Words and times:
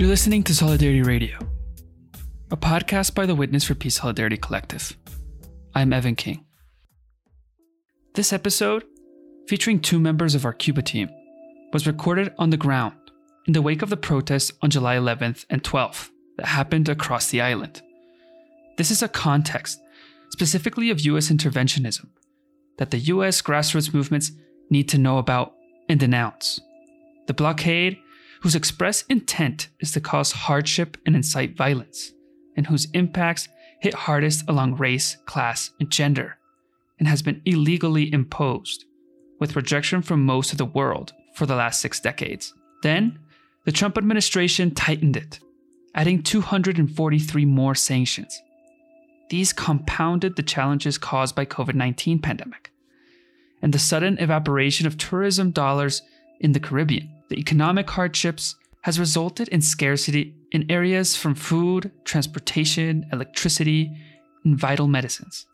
You're 0.00 0.08
listening 0.08 0.42
to 0.44 0.54
Solidarity 0.54 1.02
Radio, 1.02 1.36
a 2.50 2.56
podcast 2.56 3.14
by 3.14 3.26
the 3.26 3.34
Witness 3.34 3.64
for 3.64 3.74
Peace 3.74 3.96
Solidarity 3.96 4.38
Collective. 4.38 4.96
I'm 5.74 5.92
Evan 5.92 6.16
King. 6.16 6.46
This 8.14 8.32
episode, 8.32 8.84
featuring 9.46 9.78
two 9.78 10.00
members 10.00 10.34
of 10.34 10.46
our 10.46 10.54
Cuba 10.54 10.80
team, 10.80 11.10
was 11.74 11.86
recorded 11.86 12.32
on 12.38 12.48
the 12.48 12.56
ground 12.56 12.94
in 13.46 13.52
the 13.52 13.60
wake 13.60 13.82
of 13.82 13.90
the 13.90 13.96
protests 13.98 14.50
on 14.62 14.70
July 14.70 14.96
11th 14.96 15.44
and 15.50 15.62
12th 15.62 16.08
that 16.38 16.46
happened 16.46 16.88
across 16.88 17.28
the 17.28 17.42
island. 17.42 17.82
This 18.78 18.90
is 18.90 19.02
a 19.02 19.08
context, 19.08 19.82
specifically 20.30 20.88
of 20.88 21.00
US 21.00 21.28
interventionism, 21.28 22.06
that 22.78 22.90
the 22.90 23.00
US 23.00 23.42
grassroots 23.42 23.92
movements 23.92 24.32
need 24.70 24.88
to 24.88 24.96
know 24.96 25.18
about 25.18 25.52
and 25.90 26.00
denounce. 26.00 26.58
The 27.26 27.34
blockade 27.34 27.98
whose 28.40 28.54
express 28.54 29.02
intent 29.02 29.68
is 29.80 29.92
to 29.92 30.00
cause 30.00 30.32
hardship 30.32 30.96
and 31.06 31.14
incite 31.14 31.56
violence, 31.56 32.12
and 32.56 32.66
whose 32.66 32.90
impacts 32.92 33.48
hit 33.80 33.94
hardest 33.94 34.48
along 34.48 34.76
race, 34.76 35.16
class, 35.26 35.70
and 35.78 35.90
gender, 35.90 36.38
and 36.98 37.08
has 37.08 37.22
been 37.22 37.40
illegally 37.44 38.12
imposed, 38.12 38.84
with 39.38 39.56
rejection 39.56 40.02
from 40.02 40.24
most 40.24 40.52
of 40.52 40.58
the 40.58 40.64
world 40.64 41.12
for 41.34 41.46
the 41.46 41.56
last 41.56 41.80
six 41.80 42.00
decades. 42.00 42.52
Then, 42.82 43.18
the 43.64 43.72
Trump 43.72 43.98
administration 43.98 44.74
tightened 44.74 45.16
it, 45.16 45.40
adding 45.94 46.22
243 46.22 47.44
more 47.44 47.74
sanctions. 47.74 48.40
These 49.28 49.52
compounded 49.52 50.36
the 50.36 50.42
challenges 50.42 50.98
caused 50.98 51.36
by 51.36 51.44
COVID-19 51.44 52.22
pandemic 52.22 52.72
and 53.62 53.72
the 53.72 53.78
sudden 53.78 54.18
evaporation 54.18 54.86
of 54.86 54.96
tourism 54.96 55.50
dollars 55.50 56.02
in 56.40 56.52
the 56.52 56.60
Caribbean 56.60 57.08
the 57.30 57.38
economic 57.38 57.88
hardships 57.88 58.56
has 58.82 58.98
resulted 58.98 59.48
in 59.48 59.62
scarcity 59.62 60.34
in 60.52 60.70
areas 60.70 61.16
from 61.16 61.34
food, 61.34 61.92
transportation, 62.04 63.06
electricity, 63.12 63.90
and 64.44 64.58
vital 64.58 64.88
medicines. 64.88 65.46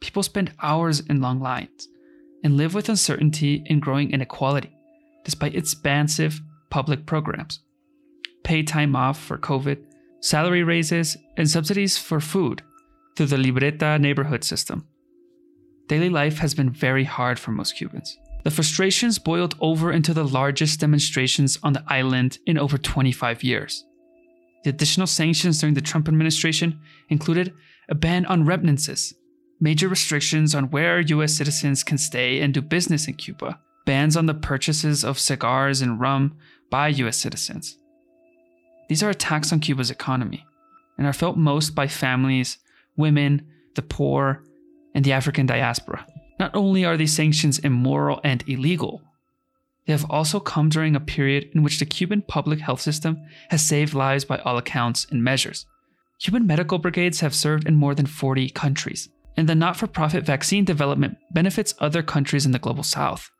People 0.00 0.22
spend 0.22 0.52
hours 0.62 1.00
in 1.00 1.22
long 1.22 1.40
lines 1.40 1.88
and 2.44 2.56
live 2.56 2.74
with 2.74 2.88
uncertainty 2.88 3.64
and 3.70 3.80
growing 3.80 4.10
inequality, 4.10 4.76
despite 5.24 5.54
expansive 5.54 6.40
public 6.70 7.06
programs. 7.06 7.60
Pay 8.44 8.62
time 8.62 8.94
off 8.94 9.18
for 9.18 9.38
COVID, 9.38 9.82
salary 10.20 10.62
raises, 10.62 11.16
and 11.36 11.48
subsidies 11.48 11.96
for 11.96 12.20
food 12.20 12.62
through 13.16 13.26
the 13.26 13.36
Libreta 13.36 13.98
neighborhood 13.98 14.44
system. 14.44 14.86
Daily 15.88 16.10
life 16.10 16.38
has 16.38 16.54
been 16.54 16.70
very 16.70 17.04
hard 17.04 17.38
for 17.38 17.52
most 17.52 17.76
Cubans. 17.76 18.18
The 18.46 18.52
frustrations 18.52 19.18
boiled 19.18 19.56
over 19.60 19.90
into 19.90 20.14
the 20.14 20.22
largest 20.22 20.78
demonstrations 20.78 21.58
on 21.64 21.72
the 21.72 21.82
island 21.88 22.38
in 22.46 22.56
over 22.56 22.78
25 22.78 23.42
years. 23.42 23.84
The 24.62 24.70
additional 24.70 25.08
sanctions 25.08 25.58
during 25.58 25.74
the 25.74 25.80
Trump 25.80 26.06
administration 26.06 26.80
included 27.08 27.52
a 27.88 27.96
ban 27.96 28.24
on 28.26 28.46
remittances, 28.46 29.12
major 29.58 29.88
restrictions 29.88 30.54
on 30.54 30.70
where 30.70 31.00
US 31.00 31.34
citizens 31.34 31.82
can 31.82 31.98
stay 31.98 32.40
and 32.40 32.54
do 32.54 32.62
business 32.62 33.08
in 33.08 33.14
Cuba, 33.14 33.58
bans 33.84 34.16
on 34.16 34.26
the 34.26 34.34
purchases 34.34 35.04
of 35.04 35.18
cigars 35.18 35.80
and 35.80 35.98
rum 35.98 36.36
by 36.70 36.86
US 36.86 37.16
citizens. 37.16 37.76
These 38.88 39.02
are 39.02 39.10
attacks 39.10 39.52
on 39.52 39.58
Cuba's 39.58 39.90
economy 39.90 40.46
and 40.96 41.04
are 41.04 41.12
felt 41.12 41.36
most 41.36 41.74
by 41.74 41.88
families, 41.88 42.58
women, 42.96 43.44
the 43.74 43.82
poor, 43.82 44.44
and 44.94 45.04
the 45.04 45.14
African 45.14 45.46
diaspora. 45.46 46.06
Not 46.38 46.54
only 46.54 46.84
are 46.84 46.96
these 46.96 47.14
sanctions 47.14 47.58
immoral 47.58 48.20
and 48.22 48.44
illegal, 48.46 49.02
they 49.86 49.92
have 49.92 50.10
also 50.10 50.40
come 50.40 50.68
during 50.68 50.96
a 50.96 51.00
period 51.00 51.48
in 51.54 51.62
which 51.62 51.78
the 51.78 51.86
Cuban 51.86 52.22
public 52.22 52.60
health 52.60 52.80
system 52.80 53.18
has 53.50 53.66
saved 53.66 53.94
lives 53.94 54.24
by 54.24 54.38
all 54.38 54.58
accounts 54.58 55.06
and 55.10 55.22
measures. 55.22 55.64
Cuban 56.20 56.46
medical 56.46 56.78
brigades 56.78 57.20
have 57.20 57.34
served 57.34 57.68
in 57.68 57.76
more 57.76 57.94
than 57.94 58.06
40 58.06 58.50
countries, 58.50 59.08
and 59.36 59.48
the 59.48 59.54
not 59.54 59.76
for 59.76 59.86
profit 59.86 60.24
vaccine 60.24 60.64
development 60.64 61.18
benefits 61.30 61.74
other 61.78 62.02
countries 62.02 62.44
in 62.44 62.52
the 62.52 62.58
global 62.58 62.82
south. 62.82 63.30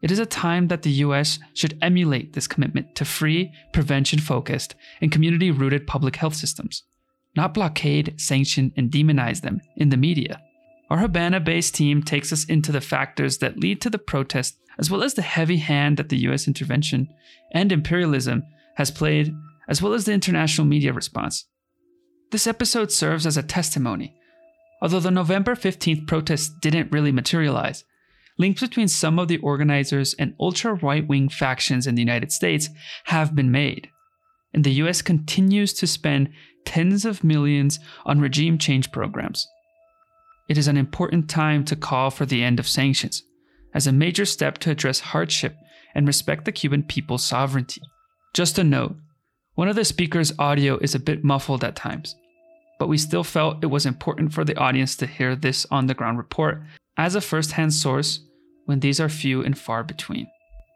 It 0.00 0.12
is 0.12 0.20
a 0.20 0.26
time 0.26 0.68
that 0.68 0.82
the 0.82 0.90
US 1.04 1.40
should 1.54 1.76
emulate 1.82 2.34
this 2.34 2.46
commitment 2.46 2.94
to 2.94 3.04
free, 3.04 3.52
prevention 3.72 4.20
focused, 4.20 4.76
and 5.00 5.10
community 5.10 5.50
rooted 5.50 5.86
public 5.86 6.16
health 6.16 6.34
systems, 6.34 6.84
not 7.36 7.54
blockade, 7.54 8.14
sanction, 8.20 8.72
and 8.76 8.90
demonize 8.90 9.40
them 9.40 9.60
in 9.76 9.88
the 9.88 9.96
media. 9.96 10.40
Our 10.90 10.98
Havana 10.98 11.40
based 11.40 11.74
team 11.74 12.02
takes 12.02 12.32
us 12.32 12.44
into 12.44 12.72
the 12.72 12.80
factors 12.80 13.38
that 13.38 13.58
lead 13.58 13.80
to 13.82 13.90
the 13.90 13.98
protest, 13.98 14.58
as 14.78 14.90
well 14.90 15.02
as 15.02 15.14
the 15.14 15.22
heavy 15.22 15.58
hand 15.58 15.98
that 15.98 16.08
the 16.08 16.18
US 16.28 16.46
intervention 16.46 17.08
and 17.52 17.70
imperialism 17.70 18.42
has 18.76 18.90
played, 18.90 19.34
as 19.68 19.82
well 19.82 19.92
as 19.92 20.06
the 20.06 20.12
international 20.12 20.66
media 20.66 20.92
response. 20.92 21.44
This 22.30 22.46
episode 22.46 22.90
serves 22.90 23.26
as 23.26 23.36
a 23.36 23.42
testimony. 23.42 24.14
Although 24.80 25.00
the 25.00 25.10
November 25.10 25.54
15th 25.54 26.06
protests 26.06 26.48
didn't 26.48 26.92
really 26.92 27.12
materialize, 27.12 27.84
links 28.38 28.62
between 28.62 28.88
some 28.88 29.18
of 29.18 29.28
the 29.28 29.38
organizers 29.38 30.14
and 30.14 30.34
ultra 30.40 30.74
right 30.74 31.06
wing 31.06 31.28
factions 31.28 31.86
in 31.86 31.96
the 31.96 32.02
United 32.02 32.32
States 32.32 32.70
have 33.04 33.34
been 33.34 33.50
made. 33.50 33.90
And 34.54 34.64
the 34.64 34.74
US 34.84 35.02
continues 35.02 35.74
to 35.74 35.86
spend 35.86 36.30
tens 36.64 37.04
of 37.04 37.24
millions 37.24 37.78
on 38.06 38.20
regime 38.20 38.56
change 38.56 38.90
programs 38.90 39.46
it 40.48 40.58
is 40.58 40.68
an 40.68 40.76
important 40.76 41.28
time 41.28 41.64
to 41.66 41.76
call 41.76 42.10
for 42.10 42.26
the 42.26 42.42
end 42.42 42.58
of 42.58 42.68
sanctions, 42.68 43.22
as 43.74 43.86
a 43.86 43.92
major 43.92 44.24
step 44.24 44.58
to 44.58 44.70
address 44.70 45.00
hardship 45.00 45.56
and 45.94 46.06
respect 46.06 46.44
the 46.44 46.52
Cuban 46.52 46.82
people's 46.82 47.24
sovereignty. 47.24 47.82
Just 48.34 48.58
a 48.58 48.64
note 48.64 48.96
one 49.54 49.68
of 49.68 49.74
the 49.74 49.84
speakers' 49.84 50.32
audio 50.38 50.78
is 50.78 50.94
a 50.94 51.00
bit 51.00 51.24
muffled 51.24 51.64
at 51.64 51.74
times, 51.74 52.14
but 52.78 52.86
we 52.88 52.96
still 52.96 53.24
felt 53.24 53.62
it 53.62 53.66
was 53.66 53.86
important 53.86 54.32
for 54.32 54.44
the 54.44 54.56
audience 54.56 54.94
to 54.96 55.06
hear 55.06 55.34
this 55.34 55.66
on 55.70 55.86
the 55.86 55.94
ground 55.94 56.16
report 56.16 56.62
as 56.96 57.16
a 57.16 57.20
first 57.20 57.52
hand 57.52 57.74
source 57.74 58.20
when 58.66 58.78
these 58.78 59.00
are 59.00 59.08
few 59.08 59.42
and 59.42 59.58
far 59.58 59.82
between. 59.82 60.28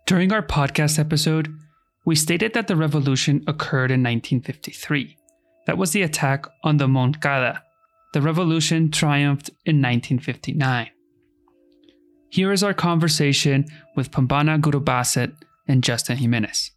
During 0.06 0.32
our 0.32 0.42
podcast 0.42 0.98
episode, 0.98 1.56
we 2.04 2.16
stated 2.16 2.54
that 2.54 2.66
the 2.66 2.74
revolution 2.74 3.44
occurred 3.46 3.92
in 3.92 4.02
1953. 4.02 5.16
That 5.66 5.78
was 5.78 5.92
the 5.92 6.02
attack 6.02 6.46
on 6.64 6.78
the 6.78 6.88
Moncada, 6.88 7.62
the 8.12 8.20
revolution 8.20 8.90
triumphed 8.90 9.48
in 9.64 9.76
1959. 9.76 10.88
Here 12.28 12.52
is 12.52 12.62
our 12.62 12.74
conversation 12.74 13.66
with 13.96 14.10
Pambana 14.10 14.60
Gurubasset 14.60 15.34
and 15.66 15.82
Justin 15.82 16.16
Jimenez. 16.18 16.70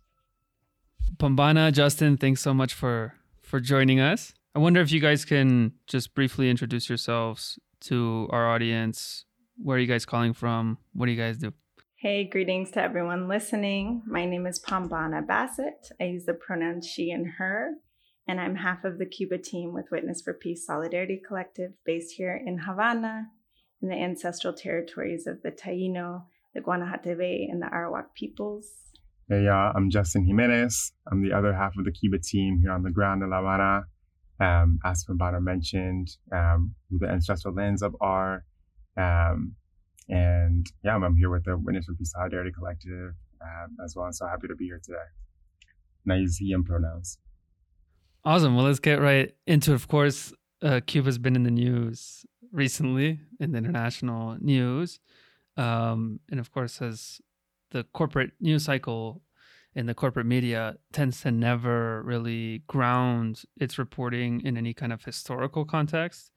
Pambana, 1.18 1.72
Justin, 1.72 2.18
thanks 2.18 2.41
so 2.41 2.53
much 2.53 2.73
for 2.73 3.13
for 3.41 3.59
joining 3.59 4.00
us. 4.00 4.34
I 4.56 4.59
wonder 4.59 4.81
if 4.81 4.91
you 4.91 5.00
guys 5.00 5.23
can 5.23 5.73
just 5.88 6.16
briefly 6.16 6.50
introduce 6.50 6.90
yourselves 6.90 7.59
to 7.81 8.28
our 8.31 8.50
audience. 8.50 9.25
Where 9.57 9.78
are 9.78 9.79
you 9.79 9.88
guys 9.88 10.06
calling 10.06 10.34
from? 10.34 10.78
What 10.94 11.06
do 11.06 11.12
you 11.12 11.17
guys 11.17 11.38
do? 11.38 11.53
Hey, 11.96 12.25
greetings 12.25 12.72
to 12.72 12.81
everyone 12.81 13.28
listening. 13.28 14.03
My 14.06 14.25
name 14.25 14.46
is 14.46 14.59
Pambana 14.59 15.25
Bassett. 15.25 15.91
I 16.00 16.06
use 16.06 16.25
the 16.25 16.34
pronouns 16.34 16.88
she 16.88 17.12
and 17.12 17.28
her 17.38 17.75
and 18.28 18.40
I'm 18.40 18.56
half 18.56 18.84
of 18.84 18.97
the 18.97 19.06
Cuba 19.06 19.38
team 19.38 19.74
with 19.74 19.91
Witness 19.91 20.22
for 20.22 20.34
Peace 20.34 20.66
Solidarity 20.66 21.22
Collective 21.25 21.74
based 21.86 22.16
here 22.16 22.40
in 22.44 22.59
Havana 22.59 23.28
in 23.81 23.90
the 23.90 23.96
ancestral 23.96 24.53
territories 24.53 25.28
of 25.28 25.41
the 25.44 25.52
Taino, 25.52 26.24
the 26.53 26.62
Guanahatabey, 26.62 27.46
and 27.50 27.62
the 27.62 27.68
Arawak 27.68 28.14
peoples. 28.16 28.72
Hey, 29.30 29.44
y'all, 29.44 29.74
I'm 29.75 29.90
Justin 29.90 30.25
Jimenez. 30.25 30.91
I'm 31.12 31.22
the 31.22 31.34
other 31.34 31.53
half 31.53 31.74
of 31.78 31.85
the 31.85 31.91
Cuba 31.91 32.18
team 32.19 32.59
here 32.62 32.72
on 32.72 32.84
the 32.84 32.91
ground 32.91 33.22
in 33.22 33.30
La 33.30 33.38
Habana. 33.38 33.85
Um, 34.40 34.80
as 34.84 35.06
Pambana 35.06 35.41
mentioned, 35.41 36.09
um, 36.34 36.75
the 36.90 37.08
ancestral 37.08 37.53
lands 37.53 37.81
of 37.81 37.96
are. 38.02 38.44
Um, 38.97 39.56
and 40.09 40.66
yeah, 40.84 40.96
I'm 40.96 41.16
here 41.16 41.30
with 41.30 41.46
the 41.46 41.58
Witness 41.58 41.85
for 41.85 41.94
Peace 41.94 42.12
Solidarity 42.12 42.52
Collective 42.52 43.14
um, 43.41 43.78
as 43.84 43.96
well. 43.96 44.05
I'm 44.05 44.14
so 44.14 44.28
happy 44.28 44.47
to 44.47 44.55
be 44.55 44.66
here 44.66 44.82
today. 44.84 44.97
And 46.05 46.14
I 46.14 46.17
use 46.17 46.38
he 46.38 46.53
and 46.53 46.66
pronouns. 46.66 47.20
Awesome. 48.25 48.55
Well, 48.55 48.66
let's 48.66 48.79
get 48.79 48.99
right 48.99 49.33
into 49.45 49.72
it. 49.72 49.75
Of 49.75 49.87
course, 49.87 50.33
uh, 50.63 50.81
Cuba's 50.85 51.19
been 51.19 51.35
in 51.35 51.43
the 51.43 51.51
news 51.51 52.25
recently, 52.51 53.19
in 53.39 53.51
the 53.51 53.59
international 53.59 54.37
news. 54.39 54.99
Um, 55.57 56.19
and 56.31 56.39
of 56.39 56.51
course, 56.51 56.81
as 56.81 57.22
the 57.72 57.83
corporate 57.93 58.31
news 58.39 58.66
cycle 58.66 59.22
in 59.75 59.85
the 59.85 59.93
corporate 59.93 60.25
media 60.25 60.77
tends 60.91 61.22
to 61.22 61.31
never 61.31 62.01
really 62.03 62.63
ground 62.67 63.43
its 63.57 63.77
reporting 63.77 64.41
in 64.41 64.57
any 64.57 64.73
kind 64.73 64.91
of 64.91 65.03
historical 65.03 65.63
context. 65.66 66.31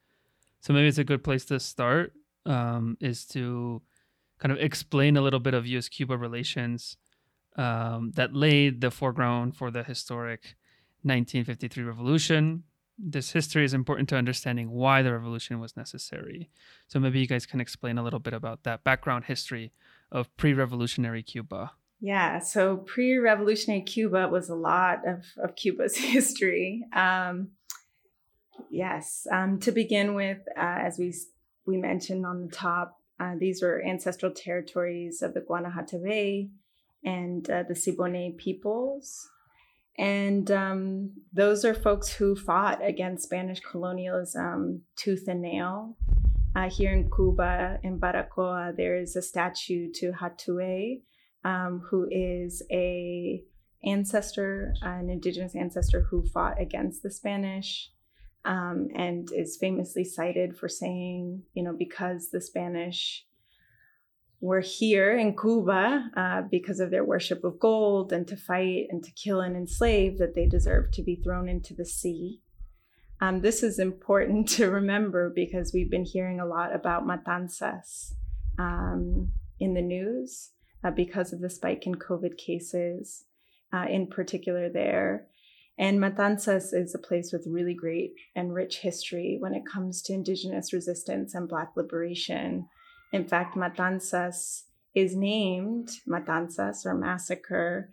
So 0.61 0.73
maybe 0.73 0.87
it's 0.87 0.97
a 0.97 1.03
good 1.03 1.23
place 1.23 1.45
to 1.45 1.59
start 1.59 2.13
um, 2.45 2.97
is 2.99 3.25
to 3.27 3.81
kind 4.39 4.51
of 4.51 4.59
explain 4.59 5.17
a 5.17 5.21
little 5.21 5.39
bit 5.39 5.53
of 5.55 5.65
US 5.67 5.89
Cuba 5.89 6.17
relations 6.17 6.97
um, 7.57 8.11
that 8.15 8.35
laid 8.35 8.81
the 8.81 8.91
foreground 8.91 9.55
for 9.57 9.71
the 9.71 9.83
historic 9.83 10.55
1953 11.03 11.83
revolution. 11.83 12.63
This 12.97 13.31
history 13.31 13.63
is 13.63 13.73
important 13.73 14.09
to 14.09 14.17
understanding 14.17 14.71
why 14.71 15.01
the 15.01 15.13
revolution 15.13 15.59
was 15.59 15.77
necessary. 15.77 16.49
So 16.87 16.99
maybe 16.99 17.19
you 17.19 17.27
guys 17.27 17.45
can 17.45 17.61
explain 17.61 17.97
a 17.97 18.03
little 18.03 18.19
bit 18.19 18.33
about 18.33 18.63
that 18.63 18.83
background 18.83 19.25
history 19.25 19.71
of 20.11 20.35
pre-revolutionary 20.37 21.23
Cuba 21.23 21.71
Yeah, 22.01 22.39
so 22.39 22.77
pre 22.77 23.17
revolutionary 23.17 23.81
Cuba 23.81 24.27
was 24.27 24.49
a 24.49 24.55
lot 24.55 25.07
of, 25.07 25.25
of 25.41 25.55
Cuba's 25.55 25.97
history. 26.15 26.85
Um, 26.93 27.49
yes, 28.69 29.27
um, 29.31 29.59
to 29.59 29.71
begin 29.71 30.15
with, 30.15 30.39
uh, 30.57 30.79
as 30.87 30.97
we, 30.97 31.13
we 31.65 31.77
mentioned 31.77 32.25
on 32.25 32.41
the 32.41 32.51
top, 32.51 32.99
uh, 33.19 33.35
these 33.37 33.61
were 33.61 33.83
ancestral 33.85 34.31
territories 34.31 35.21
of 35.21 35.33
the 35.33 35.41
Guanahatabey 35.41 36.49
and 37.03 37.49
uh, 37.49 37.63
the 37.63 37.73
Siboney 37.73 38.37
peoples. 38.37 39.29
And 39.99 40.49
um, 40.49 41.11
those 41.33 41.65
are 41.65 41.73
folks 41.73 42.07
who 42.07 42.33
fought 42.33 42.79
against 42.81 43.25
Spanish 43.25 43.59
colonialism 43.59 44.83
tooth 44.95 45.25
and 45.27 45.41
nail. 45.41 45.97
Uh, 46.55 46.69
here 46.69 46.93
in 46.93 47.11
Cuba, 47.13 47.79
in 47.83 47.99
Baracoa, 47.99 48.75
there 48.75 48.95
is 48.95 49.17
a 49.17 49.21
statue 49.21 49.91
to 49.95 50.13
Hatuey, 50.13 51.01
um, 51.43 51.83
who 51.89 52.07
is 52.09 52.63
a 52.71 53.43
ancestor, 53.83 54.73
an 54.81 55.09
indigenous 55.09 55.53
ancestor 55.53 56.07
who 56.09 56.25
fought 56.25 56.59
against 56.61 57.03
the 57.03 57.11
Spanish, 57.11 57.91
um, 58.45 58.87
and 58.95 59.29
is 59.33 59.57
famously 59.57 60.05
cited 60.05 60.55
for 60.57 60.69
saying, 60.69 61.43
you 61.53 61.61
know, 61.61 61.75
because 61.77 62.29
the 62.31 62.41
Spanish 62.41 63.25
were 64.41 64.61
here 64.61 65.17
in 65.17 65.35
Cuba 65.35 66.09
uh, 66.15 66.41
because 66.49 66.79
of 66.79 66.91
their 66.91 67.03
worship 67.03 67.43
of 67.43 67.59
gold 67.59 68.13
and 68.13 68.27
to 68.27 68.37
fight 68.37 68.87
and 68.89 69.03
to 69.03 69.11
kill 69.11 69.41
and 69.41 69.55
enslave, 69.55 70.17
that 70.17 70.35
they 70.35 70.45
deserve 70.45 70.91
to 70.91 71.03
be 71.03 71.15
thrown 71.15 71.49
into 71.49 71.73
the 71.73 71.85
sea. 71.85 72.41
Um, 73.21 73.41
this 73.41 73.63
is 73.63 73.79
important 73.79 74.47
to 74.57 74.69
remember 74.69 75.31
because 75.33 75.73
we've 75.73 75.91
been 75.91 76.05
hearing 76.05 76.39
a 76.39 76.45
lot 76.45 76.73
about 76.73 77.05
matanzas 77.05 78.13
um, 78.57 79.31
in 79.59 79.73
the 79.73 79.81
news 79.81 80.51
uh, 80.83 80.91
because 80.91 81.33
of 81.33 81.41
the 81.41 81.49
spike 81.49 81.85
in 81.85 81.95
COVID 81.95 82.37
cases, 82.37 83.25
uh, 83.73 83.85
in 83.89 84.07
particular 84.07 84.69
there. 84.69 85.27
And 85.77 85.99
Matanzas 85.99 86.73
is 86.73 86.93
a 86.93 86.99
place 86.99 87.31
with 87.31 87.47
really 87.47 87.73
great 87.73 88.11
and 88.35 88.53
rich 88.53 88.79
history 88.79 89.37
when 89.39 89.53
it 89.53 89.63
comes 89.65 90.01
to 90.03 90.13
Indigenous 90.13 90.73
resistance 90.73 91.33
and 91.33 91.47
Black 91.47 91.71
liberation. 91.77 92.67
In 93.11 93.27
fact, 93.27 93.55
Matanzas 93.55 94.63
is 94.95 95.15
named 95.15 95.89
Matanzas 96.07 96.85
or 96.85 96.93
massacre 96.93 97.89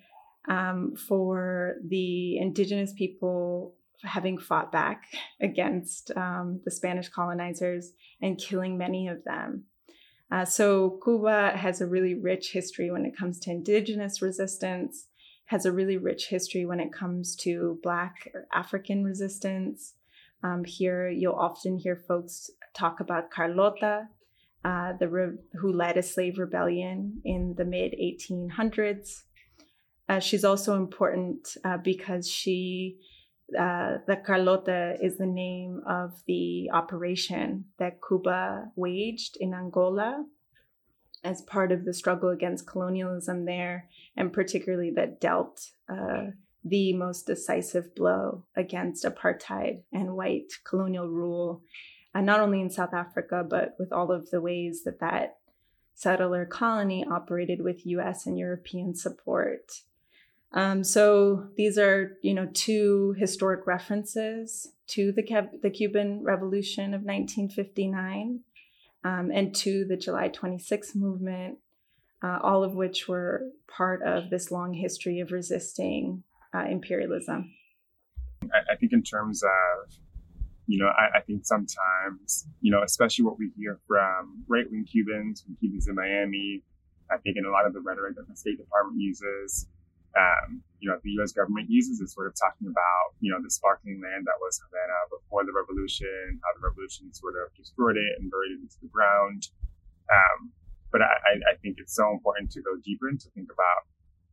um, 0.49 0.95
for 0.97 1.77
the 1.87 2.39
Indigenous 2.39 2.93
people 2.93 3.75
having 4.03 4.39
fought 4.39 4.71
back 4.71 5.05
against 5.41 6.11
um, 6.17 6.61
the 6.65 6.71
Spanish 6.71 7.09
colonizers 7.09 7.93
and 8.21 8.39
killing 8.39 8.77
many 8.79 9.09
of 9.09 9.25
them. 9.25 9.65
Uh, 10.31 10.45
so 10.45 10.99
Cuba 11.05 11.53
has 11.57 11.81
a 11.81 11.87
really 11.87 12.15
rich 12.15 12.53
history 12.53 12.91
when 12.91 13.05
it 13.05 13.17
comes 13.17 13.39
to 13.41 13.51
indigenous 13.51 14.21
resistance, 14.21 15.07
has 15.47 15.65
a 15.65 15.73
really 15.73 15.97
rich 15.97 16.29
history 16.29 16.67
when 16.67 16.81
it 16.81 16.93
comes 16.93 17.37
to 17.37 17.79
Black 17.83 18.29
or 18.35 18.49
African 18.53 19.05
resistance. 19.05 19.95
Um, 20.43 20.65
here, 20.65 21.09
you'll 21.09 21.35
often 21.35 21.79
hear 21.79 21.97
folks 21.97 22.51
talk 22.75 22.99
about 22.99 23.31
Carlota, 23.31 24.09
uh, 24.67 24.95
the 24.99 25.09
re- 25.09 25.39
who 25.61 25.73
led 25.73 25.97
a 25.97 26.03
slave 26.03 26.39
rebellion 26.39 27.21
in 27.25 27.55
the 27.57 27.65
mid 27.65 27.93
1800s. 27.93 29.23
Uh, 30.09 30.19
she's 30.19 30.45
also 30.45 30.75
important 30.75 31.57
uh, 31.65 31.77
because 31.77 32.29
she 32.29 32.99
uh, 33.57 33.99
the 34.09 34.17
Carlota 34.17 34.97
is 35.01 35.19
the 35.19 35.27
name 35.27 35.81
of 35.89 36.21
the 36.27 36.69
operation 36.73 37.67
that 37.79 38.01
Cuba 38.07 38.73
waged 38.75 39.37
in 39.39 39.55
Angola 39.55 40.25
as 41.23 41.43
part 41.43 41.71
of 41.71 41.85
the 41.85 41.95
struggle 41.95 42.31
against 42.31 42.67
colonialism 42.67 43.45
there, 43.45 43.89
and 44.17 44.33
particularly 44.33 44.91
that 44.97 45.21
dealt 45.21 45.61
uh, 45.89 46.25
the 46.65 46.93
most 46.93 47.29
decisive 47.29 47.95
blow 47.95 48.45
against 48.57 49.05
apartheid 49.05 49.83
and 49.93 50.17
white 50.17 50.53
colonial 50.65 51.09
rule, 51.09 51.63
uh, 52.17 52.21
not 52.23 52.41
only 52.41 52.63
in 52.63 52.71
South 52.71 52.95
Africa, 52.95 53.45
but 53.49 53.77
with 53.79 53.93
all 53.93 54.11
of 54.11 54.31
the 54.31 54.41
ways 54.41 54.85
that 54.85 55.01
that 55.01 55.37
settler 55.95 56.47
colony 56.47 57.05
operated 57.05 57.61
with 57.61 57.85
US 57.87 58.25
and 58.27 58.39
European 58.39 58.95
support. 58.95 59.83
Um, 60.53 60.83
so 60.83 61.49
these 61.57 61.77
are, 61.77 62.17
you 62.23 62.33
know, 62.33 62.49
two 62.55 63.15
historic 63.19 63.67
references 63.67 64.69
to 64.89 65.13
the, 65.13 65.49
the 65.63 65.69
Cuban 65.69 66.23
Revolution 66.23 66.95
of 66.95 67.03
1959 67.03 68.41
um, 69.05 69.31
and 69.31 69.55
to 69.57 69.85
the 69.85 69.97
July 69.97 70.29
26 70.29 70.95
movement, 70.95 71.59
uh, 72.23 72.39
all 72.43 72.65
of 72.65 72.75
which 72.75 73.09
were 73.09 73.51
part 73.67 74.03
of 74.03 74.31
this 74.31 74.51
long 74.51 74.73
history 74.73 75.21
of 75.21 75.33
resisting 75.33 76.23
uh, 76.55 76.65
imperialism. 76.65 77.53
I, 78.45 78.73
I, 78.73 78.77
think 78.77 78.93
in 78.93 79.03
terms 79.03 79.43
of, 79.43 79.93
you 80.67 80.79
know, 80.79 80.91
I, 80.91 81.19
I, 81.19 81.21
think 81.23 81.47
sometimes, 81.47 82.47
you 82.61 82.73
know, 82.73 82.83
especially 82.83 83.25
what 83.25 83.39
we 83.39 83.51
hear 83.57 83.79
from 83.87 84.43
right 84.49 84.67
wing 84.71 84.85
Cubans, 84.85 85.43
from 85.43 85.57
Cubans 85.61 85.87
in 85.87 85.95
Miami, 85.95 86.63
I 87.11 87.19
think 87.19 87.37
in 87.39 87.47
a 87.47 87.51
lot 87.51 87.67
of 87.67 87.73
the 87.73 87.81
rhetoric 87.81 88.17
that 88.17 88.27
the 88.27 88.35
State 88.35 88.59
Department 88.59 88.99
uses, 88.99 89.67
um, 90.19 90.63
you 90.81 90.89
know, 90.91 90.99
the 91.05 91.13
U.S. 91.23 91.31
government 91.31 91.69
uses 91.69 92.01
is 92.01 92.13
sort 92.13 92.27
of 92.27 92.35
talking 92.35 92.67
about, 92.67 93.15
you 93.21 93.31
know, 93.31 93.39
the 93.39 93.51
sparkling 93.51 94.01
land 94.03 94.27
that 94.27 94.41
was 94.41 94.59
Havana 94.59 94.99
before 95.13 95.45
the 95.45 95.53
revolution, 95.55 96.41
how 96.43 96.51
the 96.59 96.67
revolution 96.67 97.13
sort 97.13 97.37
of 97.37 97.53
destroyed 97.55 97.97
it 97.97 98.13
and 98.19 98.27
buried 98.31 98.59
it 98.59 98.65
into 98.65 98.81
the 98.81 98.91
ground. 98.91 99.47
Um, 100.11 100.51
but 100.91 101.03
I, 101.03 101.37
I 101.53 101.55
think 101.61 101.77
it's 101.79 101.95
so 101.95 102.11
important 102.11 102.51
to 102.53 102.63
go 102.63 102.81
deeper 102.83 103.09
and 103.09 103.21
to 103.21 103.29
think 103.37 103.53
about, 103.53 103.85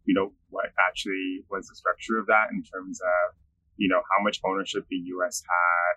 you 0.05 0.13
know, 0.13 0.31
what 0.49 0.71
actually 0.79 1.43
was 1.49 1.67
the 1.67 1.75
structure 1.75 2.17
of 2.17 2.27
that 2.27 2.55
in 2.55 2.63
terms 2.63 3.01
of, 3.03 3.35
you 3.75 3.89
know, 3.89 4.01
how 4.07 4.23
much 4.23 4.39
ownership 4.45 4.85
the 4.89 5.01
U.S. 5.19 5.43
had, 5.43 5.93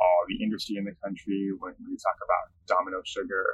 all 0.00 0.20
the 0.30 0.38
industry 0.42 0.76
in 0.78 0.84
the 0.84 0.94
country. 1.04 1.50
When 1.58 1.74
we 1.78 1.94
talk 1.98 2.18
about 2.22 2.44
Domino 2.66 3.02
Sugar, 3.04 3.44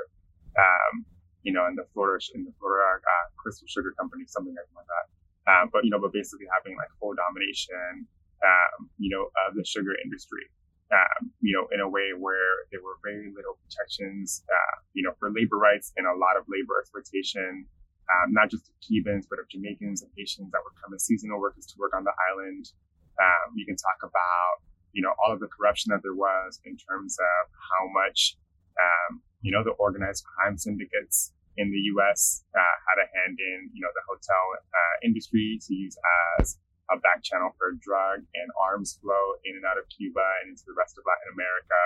um, 0.57 1.05
you 1.43 1.53
know, 1.53 1.67
and 1.67 1.77
the 1.77 1.85
Florida, 1.93 2.25
in 2.35 2.45
the 2.45 2.55
Florida 2.57 3.01
uh, 3.01 3.27
Crystal 3.37 3.69
Sugar 3.69 3.93
Company, 3.99 4.25
something 4.27 4.55
like 4.55 4.89
that. 4.89 5.07
Um, 5.45 5.69
but 5.73 5.85
you 5.85 5.91
know, 5.93 6.01
but 6.01 6.13
basically 6.13 6.49
having 6.49 6.73
like 6.81 6.89
full 6.97 7.13
domination, 7.13 8.09
um, 8.41 8.89
you 8.97 9.13
know, 9.13 9.29
of 9.45 9.53
the 9.53 9.65
sugar 9.65 9.93
industry, 10.05 10.49
um, 10.89 11.29
you 11.45 11.53
know, 11.53 11.69
in 11.69 11.85
a 11.85 11.89
way 11.89 12.17
where 12.17 12.65
there 12.73 12.81
were 12.81 12.97
very 13.05 13.29
little 13.29 13.61
protections, 13.61 14.41
uh, 14.49 14.75
you 14.97 15.05
know, 15.05 15.13
for 15.21 15.29
labor 15.29 15.61
rights 15.61 15.93
and 16.01 16.09
a 16.09 16.17
lot 16.17 16.41
of 16.41 16.49
labor 16.49 16.81
exploitation, 16.81 17.69
um, 18.09 18.33
not 18.33 18.49
just 18.49 18.69
of 18.69 18.75
Cubans 18.81 19.29
but 19.29 19.37
of 19.37 19.45
Jamaicans 19.53 20.01
and 20.01 20.09
Haitians 20.17 20.49
that 20.53 20.65
come 20.81 20.97
as 20.97 21.05
seasonal 21.05 21.41
workers 21.41 21.69
to 21.73 21.77
work 21.77 21.93
on 21.93 22.05
the 22.05 22.15
island. 22.33 22.73
Um, 23.21 23.53
you 23.55 23.69
can 23.69 23.77
talk 23.77 24.01
about, 24.01 24.65
you 24.95 25.03
know, 25.03 25.13
all 25.19 25.35
of 25.35 25.43
the 25.43 25.51
corruption 25.51 25.91
that 25.91 26.01
there 26.07 26.15
was 26.15 26.63
in 26.65 26.79
terms 26.79 27.19
of 27.19 27.43
how 27.51 27.83
much, 27.91 28.39
um, 28.79 29.21
you 29.43 29.51
know, 29.51 29.67
the 29.67 29.75
organized 29.83 30.25
crime 30.25 30.57
syndicates 30.57 31.35
in 31.59 31.71
the 31.71 31.83
U.S. 31.99 32.47
Uh, 32.55 32.77
had 32.87 33.03
a 33.03 33.07
hand 33.11 33.39
in, 33.39 33.71
you 33.75 33.83
know, 33.83 33.91
the 33.95 34.07
hotel 34.07 34.43
uh, 34.59 34.95
industry 35.03 35.59
to 35.67 35.75
use 35.75 35.99
as 36.39 36.59
a 36.93 36.97
back 37.03 37.23
channel 37.23 37.51
for 37.59 37.75
drug 37.83 38.23
and 38.35 38.49
arms 38.61 38.99
flow 39.03 39.39
in 39.45 39.59
and 39.59 39.65
out 39.67 39.79
of 39.79 39.85
Cuba 39.91 40.25
and 40.43 40.55
into 40.55 40.65
the 40.67 40.77
rest 40.79 40.95
of 40.99 41.03
Latin 41.07 41.35
America. 41.35 41.83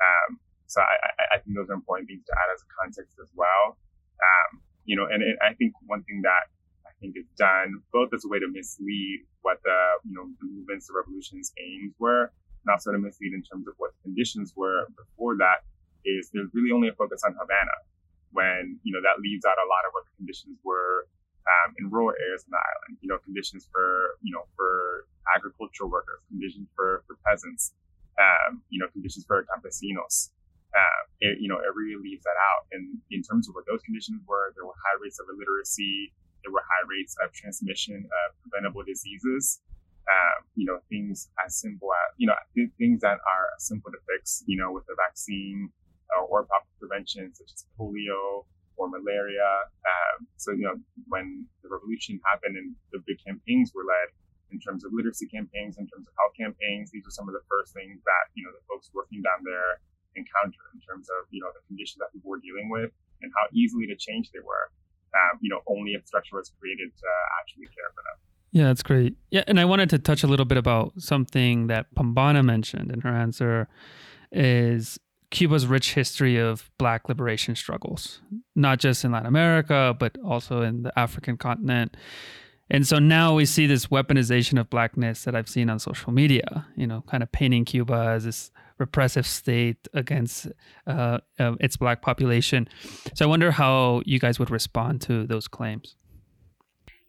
Um, 0.00 0.30
so 0.68 0.80
I, 0.84 1.34
I, 1.34 1.36
think 1.40 1.56
those 1.56 1.66
are 1.72 1.78
important 1.80 2.06
things 2.06 2.22
to 2.28 2.34
add 2.36 2.52
as 2.54 2.60
a 2.62 2.68
context 2.70 3.16
as 3.18 3.32
well. 3.34 3.80
Um, 4.20 4.62
you 4.84 4.94
know, 4.94 5.08
and 5.10 5.24
it, 5.24 5.34
I 5.42 5.56
think 5.56 5.74
one 5.88 6.04
thing 6.04 6.22
that 6.22 6.52
think 7.00 7.16
is 7.16 7.26
done 7.38 7.82
both 7.92 8.12
as 8.14 8.24
a 8.24 8.28
way 8.28 8.38
to 8.38 8.48
mislead 8.50 9.26
what 9.42 9.58
the 9.64 9.78
you 10.04 10.14
know 10.14 10.26
the 10.40 10.46
movements, 10.46 10.86
the 10.86 10.94
revolution's 10.94 11.52
aims 11.58 11.94
were, 11.98 12.30
and 12.64 12.68
also 12.70 12.92
to 12.92 12.98
mislead 12.98 13.32
in 13.32 13.42
terms 13.42 13.66
of 13.66 13.74
what 13.78 13.90
the 13.98 14.10
conditions 14.10 14.52
were 14.56 14.86
before 14.96 15.36
that. 15.38 15.64
Is 16.06 16.30
there's 16.32 16.48
really 16.54 16.70
only 16.70 16.88
a 16.88 16.94
focus 16.94 17.20
on 17.26 17.34
Havana 17.34 17.74
when, 18.32 18.78
you 18.84 18.92
know, 18.92 19.00
that 19.02 19.20
leaves 19.20 19.44
out 19.44 19.56
a 19.56 19.68
lot 19.68 19.82
of 19.88 19.90
what 19.92 20.04
the 20.04 20.14
conditions 20.20 20.56
were 20.64 21.08
um, 21.48 21.74
in 21.80 21.88
rural 21.88 22.12
areas 22.12 22.44
on 22.44 22.52
the 22.52 22.60
island, 22.60 22.92
you 23.00 23.08
know, 23.08 23.18
conditions 23.24 23.68
for, 23.72 24.16
you 24.20 24.32
know, 24.32 24.44
for 24.56 25.08
agricultural 25.32 25.88
workers, 25.88 26.20
conditions 26.28 26.68
for, 26.76 27.04
for 27.08 27.16
peasants, 27.24 27.72
um, 28.20 28.60
you 28.68 28.78
know, 28.78 28.88
conditions 28.92 29.24
for 29.24 29.44
campesinos. 29.48 30.30
Uh, 30.76 31.02
it, 31.24 31.40
you 31.40 31.48
know, 31.48 31.56
it 31.56 31.72
really 31.72 31.96
leaves 31.96 32.22
that 32.28 32.36
out. 32.36 32.68
And 32.76 33.00
in 33.10 33.24
terms 33.24 33.48
of 33.48 33.56
what 33.56 33.64
those 33.64 33.80
conditions 33.82 34.20
were, 34.28 34.52
there 34.52 34.68
were 34.68 34.76
high 34.76 35.00
rates 35.00 35.16
of 35.16 35.26
illiteracy. 35.32 36.12
There 36.42 36.52
were 36.52 36.62
high 36.62 36.86
rates 36.88 37.16
of 37.22 37.32
transmission 37.32 38.04
of 38.04 38.26
preventable 38.42 38.84
diseases. 38.84 39.60
Um, 40.08 40.48
you 40.56 40.64
know, 40.64 40.80
things 40.88 41.28
as 41.36 41.60
simple 41.60 41.92
as, 41.92 42.16
you 42.16 42.24
know, 42.24 42.38
th- 42.56 42.72
things 42.80 43.04
that 43.04 43.20
are 43.20 43.48
simple 43.60 43.92
to 43.92 44.00
fix, 44.08 44.40
you 44.48 44.56
know, 44.56 44.72
with 44.72 44.88
a 44.88 44.96
vaccine, 44.96 45.68
uh, 46.16 46.24
or 46.24 46.48
proper 46.48 46.64
prevention 46.80 47.28
such 47.36 47.52
as 47.52 47.68
polio 47.76 48.48
or 48.80 48.88
malaria. 48.88 49.68
Um, 49.84 50.24
so, 50.40 50.56
you 50.56 50.64
know, 50.64 50.80
when 51.12 51.44
the 51.60 51.68
revolution 51.68 52.16
happened 52.24 52.56
and 52.56 52.72
the 52.88 53.04
big 53.04 53.20
campaigns 53.20 53.76
were 53.76 53.84
led 53.84 54.08
in 54.48 54.56
terms 54.56 54.80
of 54.80 54.96
literacy 54.96 55.28
campaigns, 55.28 55.76
in 55.76 55.84
terms 55.84 56.08
of 56.08 56.14
health 56.16 56.32
campaigns, 56.40 56.88
these 56.88 57.04
are 57.04 57.12
some 57.12 57.28
of 57.28 57.36
the 57.36 57.44
first 57.44 57.76
things 57.76 58.00
that, 58.08 58.24
you 58.32 58.40
know, 58.48 58.52
the 58.56 58.64
folks 58.64 58.88
working 58.96 59.20
down 59.20 59.44
there 59.44 59.76
encountered 60.16 60.72
in 60.72 60.80
terms 60.80 61.12
of, 61.20 61.28
you 61.28 61.44
know, 61.44 61.52
the 61.52 61.60
conditions 61.68 62.00
that 62.00 62.08
people 62.16 62.32
were 62.32 62.40
dealing 62.40 62.72
with 62.72 62.88
and 63.20 63.28
how 63.36 63.44
easily 63.52 63.84
to 63.84 63.96
change 63.98 64.32
they 64.32 64.40
were. 64.40 64.72
Um, 65.14 65.38
you 65.40 65.50
know, 65.50 65.60
only 65.66 65.92
if 65.92 66.06
structure 66.06 66.36
was 66.36 66.52
created 66.60 66.90
to 66.96 67.06
actually 67.40 67.66
care 67.66 67.90
for 67.94 68.02
them. 68.02 68.18
Yeah, 68.50 68.64
that's 68.64 68.82
great. 68.82 69.14
Yeah, 69.30 69.44
and 69.46 69.60
I 69.60 69.64
wanted 69.64 69.90
to 69.90 69.98
touch 69.98 70.22
a 70.22 70.26
little 70.26 70.46
bit 70.46 70.58
about 70.58 70.92
something 70.98 71.66
that 71.66 71.94
Pambana 71.94 72.44
mentioned 72.44 72.90
in 72.90 73.00
her 73.02 73.14
answer 73.14 73.68
is 74.32 74.98
Cuba's 75.30 75.66
rich 75.66 75.94
history 75.94 76.38
of 76.38 76.70
black 76.78 77.08
liberation 77.08 77.54
struggles, 77.54 78.22
not 78.56 78.78
just 78.78 79.04
in 79.04 79.12
Latin 79.12 79.26
America, 79.26 79.94
but 79.98 80.16
also 80.24 80.62
in 80.62 80.82
the 80.82 80.98
African 80.98 81.36
continent. 81.36 81.96
And 82.70 82.86
so 82.86 82.98
now 82.98 83.34
we 83.34 83.46
see 83.46 83.66
this 83.66 83.86
weaponization 83.86 84.60
of 84.60 84.68
blackness 84.68 85.24
that 85.24 85.34
I've 85.34 85.48
seen 85.48 85.70
on 85.70 85.78
social 85.78 86.12
media, 86.12 86.66
you 86.76 86.86
know, 86.86 87.02
kind 87.08 87.22
of 87.22 87.32
painting 87.32 87.64
Cuba 87.64 88.12
as 88.14 88.24
this 88.24 88.50
repressive 88.78 89.26
state 89.26 89.88
against 89.94 90.48
uh, 90.86 91.18
uh, 91.38 91.54
its 91.60 91.76
black 91.76 92.02
population. 92.02 92.68
So 93.14 93.24
I 93.24 93.28
wonder 93.28 93.50
how 93.50 94.02
you 94.04 94.18
guys 94.18 94.38
would 94.38 94.50
respond 94.50 95.00
to 95.02 95.26
those 95.26 95.48
claims. 95.48 95.96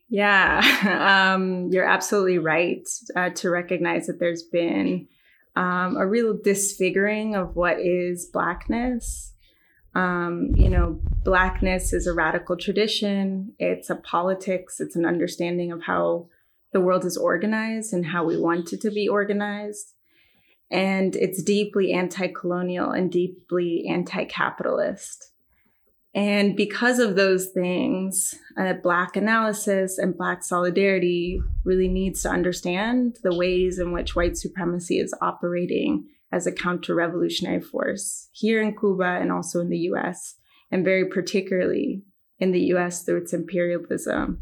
Yeah, 0.10 1.34
um, 1.36 1.70
you're 1.72 1.88
absolutely 1.88 2.39
right 2.39 2.88
uh, 3.16 3.30
to 3.32 3.50
recognize 3.50 4.08
that 4.08 4.20
there's 4.20 4.44
been 4.44 5.08
um, 5.56 5.98
a 5.98 6.08
real 6.08 6.38
disfiguring 6.42 7.36
of 7.36 7.56
what 7.56 7.80
is 7.80 8.25
Blackness. 8.25 9.34
Um, 10.00 10.51
you 10.56 10.70
know, 10.70 11.00
Blackness 11.25 11.91
is 11.91 12.08
a 12.08 12.13
radical 12.13 12.56
tradition, 12.56 13.53
it's 13.60 13.89
a 13.89 13.96
politics, 13.96 14.79
it's 14.79 14.96
an 14.96 15.06
understanding 15.06 15.74
of 15.74 15.84
how 15.84 16.27
the 16.72 16.79
world 16.79 17.03
is 17.03 17.18
organized 17.18 17.91
and 17.91 18.06
how 18.06 18.24
we 18.24 18.39
want 18.39 18.72
it 18.72 18.79
to 18.82 18.91
be 18.91 19.10
organized. 19.10 19.94
And 20.72 21.18
it's 21.18 21.44
deeply 21.44 21.91
anti 21.91 22.27
colonial 22.27 22.91
and 22.91 23.12
deeply 23.12 23.88
anti 23.89 24.24
capitalist. 24.24 25.34
And 26.15 26.56
because 26.56 27.00
of 27.00 27.18
those 27.18 27.48
things, 27.48 28.34
uh, 28.58 28.74
Black 28.74 29.18
analysis 29.18 29.98
and 29.98 30.18
Black 30.18 30.44
solidarity 30.44 31.41
really 31.65 31.89
needs 31.89 32.22
to 32.22 32.29
understand 32.29 33.18
the 33.22 33.36
ways 33.36 33.79
in 33.79 33.91
which 33.91 34.15
white 34.15 34.38
supremacy 34.38 35.00
is 35.00 35.13
operating 35.22 36.06
as 36.31 36.45
a 36.45 36.51
counter 36.51 36.95
revolutionary 36.95 37.62
force 37.62 38.29
here 38.31 38.62
in 38.62 38.77
Cuba 38.77 39.17
and 39.21 39.31
also 39.31 39.59
in 39.59 39.69
the 39.69 39.79
US, 39.91 40.36
and 40.71 40.86
very 40.86 41.05
particularly 41.05 42.03
in 42.39 42.51
the 42.51 42.62
US 42.74 43.03
through 43.03 43.17
its 43.17 43.33
imperialism. 43.33 44.39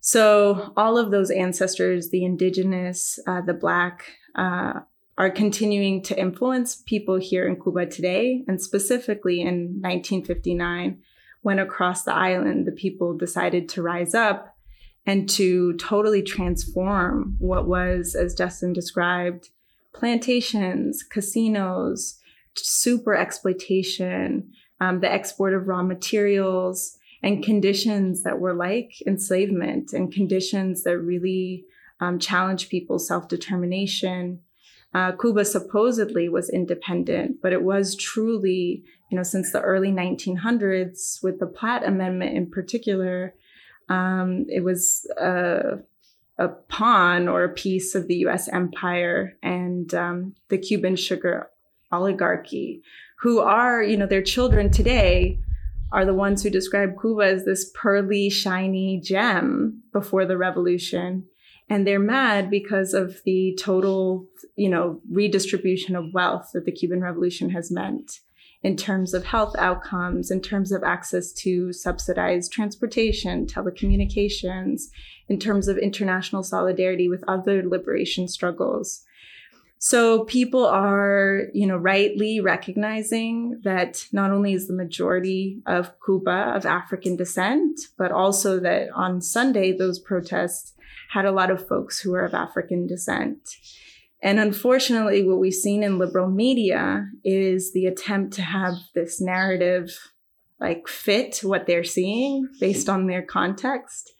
So, 0.00 0.72
all 0.76 0.96
of 0.96 1.10
those 1.10 1.30
ancestors, 1.30 2.08
the 2.08 2.24
indigenous, 2.24 3.18
uh, 3.26 3.42
the 3.42 3.52
Black, 3.52 4.04
uh, 4.34 4.80
are 5.18 5.30
continuing 5.30 6.02
to 6.02 6.18
influence 6.18 6.76
people 6.76 7.18
here 7.18 7.46
in 7.46 7.60
Cuba 7.60 7.84
today. 7.84 8.42
And 8.48 8.58
specifically 8.58 9.42
in 9.42 9.78
1959, 9.82 10.98
when 11.42 11.58
across 11.58 12.04
the 12.04 12.14
island, 12.14 12.66
the 12.66 12.72
people 12.72 13.14
decided 13.14 13.68
to 13.70 13.82
rise 13.82 14.14
up 14.14 14.56
and 15.04 15.28
to 15.28 15.74
totally 15.74 16.22
transform 16.22 17.36
what 17.38 17.66
was, 17.66 18.14
as 18.14 18.34
Justin 18.34 18.72
described, 18.72 19.50
plantations, 19.94 21.02
casinos, 21.02 22.18
super 22.56 23.14
exploitation, 23.14 24.50
um, 24.80 25.00
the 25.00 25.10
export 25.10 25.54
of 25.54 25.68
raw 25.68 25.82
materials, 25.82 26.96
and 27.22 27.44
conditions 27.44 28.22
that 28.22 28.38
were 28.38 28.54
like 28.54 28.92
enslavement 29.06 29.92
and 29.92 30.12
conditions 30.12 30.84
that 30.84 30.98
really 30.98 31.64
um, 32.00 32.18
challenge 32.18 32.68
people's 32.70 33.06
self 33.06 33.28
determination 33.28 34.40
uh, 34.92 35.12
Cuba 35.12 35.44
supposedly 35.44 36.28
was 36.28 36.50
independent, 36.50 37.36
but 37.40 37.52
it 37.52 37.62
was 37.62 37.94
truly, 37.94 38.82
you 39.10 39.16
know, 39.16 39.22
since 39.22 39.52
the 39.52 39.60
early 39.60 39.92
1900s, 39.92 41.22
with 41.22 41.38
the 41.38 41.46
Platt 41.46 41.86
Amendment 41.86 42.36
in 42.36 42.50
particular, 42.50 43.34
um, 43.88 44.46
it 44.48 44.64
was 44.64 45.06
a, 45.16 45.78
a, 46.40 46.48
pawn 46.48 47.28
or 47.28 47.44
a 47.44 47.52
piece 47.52 47.94
of 47.94 48.08
the 48.08 48.16
US 48.26 48.48
empire 48.48 49.36
and 49.42 49.94
um, 49.94 50.34
the 50.48 50.58
Cuban 50.58 50.96
sugar 50.96 51.50
oligarchy, 51.92 52.82
who 53.20 53.40
are, 53.40 53.82
you 53.82 53.96
know, 53.96 54.06
their 54.06 54.22
children 54.22 54.70
today 54.70 55.38
are 55.92 56.04
the 56.04 56.14
ones 56.14 56.42
who 56.42 56.50
describe 56.50 57.00
Cuba 57.00 57.24
as 57.24 57.44
this 57.44 57.70
pearly, 57.74 58.30
shiny 58.30 59.00
gem 59.00 59.82
before 59.92 60.24
the 60.24 60.36
revolution. 60.36 61.26
And 61.68 61.86
they're 61.86 62.00
mad 62.00 62.50
because 62.50 62.94
of 62.94 63.20
the 63.24 63.56
total 63.60 64.26
you 64.60 64.68
know 64.68 65.00
redistribution 65.10 65.96
of 65.96 66.12
wealth 66.12 66.50
that 66.52 66.66
the 66.66 66.72
cuban 66.72 67.00
revolution 67.00 67.48
has 67.50 67.70
meant 67.70 68.20
in 68.62 68.76
terms 68.76 69.14
of 69.14 69.24
health 69.24 69.54
outcomes 69.58 70.30
in 70.30 70.40
terms 70.40 70.72
of 70.72 70.82
access 70.82 71.32
to 71.32 71.72
subsidized 71.72 72.52
transportation 72.52 73.46
telecommunications 73.46 74.82
in 75.28 75.38
terms 75.38 75.68
of 75.68 75.78
international 75.78 76.42
solidarity 76.42 77.08
with 77.08 77.24
other 77.28 77.62
liberation 77.62 78.28
struggles 78.28 79.02
so 79.78 80.24
people 80.24 80.66
are 80.66 81.44
you 81.54 81.66
know 81.66 81.76
rightly 81.76 82.40
recognizing 82.40 83.58
that 83.64 84.06
not 84.12 84.30
only 84.30 84.52
is 84.52 84.66
the 84.66 84.74
majority 84.74 85.62
of 85.66 85.92
cuba 86.04 86.52
of 86.54 86.66
african 86.66 87.16
descent 87.16 87.80
but 87.96 88.12
also 88.12 88.60
that 88.60 88.90
on 88.94 89.20
sunday 89.20 89.72
those 89.72 89.98
protests 89.98 90.74
had 91.10 91.24
a 91.24 91.32
lot 91.32 91.50
of 91.50 91.66
folks 91.66 92.00
who 92.00 92.14
are 92.14 92.24
of 92.24 92.34
African 92.34 92.86
descent. 92.86 93.56
And 94.22 94.38
unfortunately, 94.38 95.22
what 95.24 95.38
we've 95.38 95.54
seen 95.54 95.82
in 95.82 95.98
liberal 95.98 96.28
media 96.28 97.06
is 97.24 97.72
the 97.72 97.86
attempt 97.86 98.34
to 98.34 98.42
have 98.42 98.74
this 98.94 99.20
narrative 99.20 99.90
like 100.60 100.86
fit 100.88 101.40
what 101.42 101.66
they're 101.66 101.84
seeing 101.84 102.46
based 102.60 102.88
on 102.90 103.06
their 103.06 103.22
context 103.22 104.12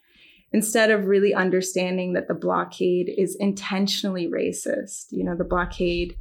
instead 0.51 0.89
of 0.89 1.05
really 1.05 1.33
understanding 1.33 2.13
that 2.13 2.27
the 2.27 2.33
blockade 2.33 3.13
is 3.15 3.37
intentionally 3.39 4.27
racist. 4.27 5.05
You 5.11 5.23
know, 5.23 5.35
the 5.35 5.43
blockade 5.43 6.15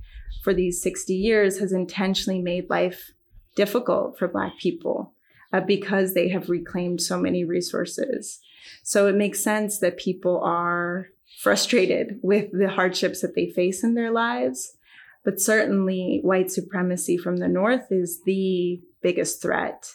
for 0.44 0.54
these 0.54 0.82
60 0.82 1.14
years 1.14 1.58
has 1.58 1.72
intentionally 1.72 2.40
made 2.40 2.70
life 2.70 3.10
difficult 3.56 4.18
for 4.18 4.28
Black 4.28 4.58
people 4.58 5.14
uh, 5.52 5.60
because 5.60 6.14
they 6.14 6.28
have 6.28 6.48
reclaimed 6.48 7.00
so 7.00 7.18
many 7.18 7.44
resources. 7.44 8.40
So 8.82 9.08
it 9.08 9.16
makes 9.16 9.42
sense 9.42 9.78
that 9.78 9.96
people 9.96 10.40
are 10.44 11.08
frustrated 11.40 12.20
with 12.22 12.50
the 12.52 12.68
hardships 12.68 13.22
that 13.22 13.34
they 13.34 13.50
face 13.50 13.82
in 13.82 13.94
their 13.94 14.10
lives. 14.10 14.76
But 15.24 15.40
certainly, 15.40 16.20
white 16.22 16.50
supremacy 16.50 17.16
from 17.16 17.38
the 17.38 17.48
North 17.48 17.90
is 17.90 18.22
the 18.24 18.80
biggest 19.02 19.42
threat. 19.42 19.90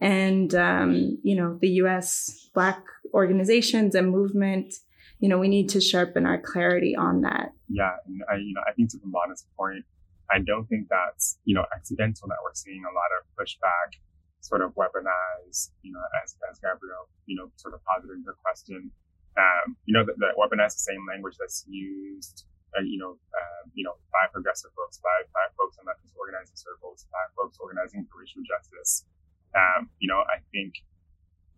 And, 0.00 0.54
um, 0.54 1.18
you 1.22 1.36
know, 1.36 1.58
the 1.60 1.70
US 1.82 2.48
Black 2.54 2.82
organizations 3.12 3.94
and 3.94 4.10
movement, 4.10 4.74
you 5.20 5.28
know, 5.28 5.38
we 5.38 5.48
need 5.48 5.68
to 5.70 5.80
sharpen 5.80 6.26
our 6.26 6.40
clarity 6.40 6.94
on 6.96 7.22
that. 7.22 7.52
Yeah. 7.68 7.94
And 8.06 8.20
I, 8.30 8.36
you 8.36 8.52
know, 8.54 8.62
I 8.68 8.72
think 8.72 8.90
to 8.90 8.98
Pambana's 8.98 9.46
point, 9.56 9.84
I 10.30 10.38
don't 10.40 10.66
think 10.66 10.88
that's, 10.90 11.38
you 11.44 11.54
know, 11.54 11.64
accidental 11.74 12.28
that 12.28 12.38
we're 12.42 12.54
seeing 12.54 12.82
a 12.82 12.94
lot 12.94 13.10
of 13.18 13.26
pushback 13.38 13.98
sort 14.40 14.60
of 14.60 14.74
weaponize, 14.74 15.70
you 15.82 15.92
know, 15.92 16.00
as, 16.22 16.36
as 16.50 16.58
Gabrielle, 16.58 17.08
you 17.26 17.36
know, 17.36 17.50
sort 17.56 17.74
of 17.74 17.80
posited 17.84 18.18
your 18.24 18.34
question, 18.44 18.90
um, 19.38 19.76
you 19.86 19.94
know, 19.94 20.04
that, 20.06 20.16
that 20.18 20.38
weaponize 20.38 20.74
the 20.74 20.86
same 20.86 21.02
language 21.08 21.34
that's 21.38 21.64
used, 21.66 22.46
uh, 22.76 22.82
you 22.82 22.98
know, 22.98 23.18
uh, 23.18 23.62
you 23.74 23.82
know, 23.82 23.94
by 24.14 24.30
progressive 24.30 24.70
folks, 24.74 24.98
by, 25.02 25.26
by 25.34 25.44
folks 25.58 25.78
in 25.78 25.86
leftist 25.86 26.14
organizing 26.14 26.56
circles, 26.56 27.06
by 27.10 27.24
folks 27.34 27.58
organizing 27.58 28.06
for 28.10 28.22
racial 28.22 28.42
justice. 28.46 29.06
Um, 29.54 29.90
you 29.98 30.10
know, 30.10 30.22
I 30.26 30.42
think, 30.50 30.74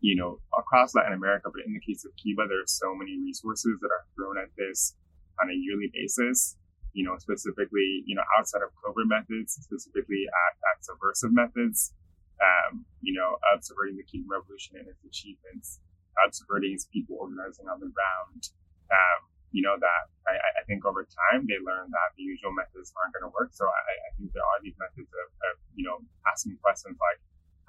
you 0.01 0.17
know, 0.17 0.41
across 0.57 0.95
Latin 0.95 1.17
America, 1.17 1.49
but 1.53 1.65
in 1.65 1.73
the 1.73 1.85
case 1.85 2.05
of 2.05 2.13
Cuba, 2.21 2.49
there 2.49 2.61
are 2.61 2.69
so 2.69 2.93
many 2.95 3.17
resources 3.17 3.81
that 3.81 3.93
are 3.93 4.05
thrown 4.17 4.37
at 4.37 4.53
this 4.57 4.97
on 5.41 5.49
a 5.49 5.57
yearly 5.57 5.89
basis 5.93 6.57
you 6.97 7.05
know, 7.05 7.13
specifically, 7.21 8.03
you 8.09 8.17
know, 8.17 8.25
outside 8.41 8.65
of 8.65 8.73
covert 8.81 9.05
methods, 9.05 9.53
specifically 9.61 10.25
at, 10.25 10.55
at 10.73 10.81
subversive 10.81 11.29
methods, 11.29 11.93
um, 12.41 12.89
you 13.05 13.13
know, 13.13 13.37
of 13.53 13.61
subverting 13.61 14.01
the 14.01 14.09
Cuban 14.09 14.33
Revolution 14.33 14.81
and 14.81 14.89
its 14.89 15.05
achievements, 15.05 15.85
its 16.25 16.87
people 16.93 17.17
organizing 17.21 17.69
on 17.69 17.81
the 17.81 17.91
ground. 17.93 18.51
Um, 18.91 19.21
you 19.55 19.63
know, 19.65 19.79
that 19.79 20.03
I, 20.29 20.37
I, 20.37 20.63
think 20.69 20.85
over 20.85 21.07
time 21.07 21.49
they 21.49 21.57
learned 21.63 21.89
that 21.89 22.13
the 22.19 22.23
usual 22.27 22.53
methods 22.53 22.93
aren't 22.99 23.17
going 23.17 23.25
to 23.25 23.33
work. 23.33 23.57
So 23.57 23.65
I, 23.65 23.81
I, 24.05 24.11
think 24.19 24.35
there 24.37 24.45
are 24.45 24.61
these 24.61 24.77
methods 24.77 25.09
of, 25.09 25.29
of, 25.49 25.55
you 25.73 25.87
know, 25.87 26.03
asking 26.29 26.61
questions 26.61 26.99
like, 27.01 27.19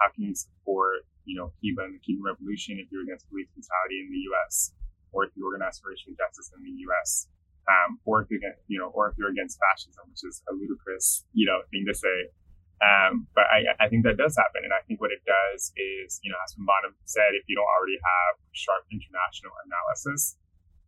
how 0.01 0.11
can 0.11 0.27
you 0.27 0.35
support, 0.35 1.07
you 1.23 1.37
know, 1.37 1.53
Cuba 1.63 1.87
and 1.87 1.95
the 1.95 2.03
Cuban 2.03 2.27
Revolution 2.27 2.81
if 2.81 2.91
you're 2.91 3.07
against 3.07 3.29
police 3.31 3.47
brutality 3.53 4.03
in 4.03 4.11
the 4.11 4.23
U.S. 4.35 4.75
or 5.15 5.25
if 5.25 5.31
you 5.37 5.47
organize 5.47 5.79
for 5.79 5.93
racial 5.93 6.11
justice 6.17 6.51
in 6.53 6.59
the 6.65 6.75
U.S. 6.91 7.31
Um, 7.71 8.03
or 8.03 8.25
if 8.25 8.27
you're, 8.29 8.43
you 8.67 8.83
know, 8.83 8.91
or 8.91 9.07
if 9.07 9.15
you're 9.15 9.31
against 9.31 9.55
fascism, 9.61 10.11
which 10.11 10.27
is 10.27 10.43
a 10.49 10.53
ludicrous, 10.53 11.23
you 11.31 11.45
know, 11.45 11.63
thing 11.71 11.85
to 11.87 11.95
say. 11.95 12.33
Um, 12.77 13.25
but 13.34 13.50
I, 13.50 13.65
I, 13.81 13.89
think 13.89 14.05
that 14.05 14.22
does 14.22 14.38
happen. 14.38 14.62
And 14.62 14.69
I 14.69 14.86
think 14.86 15.01
what 15.01 15.10
it 15.10 15.25
does 15.25 15.74
is, 15.74 16.22
you 16.22 16.29
know, 16.29 16.38
as 16.46 16.53
Pambana 16.53 16.93
said, 17.10 17.34
if 17.34 17.41
you 17.50 17.57
don't 17.57 17.65
already 17.65 17.98
have 17.98 18.38
sharp 18.53 18.86
international 18.93 19.50
analysis, 19.65 20.38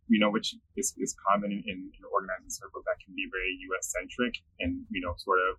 you 0.06 0.22
know, 0.22 0.30
which 0.30 0.54
is, 0.78 0.94
is 1.02 1.18
common 1.18 1.50
in, 1.50 1.66
in, 1.66 1.90
in 1.90 2.02
organizing 2.14 2.50
circles 2.50 2.86
that 2.86 3.02
can 3.02 3.10
be 3.18 3.26
very 3.26 3.58
US 3.74 3.90
centric 3.90 4.38
and, 4.62 4.86
you 4.94 5.02
know, 5.02 5.18
sort 5.18 5.42
of 5.50 5.58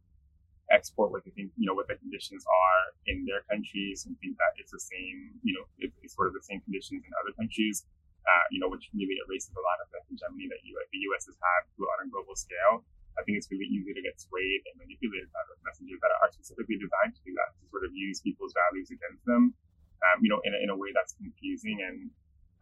export 0.72 1.12
what 1.12 1.28
they 1.28 1.36
think, 1.36 1.52
you 1.60 1.68
know, 1.68 1.76
what 1.76 1.92
the 1.92 2.00
conditions 2.00 2.48
are 2.48 2.84
in 3.12 3.28
their 3.28 3.44
countries 3.52 4.08
and 4.08 4.16
think 4.24 4.40
that 4.40 4.56
it's 4.56 4.72
the 4.72 4.80
same, 4.80 5.36
you 5.44 5.52
know, 5.52 5.68
it, 5.84 5.92
it's 6.00 6.16
sort 6.16 6.32
of 6.32 6.34
the 6.34 6.44
same 6.48 6.64
conditions 6.64 7.04
in 7.04 7.12
other 7.20 7.36
countries, 7.36 7.84
uh, 8.24 8.46
you 8.56 8.60
know, 8.64 8.72
which 8.72 8.88
really 8.96 9.20
erases 9.28 9.52
a 9.52 9.60
lot 9.60 9.84
of 9.84 9.92
the 9.92 10.00
hegemony 10.08 10.48
that 10.48 10.64
the 10.64 11.00
U.S. 11.12 11.28
has 11.28 11.36
had 11.36 11.62
on 11.76 11.98
a 12.04 12.12
global 12.12 12.40
scale. 12.40 12.88
I 13.20 13.24
think 13.28 13.40
it's 13.40 13.50
really 13.52 13.68
easy 13.68 13.92
to 13.92 14.02
get 14.02 14.20
swayed 14.20 14.62
and 14.72 14.80
manipulated 14.80 15.30
by 15.36 15.44
those 15.52 15.62
messages 15.66 16.00
that 16.00 16.12
are 16.12 16.32
specifically 16.32 16.80
designed 16.80 17.16
to 17.18 17.22
do 17.28 17.32
that, 17.36 17.56
to 17.60 17.64
sort 17.72 17.84
of 17.84 17.92
use 17.92 18.24
people's 18.24 18.56
values 18.56 18.92
against 18.92 19.24
them, 19.28 19.52
um, 20.04 20.18
you 20.24 20.30
know, 20.32 20.40
in 20.48 20.56
a, 20.56 20.60
in 20.64 20.70
a 20.72 20.78
way 20.78 20.90
that's 20.96 21.16
confusing 21.20 21.80
and, 21.84 22.10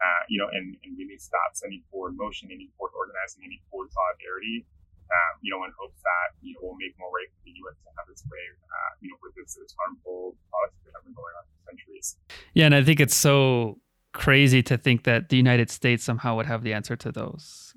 uh, 0.01 0.23
you 0.27 0.41
know, 0.41 0.49
and, 0.49 0.75
and 0.81 0.97
really 0.97 1.17
stops 1.21 1.61
any 1.61 1.85
forward 1.93 2.17
motion, 2.17 2.49
any 2.49 2.71
forward 2.75 2.95
organizing, 2.97 3.45
any 3.45 3.61
forward 3.69 3.93
solidarity 3.93 4.65
um, 5.09 5.33
you 5.41 5.49
know, 5.49 5.65
in 5.65 5.71
hopes 5.77 5.97
that, 6.05 6.37
you 6.41 6.53
know, 6.53 6.59
we'll 6.61 6.77
make 6.77 6.93
more 6.99 7.09
way 7.09 7.25
for 7.33 7.41
the 7.45 7.53
U.S. 7.65 7.77
to 7.81 7.89
have 7.97 8.05
its 8.09 8.23
way, 8.29 8.45
uh, 8.61 8.91
you 9.01 9.09
know, 9.09 9.17
with 9.21 9.33
this, 9.35 9.57
this 9.57 9.73
harmful 9.77 10.37
policies 10.53 10.81
that 10.85 10.93
have 10.93 11.03
been 11.03 11.17
going 11.17 11.33
on 11.33 11.43
for 11.49 11.57
centuries. 11.65 12.17
Yeah, 12.53 12.69
and 12.69 12.75
I 12.75 12.83
think 12.83 12.99
it's 12.99 13.17
so 13.17 13.81
crazy 14.13 14.61
to 14.63 14.77
think 14.77 15.03
that 15.03 15.29
the 15.29 15.37
United 15.37 15.69
States 15.69 16.03
somehow 16.03 16.35
would 16.37 16.45
have 16.45 16.63
the 16.63 16.73
answer 16.73 16.95
to 16.95 17.11
those 17.11 17.68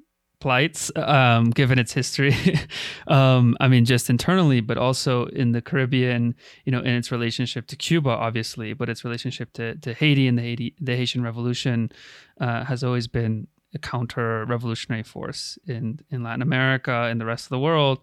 plights, 0.43 0.91
um, 0.97 1.51
given 1.51 1.79
its 1.79 1.93
history. 1.93 2.35
um, 3.07 3.57
I 3.61 3.69
mean, 3.69 3.85
just 3.85 4.11
internally, 4.11 4.61
but 4.61 4.77
also 4.77 5.27
in 5.27 5.53
the 5.53 5.63
Caribbean, 5.63 6.35
you 6.65 6.73
know, 6.73 6.81
in 6.81 6.95
its 6.97 7.13
relationship 7.13 7.69
to 7.69 7.77
Cuba, 7.77 8.11
obviously, 8.11 8.73
but 8.73 8.89
its 8.89 9.05
relationship 9.05 9.53
to, 9.53 9.77
to 9.77 9.95
Haiti 9.95 10.27
and 10.27 10.37
the 10.37 10.43
Haiti, 10.43 10.75
the 10.81 10.97
Haitian 10.97 11.23
Revolution 11.23 11.93
uh, 12.41 12.65
has 12.65 12.83
always 12.83 13.07
been 13.07 13.47
a 13.73 13.79
counter 13.79 14.45
revolutionary 14.47 15.05
force 15.05 15.61
in, 15.69 16.01
in 16.11 16.25
Latin 16.25 16.43
America 16.43 17.07
and 17.09 17.21
the 17.21 17.25
rest 17.25 17.47
of 17.47 17.51
the 17.51 17.61
world. 17.61 18.01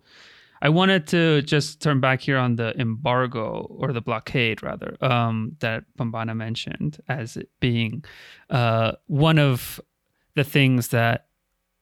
I 0.62 0.70
wanted 0.70 1.08
to 1.08 1.42
just 1.42 1.82
turn 1.82 2.00
back 2.00 2.22
here 2.22 2.38
on 2.38 2.56
the 2.56 2.74
embargo 2.80 3.68
or 3.70 3.92
the 3.92 4.02
blockade, 4.02 4.64
rather, 4.64 4.96
um, 5.02 5.58
that 5.60 5.84
Pambana 5.98 6.36
mentioned 6.36 7.02
as 7.10 7.36
it 7.36 7.50
being 7.60 8.06
uh, 8.50 8.94
one 9.08 9.40
of 9.40 9.82
the 10.36 10.44
things 10.46 10.90
that 10.90 11.26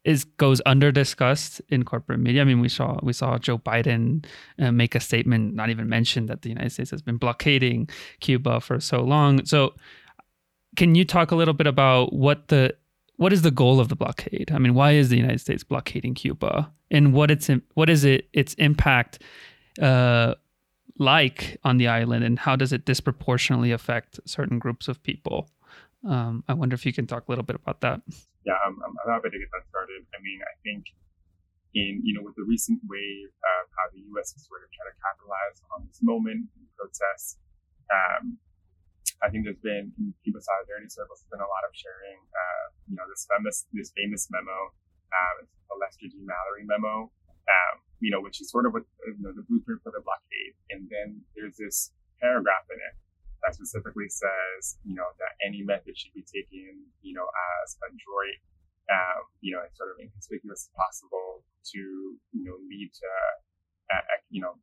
is 0.07 0.23
goes 0.23 0.61
under 0.65 0.89
discussed 0.89 1.61
in 1.67 1.83
corporate 1.83 2.19
media. 2.19 2.41
I 2.41 2.45
mean, 2.45 2.61
we 2.61 2.69
saw 2.69 2.97
we 3.03 3.11
saw 3.11 3.37
Joe 3.37 3.57
Biden 3.57 4.25
uh, 4.57 4.71
make 4.71 4.95
a 4.95 5.01
statement, 5.01 5.53
not 5.53 5.69
even 5.69 5.89
mention 5.89 6.27
that 6.27 6.43
the 6.43 6.49
United 6.49 6.71
States 6.71 6.91
has 6.91 7.01
been 7.01 7.17
blockading 7.17 7.89
Cuba 8.21 8.61
for 8.61 8.79
so 8.79 9.01
long. 9.01 9.45
So, 9.45 9.73
can 10.77 10.95
you 10.95 11.03
talk 11.03 11.31
a 11.31 11.35
little 11.35 11.53
bit 11.53 11.67
about 11.67 12.13
what 12.13 12.47
the 12.47 12.73
what 13.17 13.33
is 13.33 13.41
the 13.41 13.51
goal 13.51 13.81
of 13.81 13.89
the 13.89 13.97
blockade? 13.97 14.49
I 14.49 14.59
mean, 14.59 14.73
why 14.73 14.91
is 14.93 15.09
the 15.09 15.17
United 15.17 15.41
States 15.41 15.65
blockading 15.65 16.15
Cuba, 16.15 16.71
and 16.89 17.13
what 17.13 17.29
its 17.29 17.49
what 17.73 17.89
is 17.89 18.05
it 18.05 18.29
its 18.31 18.53
impact 18.53 19.21
uh, 19.81 20.35
like 20.97 21.57
on 21.65 21.75
the 21.77 21.89
island, 21.89 22.23
and 22.23 22.39
how 22.39 22.55
does 22.55 22.71
it 22.71 22.85
disproportionately 22.85 23.73
affect 23.73 24.21
certain 24.25 24.57
groups 24.57 24.87
of 24.87 25.03
people? 25.03 25.49
Um, 26.05 26.43
I 26.47 26.53
wonder 26.53 26.75
if 26.75 26.85
you 26.85 26.93
can 26.93 27.07
talk 27.07 27.27
a 27.27 27.31
little 27.31 27.45
bit 27.45 27.55
about 27.57 27.81
that. 27.81 28.01
Yeah, 28.45 28.59
I'm, 28.61 28.77
I'm 28.77 29.09
happy 29.09 29.33
to 29.33 29.39
get 29.39 29.49
that 29.51 29.65
started. 29.69 30.05
I 30.13 30.21
mean, 30.21 30.39
I 30.45 30.53
think 30.61 30.85
in 31.75 31.99
you 32.05 32.15
know 32.15 32.23
with 32.23 32.37
the 32.37 32.47
recent 32.47 32.79
wave 32.87 33.31
of 33.33 33.63
how 33.75 33.85
the 33.91 34.01
U.S. 34.15 34.31
is 34.37 34.47
sort 34.47 34.63
of 34.63 34.69
trying 34.71 34.93
to 34.93 34.97
capitalize 35.03 35.57
on 35.75 35.79
this 35.89 35.99
moment 36.01 36.47
in 36.55 36.63
protests. 36.77 37.41
Um, 37.91 38.39
I 39.23 39.33
think 39.33 39.49
there's 39.49 39.61
been 39.65 39.89
Cuba 40.21 40.37
Solidarity 40.37 40.93
Circles, 40.93 41.25
there's 41.25 41.33
been 41.33 41.43
a 41.43 41.49
lot 41.49 41.65
of 41.65 41.73
sharing. 41.73 42.21
Uh, 42.29 42.65
you 42.87 42.95
know, 42.95 43.05
this 43.09 43.25
famous 43.25 43.65
this 43.73 43.89
famous 43.97 44.29
memo, 44.29 44.57
uh, 45.11 45.43
the 45.43 45.75
Lester 45.81 46.07
G. 46.07 46.21
Mallory 46.21 46.63
memo. 46.63 47.09
Um, 47.47 47.75
you 48.03 48.11
know, 48.11 48.21
which 48.21 48.43
is 48.43 48.51
sort 48.51 48.67
of 48.67 48.75
what 48.75 48.85
you 49.07 49.23
know 49.23 49.33
the 49.33 49.43
blueprint 49.47 49.81
for 49.81 49.91
the 49.91 50.03
blockade. 50.03 50.53
And 50.69 50.85
then 50.91 51.23
there's 51.33 51.57
this 51.57 51.91
paragraph 52.21 52.67
in 52.69 52.77
it 52.77 52.95
that 53.47 53.55
specifically 53.55 54.11
says, 54.11 54.75
you 54.83 54.91
know, 54.91 55.07
that 55.23 55.39
any 55.39 55.63
method 55.63 55.95
should 55.95 56.11
be 56.11 56.27
taken, 56.27 56.83
you 56.99 57.15
know, 57.15 57.23
as 57.63 57.79
adroit, 57.79 58.43
um, 58.91 59.23
you 59.39 59.55
know, 59.55 59.63
as 59.63 59.71
sort 59.79 59.87
of 59.87 60.03
inconspicuous 60.03 60.67
as 60.67 60.71
possible 60.75 61.47
to, 61.71 61.79
you 62.35 62.43
know, 62.43 62.59
lead 62.67 62.91
to, 62.91 63.07
uh, 63.87 64.03
you 64.27 64.43
know, 64.43 64.59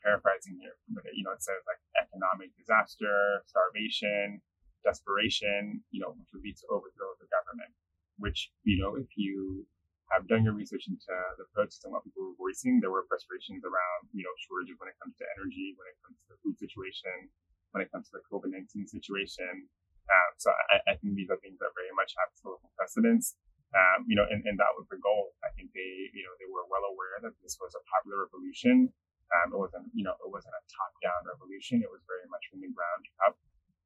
paraphrasing 0.00 0.56
here, 0.56 0.80
but 0.96 1.04
you 1.12 1.20
know, 1.20 1.36
it 1.36 1.44
says 1.44 1.60
like 1.68 1.76
economic 2.00 2.48
disaster, 2.56 3.44
starvation, 3.44 4.40
desperation, 4.80 5.84
you 5.92 6.00
know, 6.00 6.16
which 6.16 6.32
would 6.32 6.40
lead 6.40 6.56
to 6.56 6.72
overthrow 6.72 7.12
of 7.12 7.20
the 7.20 7.28
government. 7.28 7.68
Which, 8.16 8.48
you 8.64 8.80
know, 8.80 8.96
if 8.96 9.12
you 9.20 9.68
have 10.08 10.24
done 10.24 10.40
your 10.40 10.56
research 10.56 10.88
into 10.88 11.12
the 11.36 11.44
protests 11.52 11.84
and 11.84 11.92
what 11.92 12.04
people 12.04 12.32
were 12.32 12.40
voicing, 12.40 12.80
there 12.80 12.92
were 12.92 13.04
frustrations 13.12 13.60
around, 13.60 14.08
you 14.16 14.24
know, 14.24 14.32
shortages 14.40 14.80
when 14.80 14.88
it 14.88 14.96
comes 14.96 15.20
to 15.20 15.28
energy, 15.36 15.76
when 15.76 15.84
it 15.84 16.00
comes 16.00 16.16
to 16.24 16.32
the 16.32 16.40
food 16.40 16.56
situation, 16.56 17.28
when 17.72 17.80
it 17.84 17.88
comes 17.90 18.10
to 18.10 18.18
the 18.18 18.24
COVID-19 18.26 18.88
situation. 18.88 19.68
Um, 20.10 20.30
so 20.42 20.50
I, 20.50 20.82
I, 20.90 20.94
think 20.98 21.14
these 21.14 21.30
are 21.30 21.38
things 21.38 21.62
that 21.62 21.70
very 21.78 21.94
much 21.94 22.18
have 22.18 22.34
historical 22.34 22.66
precedence. 22.74 23.38
Um, 23.70 24.10
you 24.10 24.18
know, 24.18 24.26
and, 24.26 24.42
and 24.42 24.58
that 24.58 24.74
was 24.74 24.90
the 24.90 24.98
goal. 24.98 25.38
I 25.46 25.54
think 25.54 25.70
they, 25.70 26.10
you 26.10 26.26
know, 26.26 26.34
they 26.42 26.50
were 26.50 26.66
well 26.66 26.82
aware 26.90 27.22
that 27.22 27.38
this 27.46 27.54
was 27.62 27.70
a 27.78 27.82
popular 27.86 28.26
revolution 28.26 28.90
um, 29.30 29.54
it 29.54 29.58
wasn't, 29.58 29.86
you 29.94 30.02
know, 30.02 30.14
it 30.18 30.30
wasn't 30.30 30.54
a 30.58 30.62
top-down 30.66 31.22
revolution. 31.22 31.78
It 31.86 31.90
was 31.90 32.02
very 32.10 32.26
much 32.26 32.42
from 32.50 32.66
the 32.66 32.70
ground 32.74 33.06
up 33.22 33.38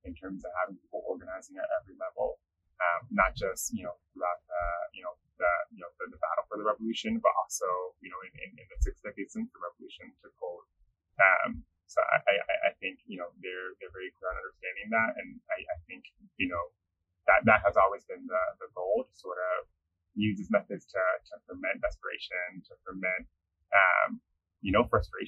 in 0.09 0.17
terms 0.17 0.41
of 0.45 0.53
having 0.65 0.81
people 0.81 1.05
organizing 1.05 1.61
at 1.61 1.69
every 1.81 1.97
level, 2.01 2.41
um, 2.81 3.09
not 3.13 3.37
just, 3.37 3.73
you 3.77 3.85
know, 3.85 3.93
throughout 4.13 4.41
the, 4.49 4.63
you 4.97 5.03
know, 5.05 5.13
the, 5.37 5.53
you 5.77 5.81
know, 5.85 5.93
the, 6.01 6.17
the 6.17 6.21
battle 6.21 6.49
for 6.49 6.57
the 6.57 6.65
revolution, 6.65 7.21
but 7.21 7.33
also, 7.37 7.69
you 8.01 8.09
know, 8.09 8.21
in, 8.25 8.33
in, 8.41 8.51
in 8.57 8.67
the 8.73 8.79
six 8.81 9.05
decades 9.05 9.37
since 9.37 9.49
the 9.53 9.61
revolution 9.61 10.13
took 10.25 10.33
hold. 10.41 10.65
Um, 11.21 11.65
so 11.89 12.01
I, 12.01 12.21
I, 12.25 12.57
I 12.69 12.77
think, 12.81 13.05
you 13.05 13.21
know, 13.21 13.29
they're, 13.45 13.77
they're 13.81 13.93
very 13.93 14.13
clear 14.17 14.33
on 14.33 14.41
understanding 14.41 14.89
that. 14.97 15.13
And 15.21 15.29
I, 15.53 15.61
I 15.61 15.77
think, 15.85 16.09
you 16.41 16.49
know, 16.49 16.73
that, 17.29 17.45
that 17.45 17.61
has 17.69 17.77
always 17.77 18.05
been 18.09 18.25
the, 18.25 18.45
the 18.65 18.69
goal 18.73 19.05
to 19.05 19.13
sort 19.13 19.37
of 19.37 19.69
use 20.17 20.41
these 20.41 20.53
methods 20.53 20.89
to, 20.89 21.01
to 21.01 21.35
ferment 21.45 21.85
desperation, 21.85 22.65
to 22.65 22.73
ferment, 22.85 23.29
um, 23.73 24.25
you 24.65 24.73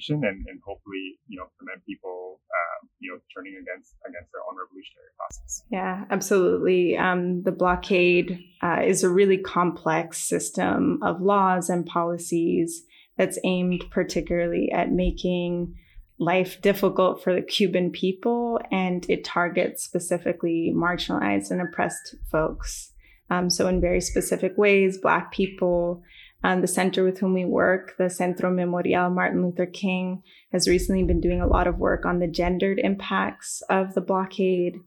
frustration 0.07 0.27
and, 0.27 0.45
and 0.47 0.59
hopefully, 0.65 1.19
you 1.27 1.37
know, 1.37 1.45
prevent 1.57 1.85
people, 1.85 2.39
um, 2.51 2.89
you 2.99 3.11
know, 3.11 3.19
turning 3.35 3.53
against 3.53 3.95
against 4.07 4.31
their 4.31 4.41
own 4.49 4.57
revolutionary 4.57 5.11
process. 5.17 5.63
Yeah, 5.71 6.05
absolutely. 6.09 6.97
Um, 6.97 7.43
the 7.43 7.51
blockade 7.51 8.39
uh, 8.61 8.81
is 8.85 9.03
a 9.03 9.09
really 9.09 9.37
complex 9.37 10.23
system 10.23 10.99
of 11.03 11.21
laws 11.21 11.69
and 11.69 11.85
policies 11.85 12.83
that's 13.17 13.39
aimed 13.43 13.83
particularly 13.91 14.71
at 14.71 14.91
making 14.91 15.75
life 16.19 16.61
difficult 16.61 17.23
for 17.23 17.33
the 17.33 17.41
Cuban 17.41 17.91
people, 17.91 18.59
and 18.71 19.05
it 19.09 19.23
targets 19.23 19.83
specifically 19.83 20.73
marginalized 20.75 21.51
and 21.51 21.61
oppressed 21.61 22.15
folks. 22.31 22.91
Um, 23.29 23.49
so, 23.49 23.67
in 23.67 23.81
very 23.81 24.01
specific 24.01 24.57
ways, 24.57 24.97
Black 24.97 25.31
people 25.31 26.01
um, 26.43 26.61
the 26.61 26.67
center 26.67 27.03
with 27.03 27.19
whom 27.19 27.33
we 27.33 27.45
work, 27.45 27.95
the 27.97 28.09
Centro 28.09 28.51
Memorial 28.51 29.09
Martin 29.09 29.43
Luther 29.43 29.65
King, 29.65 30.21
has 30.51 30.67
recently 30.67 31.03
been 31.03 31.19
doing 31.19 31.41
a 31.41 31.47
lot 31.47 31.67
of 31.67 31.79
work 31.79 32.05
on 32.05 32.19
the 32.19 32.27
gendered 32.27 32.79
impacts 32.79 33.61
of 33.69 33.93
the 33.93 34.01
blockade. 34.01 34.77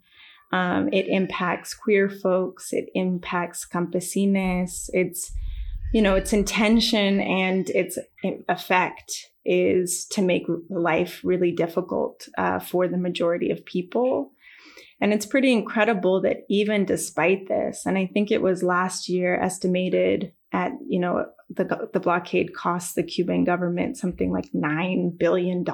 Um, 0.52 0.88
it 0.92 1.06
impacts 1.08 1.74
queer 1.74 2.08
folks, 2.08 2.72
it 2.72 2.88
impacts 2.94 3.66
campesines. 3.66 4.88
It's, 4.92 5.32
you 5.92 6.02
know, 6.02 6.14
its 6.14 6.32
intention 6.32 7.20
and 7.20 7.68
its 7.70 7.98
effect 8.48 9.30
is 9.44 10.06
to 10.06 10.22
make 10.22 10.46
life 10.68 11.20
really 11.24 11.52
difficult 11.52 12.28
uh, 12.38 12.58
for 12.58 12.86
the 12.86 12.98
majority 12.98 13.50
of 13.50 13.64
people. 13.64 14.32
And 15.00 15.12
it's 15.12 15.26
pretty 15.26 15.52
incredible 15.52 16.20
that 16.22 16.44
even 16.48 16.84
despite 16.84 17.48
this, 17.48 17.86
and 17.86 17.96
I 17.96 18.06
think 18.06 18.30
it 18.30 18.42
was 18.42 18.62
last 18.62 19.08
year 19.08 19.40
estimated 19.40 20.32
at, 20.52 20.72
you 20.86 21.00
know, 21.00 21.26
the, 21.50 21.88
the 21.92 22.00
blockade 22.00 22.54
cost 22.54 22.94
the 22.94 23.02
Cuban 23.02 23.44
government 23.44 23.96
something 23.96 24.32
like 24.32 24.50
$9 24.52 25.18
billion. 25.18 25.64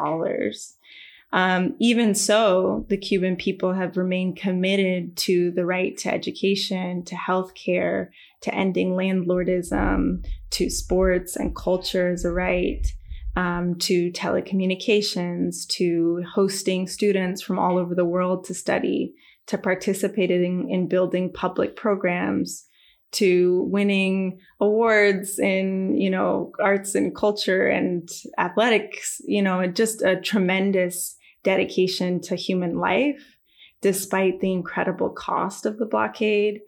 Um, 1.32 1.74
even 1.80 2.14
so, 2.14 2.86
the 2.88 2.96
Cuban 2.96 3.36
people 3.36 3.74
have 3.74 3.96
remained 3.96 4.36
committed 4.36 5.16
to 5.18 5.50
the 5.50 5.66
right 5.66 5.96
to 5.98 6.12
education, 6.12 7.04
to 7.04 7.14
healthcare, 7.14 8.08
to 8.42 8.54
ending 8.54 8.92
landlordism, 8.92 10.24
to 10.50 10.70
sports 10.70 11.36
and 11.36 11.54
culture 11.54 12.10
as 12.10 12.24
a 12.24 12.30
right, 12.30 12.86
um, 13.34 13.74
to 13.80 14.10
telecommunications, 14.12 15.66
to 15.68 16.22
hosting 16.32 16.86
students 16.86 17.42
from 17.42 17.58
all 17.58 17.76
over 17.76 17.94
the 17.94 18.04
world 18.04 18.44
to 18.44 18.54
study, 18.54 19.12
to 19.46 19.58
participating 19.58 20.70
in 20.70 20.88
building 20.88 21.30
public 21.32 21.76
programs, 21.76 22.66
to 23.12 23.62
winning 23.70 24.38
awards 24.60 25.38
in 25.38 25.96
you 25.96 26.10
know 26.10 26.52
arts 26.60 26.94
and 26.94 27.14
culture 27.14 27.66
and 27.66 28.08
athletics 28.38 29.20
you 29.26 29.42
know 29.42 29.66
just 29.66 30.02
a 30.02 30.20
tremendous 30.20 31.16
dedication 31.42 32.20
to 32.20 32.34
human 32.34 32.78
life 32.78 33.36
despite 33.80 34.40
the 34.40 34.52
incredible 34.52 35.10
cost 35.10 35.66
of 35.66 35.78
the 35.78 35.86
blockade 35.86 36.60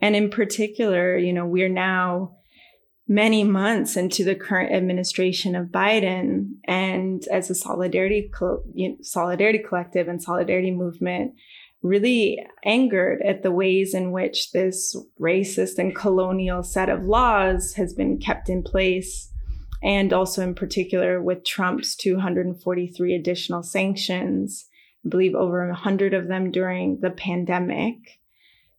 and 0.00 0.14
in 0.14 0.30
particular 0.30 1.18
you 1.18 1.32
know 1.32 1.46
we're 1.46 1.68
now 1.68 2.32
many 3.10 3.42
months 3.42 3.96
into 3.96 4.22
the 4.22 4.36
current 4.36 4.72
administration 4.72 5.56
of 5.56 5.66
Biden. 5.66 6.52
And 6.64 7.20
as 7.32 7.50
a 7.50 7.56
solidarity, 7.56 8.30
solidarity 9.02 9.58
collective 9.58 10.06
and 10.06 10.22
solidarity 10.22 10.70
movement, 10.70 11.34
really 11.82 12.38
angered 12.64 13.22
at 13.22 13.42
the 13.42 13.50
ways 13.50 13.94
in 13.94 14.12
which 14.12 14.52
this 14.52 14.96
racist 15.20 15.78
and 15.78 15.94
colonial 15.94 16.62
set 16.62 16.88
of 16.88 17.04
laws 17.04 17.74
has 17.74 17.94
been 17.94 18.18
kept 18.18 18.48
in 18.48 18.62
place. 18.62 19.32
And 19.82 20.12
also, 20.12 20.42
in 20.42 20.54
particular, 20.54 21.22
with 21.22 21.44
Trump's 21.44 21.96
243 21.96 23.14
additional 23.14 23.62
sanctions, 23.62 24.66
I 25.06 25.08
believe 25.08 25.34
over 25.34 25.66
100 25.66 26.12
of 26.12 26.28
them 26.28 26.50
during 26.50 27.00
the 27.00 27.10
pandemic 27.10 28.20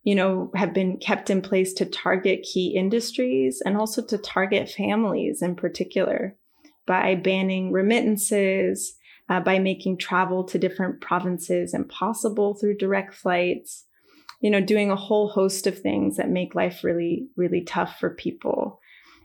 you 0.04 0.14
know, 0.14 0.50
have 0.54 0.74
been 0.74 0.96
kept 0.98 1.30
in 1.30 1.42
place 1.42 1.72
to 1.74 1.86
target 1.86 2.42
key 2.42 2.74
industries 2.76 3.62
and 3.64 3.76
also 3.76 4.02
to 4.02 4.18
target 4.18 4.68
families 4.68 5.42
in 5.42 5.54
particular 5.54 6.36
by 6.86 7.14
banning 7.14 7.70
remittances, 7.70 8.96
uh, 9.28 9.40
by 9.40 9.58
making 9.58 9.96
travel 9.96 10.44
to 10.44 10.58
different 10.58 11.00
provinces 11.00 11.74
impossible 11.74 12.54
through 12.54 12.76
direct 12.76 13.14
flights, 13.14 13.86
you 14.40 14.50
know, 14.50 14.60
doing 14.60 14.90
a 14.90 14.96
whole 14.96 15.28
host 15.28 15.66
of 15.66 15.78
things 15.78 16.16
that 16.16 16.28
make 16.28 16.54
life 16.54 16.84
really, 16.84 17.28
really 17.36 17.62
tough 17.62 17.98
for 17.98 18.10
people. 18.10 18.80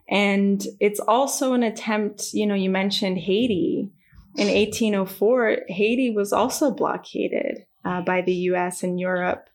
And 0.09 0.65
it's 0.79 0.99
also 0.99 1.53
an 1.53 1.63
attempt, 1.63 2.33
you 2.33 2.45
know, 2.45 2.55
you 2.55 2.69
mentioned 2.69 3.17
Haiti. 3.17 3.91
In 4.37 4.47
1804, 4.47 5.63
Haiti 5.67 6.11
was 6.11 6.31
also 6.31 6.71
blockaded 6.71 7.65
uh, 7.83 8.01
by 8.01 8.21
the 8.21 8.35
US 8.51 8.83
and 8.83 8.99
Europe 8.99 9.49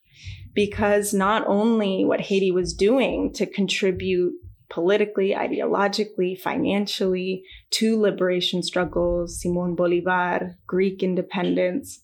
because 0.55 1.15
not 1.15 1.47
only 1.47 2.05
what 2.05 2.21
Haiti 2.21 2.51
was 2.51 2.75
doing 2.75 3.33
to 3.35 3.47
contribute 3.47 4.35
politically, 4.73 5.35
ideologically, 5.35 6.37
financially 6.37 7.45
to 7.71 8.01
liberation 8.01 8.63
struggles, 8.63 9.41
Simon 9.41 9.75
Bolivar, 9.75 10.57
Greek 10.67 11.03
independence, 11.03 12.01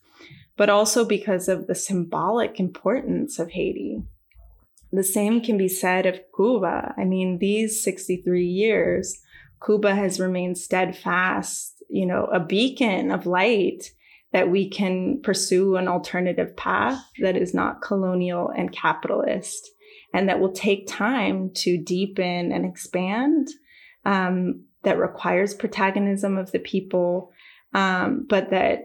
but 0.58 0.68
also 0.68 1.04
because 1.06 1.48
of 1.48 1.66
the 1.66 1.74
symbolic 1.74 2.60
importance 2.60 3.38
of 3.38 3.50
Haiti. 3.52 4.02
The 4.92 5.02
same 5.02 5.40
can 5.40 5.56
be 5.56 5.68
said 5.68 6.04
of 6.04 6.20
Cuba. 6.36 6.94
I 6.98 7.04
mean, 7.04 7.38
these 7.38 7.82
63 7.82 8.44
years, 8.44 9.18
Cuba 9.64 9.94
has 9.94 10.20
remained 10.20 10.58
steadfast, 10.58 11.82
you 11.88 12.04
know, 12.04 12.26
a 12.26 12.38
beacon 12.38 13.10
of 13.10 13.24
light 13.24 13.92
that 14.32 14.50
we 14.50 14.68
can 14.68 15.22
pursue 15.22 15.76
an 15.76 15.88
alternative 15.88 16.54
path 16.54 17.02
that 17.22 17.36
is 17.36 17.54
not 17.54 17.80
colonial 17.80 18.50
and 18.54 18.72
capitalist 18.72 19.70
and 20.14 20.28
that 20.28 20.40
will 20.40 20.52
take 20.52 20.86
time 20.86 21.50
to 21.54 21.78
deepen 21.78 22.52
and 22.52 22.64
expand 22.64 23.48
um, 24.04 24.64
that 24.82 24.98
requires 24.98 25.54
protagonism 25.54 26.36
of 26.36 26.52
the 26.52 26.58
people 26.58 27.32
um, 27.74 28.26
but 28.28 28.50
that 28.50 28.84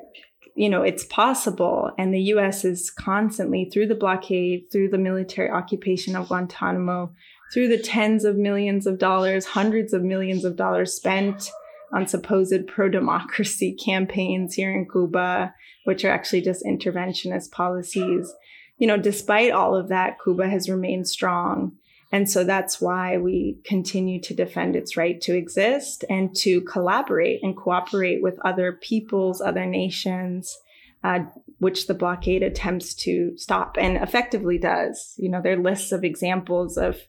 you 0.55 0.69
know 0.69 0.83
it's 0.83 1.05
possible 1.05 1.91
and 1.97 2.13
the 2.13 2.19
us 2.19 2.63
is 2.65 2.91
constantly 2.91 3.69
through 3.71 3.87
the 3.87 3.95
blockade 3.95 4.65
through 4.71 4.89
the 4.89 4.97
military 4.97 5.49
occupation 5.49 6.15
of 6.15 6.27
guantanamo 6.27 7.11
through 7.53 7.67
the 7.67 7.77
tens 7.77 8.23
of 8.23 8.37
millions 8.37 8.85
of 8.85 8.99
dollars 8.99 9.45
hundreds 9.45 9.93
of 9.93 10.03
millions 10.03 10.45
of 10.45 10.55
dollars 10.55 10.93
spent 10.93 11.49
on 11.93 12.07
supposed 12.07 12.67
pro 12.67 12.89
democracy 12.89 13.73
campaigns 13.85 14.55
here 14.55 14.73
in 14.73 14.87
Cuba, 14.89 15.53
which 15.85 16.03
are 16.03 16.11
actually 16.11 16.41
just 16.41 16.65
interventionist 16.65 17.51
policies. 17.51 18.33
You 18.77 18.87
know, 18.87 18.97
despite 18.97 19.51
all 19.51 19.75
of 19.75 19.89
that, 19.89 20.17
Cuba 20.23 20.47
has 20.49 20.69
remained 20.69 21.07
strong. 21.07 21.73
And 22.11 22.29
so 22.29 22.43
that's 22.43 22.79
why 22.79 23.17
we 23.17 23.57
continue 23.63 24.21
to 24.21 24.35
defend 24.35 24.75
its 24.75 24.95
right 24.95 25.19
to 25.21 25.35
exist 25.35 26.05
and 26.09 26.35
to 26.37 26.61
collaborate 26.61 27.41
and 27.41 27.57
cooperate 27.57 28.21
with 28.21 28.37
other 28.45 28.73
peoples, 28.73 29.41
other 29.41 29.65
nations, 29.65 30.55
uh, 31.03 31.21
which 31.57 31.87
the 31.87 31.95
blockade 31.95 32.43
attempts 32.43 32.93
to 32.93 33.35
stop 33.35 33.77
and 33.79 33.97
effectively 33.97 34.59
does. 34.59 35.15
You 35.17 35.29
know, 35.29 35.41
there 35.41 35.53
are 35.53 35.61
lists 35.61 35.91
of 35.91 36.03
examples 36.03 36.77
of 36.77 36.99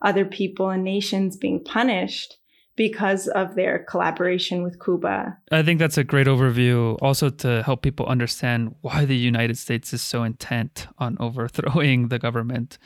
other 0.00 0.24
people 0.24 0.70
and 0.70 0.84
nations 0.84 1.36
being 1.36 1.64
punished 1.64 2.36
because 2.82 3.28
of 3.28 3.54
their 3.54 3.78
collaboration 3.78 4.64
with 4.64 4.82
Cuba. 4.82 5.38
I 5.52 5.62
think 5.62 5.78
that's 5.78 5.98
a 5.98 6.02
great 6.02 6.26
overview 6.26 6.98
also 7.00 7.30
to 7.30 7.62
help 7.62 7.82
people 7.82 8.06
understand 8.06 8.74
why 8.80 9.04
the 9.04 9.16
United 9.16 9.56
States 9.56 9.92
is 9.92 10.02
so 10.02 10.24
intent 10.24 10.88
on 10.98 11.16
overthrowing 11.20 12.08
the 12.08 12.18
government 12.18 12.78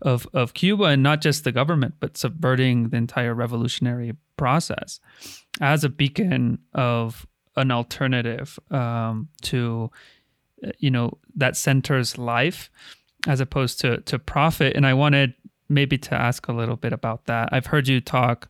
of, 0.00 0.26
of 0.32 0.54
Cuba 0.54 0.84
and 0.84 1.02
not 1.02 1.20
just 1.20 1.44
the 1.44 1.52
government, 1.52 1.96
but 2.00 2.16
subverting 2.16 2.88
the 2.88 2.96
entire 2.96 3.34
revolutionary 3.34 4.14
process 4.38 5.00
as 5.60 5.84
a 5.84 5.90
beacon 5.90 6.58
of 6.72 7.26
an 7.54 7.70
alternative 7.70 8.58
um, 8.70 9.28
to, 9.42 9.90
you 10.78 10.90
know, 10.90 11.18
that 11.36 11.58
centers 11.58 12.16
life 12.16 12.70
as 13.26 13.38
opposed 13.38 13.80
to, 13.80 14.00
to 14.00 14.18
profit. 14.18 14.74
And 14.74 14.86
I 14.86 14.94
wanted 14.94 15.34
maybe 15.68 15.98
to 15.98 16.14
ask 16.14 16.48
a 16.48 16.52
little 16.52 16.76
bit 16.76 16.94
about 16.94 17.26
that. 17.26 17.50
I've 17.52 17.66
heard 17.66 17.86
you 17.86 18.00
talk 18.00 18.48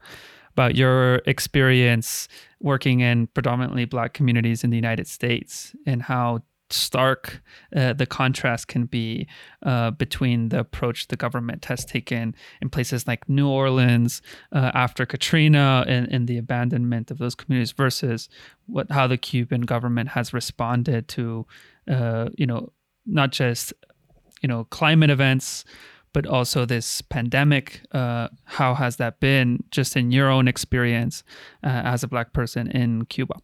about 0.52 0.74
your 0.74 1.16
experience 1.26 2.28
working 2.60 3.00
in 3.00 3.26
predominantly 3.28 3.84
black 3.84 4.12
communities 4.14 4.62
in 4.64 4.70
the 4.70 4.76
United 4.76 5.06
States 5.06 5.74
and 5.86 6.02
how 6.02 6.42
stark 6.72 7.42
uh, 7.76 7.92
the 7.92 8.06
contrast 8.06 8.68
can 8.68 8.86
be 8.86 9.26
uh, 9.62 9.90
between 9.90 10.48
the 10.48 10.60
approach 10.60 11.08
the 11.08 11.16
government 11.16 11.64
has 11.66 11.84
taken 11.84 12.34
in 12.60 12.70
places 12.70 13.06
like 13.06 13.28
New 13.28 13.48
Orleans 13.48 14.22
uh, 14.52 14.70
after 14.74 15.06
Katrina 15.06 15.84
and, 15.86 16.08
and, 16.10 16.26
the 16.26 16.38
abandonment 16.38 17.10
of 17.10 17.18
those 17.18 17.34
communities 17.34 17.72
versus 17.72 18.28
what 18.66 18.90
how 18.90 19.06
the 19.06 19.18
Cuban 19.18 19.62
government 19.62 20.10
has 20.10 20.32
responded 20.32 21.08
to 21.08 21.46
uh, 21.90 22.28
you 22.36 22.46
know 22.46 22.72
not 23.06 23.32
just 23.32 23.72
you 24.40 24.48
know 24.48 24.64
climate 24.64 25.10
events 25.10 25.64
but 26.12 26.26
also 26.26 26.64
this 26.64 27.02
pandemic. 27.02 27.82
Uh, 27.92 28.28
how 28.44 28.74
has 28.74 28.96
that 28.96 29.20
been 29.20 29.64
just 29.70 29.96
in 29.96 30.10
your 30.10 30.30
own 30.30 30.48
experience 30.48 31.24
uh, 31.64 31.68
as 31.68 32.02
a 32.02 32.08
Black 32.08 32.32
person 32.32 32.70
in 32.70 33.06
Cuba? 33.06 33.34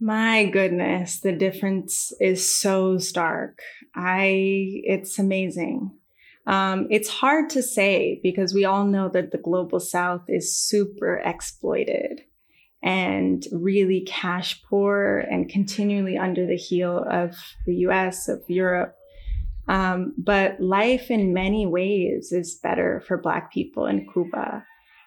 My 0.00 0.46
goodness, 0.46 1.20
the 1.20 1.32
difference 1.32 2.12
is 2.20 2.46
so 2.46 2.98
stark. 2.98 3.60
I, 3.94 4.82
it's 4.84 5.18
amazing. 5.18 5.92
Um, 6.46 6.88
it's 6.90 7.08
hard 7.08 7.48
to 7.50 7.62
say 7.62 8.20
because 8.22 8.52
we 8.52 8.64
all 8.64 8.84
know 8.84 9.08
that 9.08 9.30
the 9.30 9.38
global 9.38 9.80
south 9.80 10.22
is 10.28 10.54
super 10.54 11.16
exploited 11.16 12.20
and 12.82 13.42
really 13.50 14.02
cash 14.06 14.62
poor 14.68 15.24
and 15.30 15.48
continually 15.48 16.18
under 16.18 16.46
the 16.46 16.56
heel 16.56 17.02
of 17.10 17.34
the 17.64 17.76
US, 17.86 18.28
of 18.28 18.42
Europe, 18.46 18.94
um, 19.68 20.14
but 20.18 20.60
life 20.60 21.10
in 21.10 21.32
many 21.32 21.66
ways 21.66 22.32
is 22.32 22.58
better 22.62 23.02
for 23.06 23.16
Black 23.16 23.52
people 23.52 23.86
in 23.86 24.06
Cuba. 24.12 24.64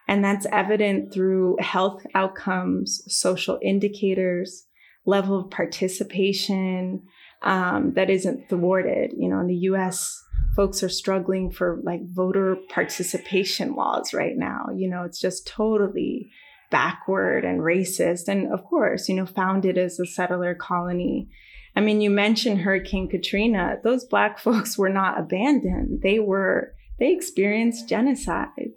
And 0.08 0.24
that's 0.24 0.48
evident 0.52 1.14
through 1.14 1.58
health 1.60 2.06
outcomes, 2.16 3.04
social 3.08 3.60
indicators, 3.62 4.66
level 5.06 5.40
of 5.40 5.52
participation 5.52 7.04
um, 7.42 7.94
that 7.96 8.10
isn't 8.10 8.50
thwarted. 8.50 9.14
You 9.18 9.30
know, 9.30 9.40
in 9.40 9.48
the 9.48 9.56
US, 9.72 10.24
folks 10.56 10.82
are 10.82 10.90
struggling 10.90 11.52
for 11.52 11.80
like 11.84 12.02
voter 12.06 12.58
participation 12.70 13.76
laws 13.76 14.14
right 14.14 14.36
now. 14.36 14.68
You 14.76 14.90
know, 14.90 15.04
it's 15.04 15.20
just 15.20 15.46
totally 15.46 16.32
backward 16.72 17.46
and 17.46 17.62
racist. 17.62 18.28
And 18.28 18.52
of 18.52 18.64
course, 18.64 19.08
you 19.08 19.16
know, 19.16 19.26
founded 19.26 19.78
as 19.78 20.00
a 20.00 20.06
settler 20.06 20.56
colony 20.56 21.30
I 21.78 21.80
mean, 21.80 22.02
you 22.02 22.10
mentioned 22.10 22.62
Hurricane 22.62 23.08
Katrina. 23.08 23.78
Those 23.84 24.04
Black 24.04 24.40
folks 24.48 24.80
were 24.80 24.90
not 24.90 25.20
abandoned. 25.20 26.02
They 26.02 26.18
were, 26.18 26.74
they 26.98 27.14
experienced 27.14 27.88
genocide, 27.88 28.72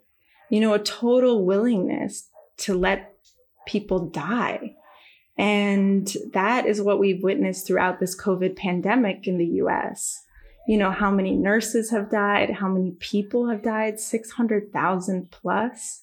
you 0.50 0.60
know, 0.60 0.74
a 0.74 0.78
total 0.78 1.46
willingness 1.46 2.28
to 2.58 2.74
let 2.74 3.14
people 3.66 4.10
die. 4.10 4.76
And 5.38 6.14
that 6.34 6.66
is 6.66 6.82
what 6.82 6.98
we've 6.98 7.22
witnessed 7.22 7.66
throughout 7.66 8.00
this 8.00 8.20
COVID 8.20 8.54
pandemic 8.54 9.26
in 9.26 9.38
the 9.38 9.46
US. 9.62 10.22
You 10.68 10.76
know, 10.76 10.90
how 10.90 11.10
many 11.10 11.34
nurses 11.34 11.90
have 11.92 12.10
died, 12.10 12.50
how 12.50 12.68
many 12.68 12.90
people 13.00 13.48
have 13.48 13.62
died, 13.62 13.98
600,000 13.98 15.30
plus, 15.30 16.02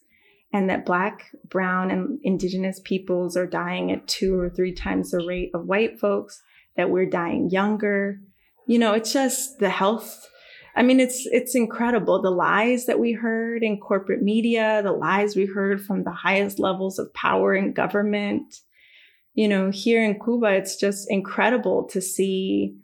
and 0.51 0.67
that 0.71 0.83
Black, 0.83 1.29
Brown, 1.47 1.91
and 1.91 2.19
Indigenous 2.23 2.79
peoples 2.83 3.37
are 3.37 3.45
dying 3.45 3.91
at 3.91 4.07
two 4.07 4.39
or 4.39 4.49
three 4.49 4.73
times 4.73 5.11
the 5.11 5.23
rate 5.23 5.51
of 5.53 5.67
white 5.67 5.99
folks 5.99 6.41
that 6.77 6.89
we're 6.89 7.09
dying 7.09 7.49
younger. 7.49 8.19
You 8.67 8.79
know, 8.79 8.93
it's 8.93 9.11
just 9.11 9.59
the 9.59 9.69
health. 9.69 10.27
I 10.75 10.83
mean, 10.83 10.99
it's 10.99 11.25
it's 11.31 11.55
incredible 11.55 12.21
the 12.21 12.29
lies 12.29 12.85
that 12.85 12.99
we 12.99 13.13
heard 13.13 13.63
in 13.63 13.79
corporate 13.79 14.21
media, 14.21 14.81
the 14.83 14.91
lies 14.91 15.35
we 15.35 15.45
heard 15.45 15.83
from 15.83 16.03
the 16.03 16.11
highest 16.11 16.59
levels 16.59 16.99
of 16.99 17.13
power 17.13 17.55
in 17.55 17.73
government. 17.73 18.55
You 19.33 19.47
know, 19.47 19.71
here 19.71 20.03
in 20.03 20.19
Cuba, 20.19 20.53
it's 20.53 20.77
just 20.77 21.09
incredible 21.09 21.87
to 21.89 22.01
see 22.01 22.75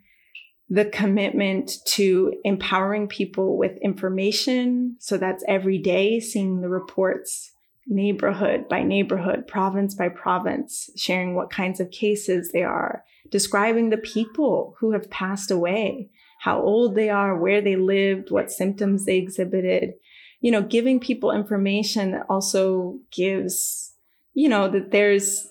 the 0.69 0.85
commitment 0.85 1.71
to 1.85 2.33
empowering 2.43 3.07
people 3.07 3.57
with 3.57 3.77
information. 3.81 4.95
So 4.99 5.17
that's 5.17 5.43
every 5.47 5.77
day 5.77 6.19
seeing 6.19 6.61
the 6.61 6.69
reports 6.69 7.51
neighborhood 7.87 8.67
by 8.69 8.83
neighborhood, 8.83 9.45
province 9.47 9.93
by 9.93 10.09
province, 10.09 10.89
sharing 10.95 11.35
what 11.35 11.51
kinds 11.51 11.79
of 11.79 11.91
cases 11.91 12.51
they 12.53 12.63
are, 12.63 13.03
describing 13.33 13.89
the 13.89 13.97
people 13.97 14.75
who 14.79 14.91
have 14.91 15.09
passed 15.09 15.49
away, 15.49 16.07
how 16.39 16.61
old 16.61 16.93
they 16.93 17.09
are, 17.09 17.35
where 17.35 17.61
they 17.61 17.75
lived, 17.75 18.29
what 18.29 18.51
symptoms 18.51 19.05
they 19.05 19.17
exhibited. 19.17 19.95
You 20.39 20.51
know, 20.51 20.61
giving 20.61 20.99
people 20.99 21.31
information 21.31 22.21
also 22.29 22.99
gives, 23.11 23.95
you 24.35 24.47
know, 24.47 24.69
that 24.69 24.91
there's 24.91 25.47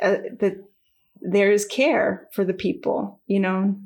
uh, 0.00 0.18
that 0.38 0.62
there's 1.20 1.64
care 1.64 2.28
for 2.30 2.44
the 2.44 2.54
people, 2.54 3.20
you 3.26 3.40
know, 3.40 3.80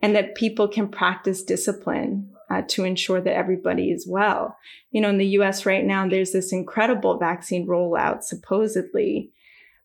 and 0.00 0.14
that 0.14 0.36
people 0.36 0.68
can 0.68 0.86
practice 0.86 1.42
discipline 1.42 2.30
uh, 2.50 2.62
to 2.68 2.84
ensure 2.84 3.20
that 3.20 3.34
everybody 3.34 3.90
is 3.90 4.06
well. 4.06 4.56
You 4.92 5.00
know, 5.00 5.08
in 5.08 5.18
the 5.18 5.34
US 5.38 5.66
right 5.66 5.84
now, 5.84 6.08
there's 6.08 6.30
this 6.30 6.52
incredible 6.52 7.18
vaccine 7.18 7.66
rollout, 7.66 8.22
supposedly, 8.22 9.32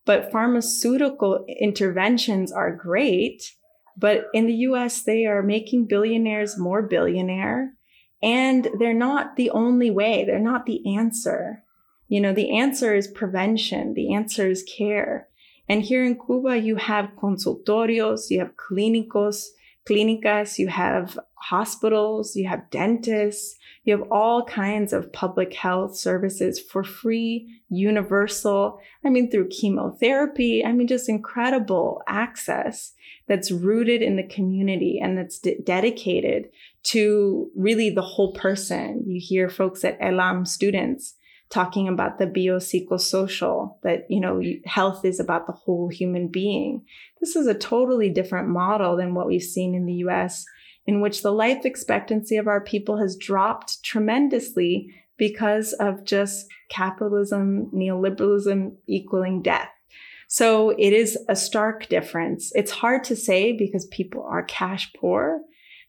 but 0.08 0.32
pharmaceutical 0.32 1.44
interventions 1.60 2.50
are 2.50 2.74
great. 2.74 3.52
But 3.94 4.24
in 4.32 4.46
the 4.46 4.54
US, 4.68 5.02
they 5.02 5.26
are 5.26 5.42
making 5.42 5.84
billionaires 5.86 6.56
more 6.56 6.80
billionaire. 6.80 7.74
And 8.22 8.68
they're 8.78 8.94
not 8.94 9.36
the 9.36 9.50
only 9.50 9.90
way, 9.90 10.24
they're 10.24 10.38
not 10.38 10.64
the 10.64 10.96
answer. 10.96 11.62
You 12.08 12.22
know, 12.22 12.32
the 12.32 12.56
answer 12.56 12.94
is 12.94 13.06
prevention, 13.06 13.92
the 13.92 14.14
answer 14.14 14.48
is 14.48 14.62
care. 14.62 15.28
And 15.68 15.82
here 15.82 16.02
in 16.02 16.18
Cuba, 16.18 16.56
you 16.56 16.76
have 16.76 17.12
consultorios, 17.22 18.30
you 18.30 18.38
have 18.38 18.54
clínicos, 18.56 19.48
clínicas, 19.88 20.58
you 20.58 20.68
have 20.68 21.18
hospitals, 21.34 22.36
you 22.36 22.48
have 22.48 22.68
dentists, 22.70 23.56
you 23.84 23.96
have 23.96 24.06
all 24.10 24.44
kinds 24.44 24.92
of 24.92 25.12
public 25.12 25.54
health 25.54 25.96
services 25.96 26.60
for 26.60 26.84
free, 26.84 27.62
universal. 27.70 28.80
I 29.04 29.08
mean, 29.08 29.30
through 29.30 29.48
chemotherapy. 29.48 30.64
I 30.64 30.72
mean, 30.72 30.86
just 30.86 31.08
incredible 31.08 32.02
access 32.06 32.92
that's 33.28 33.50
rooted 33.50 34.02
in 34.02 34.16
the 34.16 34.26
community 34.26 34.98
and 35.02 35.16
that's 35.16 35.38
de- 35.38 35.60
dedicated 35.60 36.48
to 36.84 37.50
really 37.56 37.90
the 37.90 38.02
whole 38.02 38.32
person. 38.32 39.04
You 39.06 39.20
hear 39.22 39.48
folks 39.48 39.84
at 39.84 39.98
ELAM 40.00 40.44
students 40.44 41.14
talking 41.50 41.88
about 41.88 42.18
the 42.18 42.26
biopsychosocial, 42.26 43.76
that, 43.82 44.06
you 44.10 44.20
know, 44.20 44.42
health 44.66 45.04
is 45.04 45.18
about 45.18 45.46
the 45.46 45.52
whole 45.52 45.88
human 45.88 46.28
being. 46.28 46.84
This 47.20 47.36
is 47.36 47.46
a 47.46 47.54
totally 47.54 48.10
different 48.10 48.48
model 48.48 48.96
than 48.96 49.14
what 49.14 49.26
we've 49.26 49.42
seen 49.42 49.74
in 49.74 49.86
the 49.86 49.94
US, 50.04 50.44
in 50.86 51.00
which 51.00 51.22
the 51.22 51.32
life 51.32 51.64
expectancy 51.64 52.36
of 52.36 52.48
our 52.48 52.60
people 52.60 52.98
has 52.98 53.16
dropped 53.16 53.82
tremendously 53.82 54.94
because 55.16 55.72
of 55.74 56.04
just 56.04 56.46
capitalism, 56.70 57.70
neoliberalism 57.74 58.74
equaling 58.86 59.42
death. 59.42 59.68
So 60.28 60.70
it 60.70 60.92
is 60.92 61.18
a 61.28 61.34
stark 61.34 61.88
difference. 61.88 62.52
It's 62.54 62.70
hard 62.70 63.04
to 63.04 63.16
say 63.16 63.52
because 63.52 63.86
people 63.86 64.22
are 64.22 64.42
cash 64.42 64.92
poor. 64.92 65.40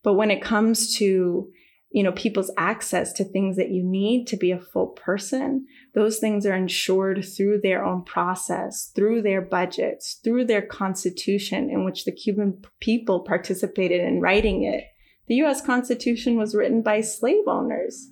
But 0.03 0.13
when 0.13 0.31
it 0.31 0.41
comes 0.41 0.95
to 0.95 1.49
you 1.91 2.03
know, 2.03 2.11
people's 2.11 2.51
access 2.55 3.11
to 3.13 3.23
things 3.23 3.57
that 3.57 3.71
you 3.71 3.83
need 3.83 4.27
to 4.27 4.37
be 4.37 4.51
a 4.51 4.59
full 4.59 4.87
person, 4.87 5.65
those 5.95 6.19
things 6.19 6.45
are 6.45 6.55
ensured 6.55 7.25
through 7.25 7.59
their 7.61 7.83
own 7.83 8.03
process, 8.03 8.91
through 8.95 9.23
their 9.23 9.41
budgets, 9.41 10.19
through 10.23 10.45
their 10.45 10.61
constitution 10.61 11.69
in 11.69 11.83
which 11.83 12.05
the 12.05 12.11
Cuban 12.11 12.61
people 12.79 13.21
participated 13.21 14.01
in 14.01 14.21
writing 14.21 14.63
it. 14.63 14.83
The 15.27 15.35
US 15.43 15.61
Constitution 15.65 16.37
was 16.37 16.53
written 16.53 16.81
by 16.83 17.01
slave 17.01 17.47
owners. 17.47 18.09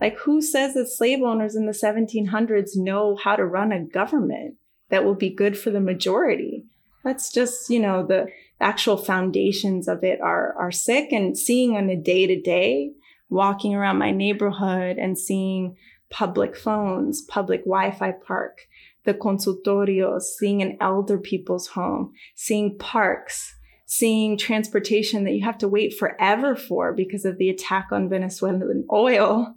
Like, 0.00 0.16
who 0.18 0.40
says 0.40 0.74
that 0.74 0.88
slave 0.88 1.22
owners 1.22 1.56
in 1.56 1.66
the 1.66 1.72
1700s 1.72 2.76
know 2.76 3.16
how 3.16 3.36
to 3.36 3.44
run 3.44 3.72
a 3.72 3.84
government 3.84 4.54
that 4.90 5.04
will 5.04 5.16
be 5.16 5.28
good 5.28 5.58
for 5.58 5.70
the 5.70 5.80
majority? 5.80 6.64
That's 7.04 7.32
just, 7.32 7.68
you 7.68 7.80
know, 7.80 8.06
the 8.06 8.28
actual 8.60 8.96
foundations 8.96 9.88
of 9.88 10.04
it 10.04 10.20
are, 10.20 10.54
are 10.58 10.70
sick 10.70 11.10
and 11.10 11.36
seeing 11.36 11.76
on 11.76 11.90
a 11.90 11.96
day 11.96 12.26
to 12.26 12.40
day 12.40 12.92
walking 13.30 13.74
around 13.74 13.98
my 13.98 14.10
neighborhood 14.10 14.96
and 14.98 15.18
seeing 15.18 15.76
public 16.10 16.56
phones, 16.56 17.22
public 17.22 17.60
Wi-Fi 17.60 18.12
park, 18.26 18.60
the 19.04 19.14
consultorios, 19.14 20.22
seeing 20.22 20.62
an 20.62 20.76
elder 20.80 21.18
people's 21.18 21.68
home, 21.68 22.12
seeing 22.34 22.76
parks, 22.78 23.54
seeing 23.86 24.36
transportation 24.36 25.24
that 25.24 25.32
you 25.32 25.44
have 25.44 25.58
to 25.58 25.68
wait 25.68 25.94
forever 25.94 26.54
for 26.54 26.92
because 26.92 27.24
of 27.24 27.38
the 27.38 27.48
attack 27.48 27.88
on 27.90 28.08
Venezuelan 28.08 28.86
oil, 28.92 29.54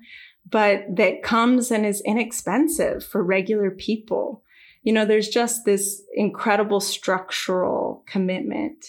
but 0.49 0.83
that 0.95 1.21
comes 1.21 1.69
and 1.69 1.85
is 1.85 2.01
inexpensive 2.05 3.03
for 3.03 3.23
regular 3.23 3.69
people. 3.69 4.43
You 4.83 4.93
know, 4.93 5.05
there's 5.05 5.29
just 5.29 5.65
this 5.65 6.01
incredible 6.15 6.79
structural 6.79 8.03
commitment 8.07 8.85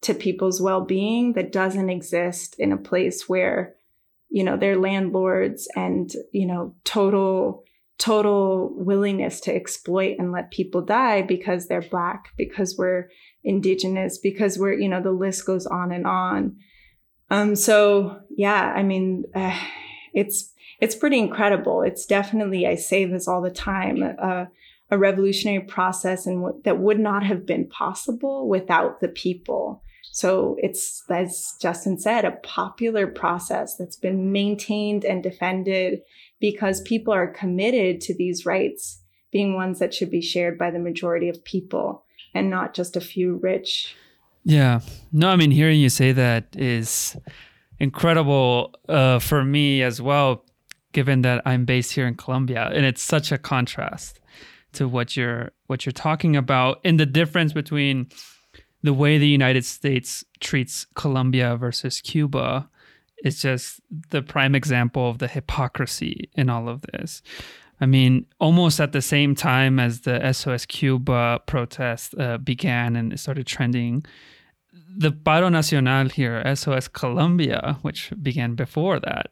to 0.00 0.14
people's 0.14 0.60
well-being 0.60 1.34
that 1.34 1.52
doesn't 1.52 1.90
exist 1.90 2.56
in 2.58 2.72
a 2.72 2.76
place 2.76 3.28
where 3.28 3.76
you 4.28 4.44
know, 4.44 4.56
their 4.56 4.76
landlords 4.76 5.68
and, 5.76 6.10
you 6.32 6.46
know, 6.46 6.74
total, 6.84 7.64
total 7.98 8.74
willingness 8.74 9.40
to 9.40 9.54
exploit 9.54 10.16
and 10.18 10.32
let 10.32 10.50
people 10.50 10.82
die 10.82 11.22
because 11.22 11.66
they're 11.66 11.82
black, 11.82 12.30
because 12.36 12.76
we're 12.76 13.08
indigenous, 13.44 14.18
because 14.18 14.58
we're, 14.58 14.74
you 14.74 14.88
know, 14.88 15.00
the 15.00 15.12
list 15.12 15.46
goes 15.46 15.66
on 15.66 15.92
and 15.92 16.06
on. 16.06 16.56
Um, 17.30 17.56
so 17.56 18.20
yeah, 18.36 18.72
I 18.76 18.82
mean, 18.82 19.24
uh, 19.34 19.58
it's, 20.12 20.52
it's 20.80 20.94
pretty 20.94 21.18
incredible. 21.18 21.82
It's 21.82 22.04
definitely, 22.04 22.66
I 22.66 22.74
say 22.74 23.04
this 23.04 23.26
all 23.26 23.40
the 23.40 23.50
time, 23.50 24.02
uh, 24.02 24.46
a 24.90 24.98
revolutionary 24.98 25.64
process 25.64 26.26
and 26.26 26.42
w- 26.42 26.62
that 26.64 26.78
would 26.78 27.00
not 27.00 27.24
have 27.24 27.46
been 27.46 27.68
possible 27.68 28.48
without 28.48 29.00
the 29.00 29.08
people. 29.08 29.82
So 30.16 30.56
it's, 30.60 31.04
as 31.10 31.52
Justin 31.60 31.98
said, 31.98 32.24
a 32.24 32.30
popular 32.30 33.06
process 33.06 33.76
that's 33.76 33.96
been 33.96 34.32
maintained 34.32 35.04
and 35.04 35.22
defended 35.22 36.00
because 36.40 36.80
people 36.80 37.12
are 37.12 37.26
committed 37.26 38.00
to 38.00 38.14
these 38.16 38.46
rights 38.46 39.02
being 39.30 39.52
ones 39.52 39.78
that 39.78 39.92
should 39.92 40.10
be 40.10 40.22
shared 40.22 40.56
by 40.56 40.70
the 40.70 40.78
majority 40.78 41.28
of 41.28 41.44
people 41.44 42.02
and 42.34 42.48
not 42.48 42.72
just 42.72 42.96
a 42.96 43.00
few 43.02 43.38
rich. 43.42 43.94
Yeah. 44.42 44.80
No, 45.12 45.28
I 45.28 45.36
mean, 45.36 45.50
hearing 45.50 45.80
you 45.80 45.90
say 45.90 46.12
that 46.12 46.46
is 46.56 47.14
incredible 47.78 48.74
uh, 48.88 49.18
for 49.18 49.44
me 49.44 49.82
as 49.82 50.00
well, 50.00 50.46
given 50.92 51.20
that 51.22 51.42
I'm 51.44 51.66
based 51.66 51.92
here 51.92 52.06
in 52.06 52.14
Colombia. 52.14 52.70
And 52.72 52.86
it's 52.86 53.02
such 53.02 53.32
a 53.32 53.36
contrast 53.36 54.18
to 54.72 54.88
what 54.88 55.14
you're 55.14 55.52
what 55.66 55.84
you're 55.84 55.92
talking 55.92 56.36
about 56.36 56.80
and 56.86 56.98
the 56.98 57.04
difference 57.04 57.52
between 57.52 58.08
the 58.82 58.92
way 58.92 59.18
the 59.18 59.28
United 59.28 59.64
States 59.64 60.24
treats 60.40 60.86
Colombia 60.94 61.56
versus 61.56 62.00
Cuba 62.00 62.68
is 63.24 63.40
just 63.40 63.80
the 64.10 64.22
prime 64.22 64.54
example 64.54 65.08
of 65.08 65.18
the 65.18 65.28
hypocrisy 65.28 66.30
in 66.34 66.50
all 66.50 66.68
of 66.68 66.82
this. 66.92 67.22
I 67.80 67.86
mean, 67.86 68.26
almost 68.40 68.80
at 68.80 68.92
the 68.92 69.02
same 69.02 69.34
time 69.34 69.78
as 69.78 70.02
the 70.02 70.32
SOS 70.32 70.64
Cuba 70.66 71.40
protest 71.46 72.14
uh, 72.18 72.38
began 72.38 72.96
and 72.96 73.18
started 73.18 73.46
trending, 73.46 74.04
the 74.98 75.12
Paro 75.12 75.52
Nacional 75.52 76.08
here, 76.08 76.42
SOS 76.54 76.88
Colombia, 76.88 77.78
which 77.82 78.12
began 78.22 78.54
before 78.54 78.98
that, 79.00 79.30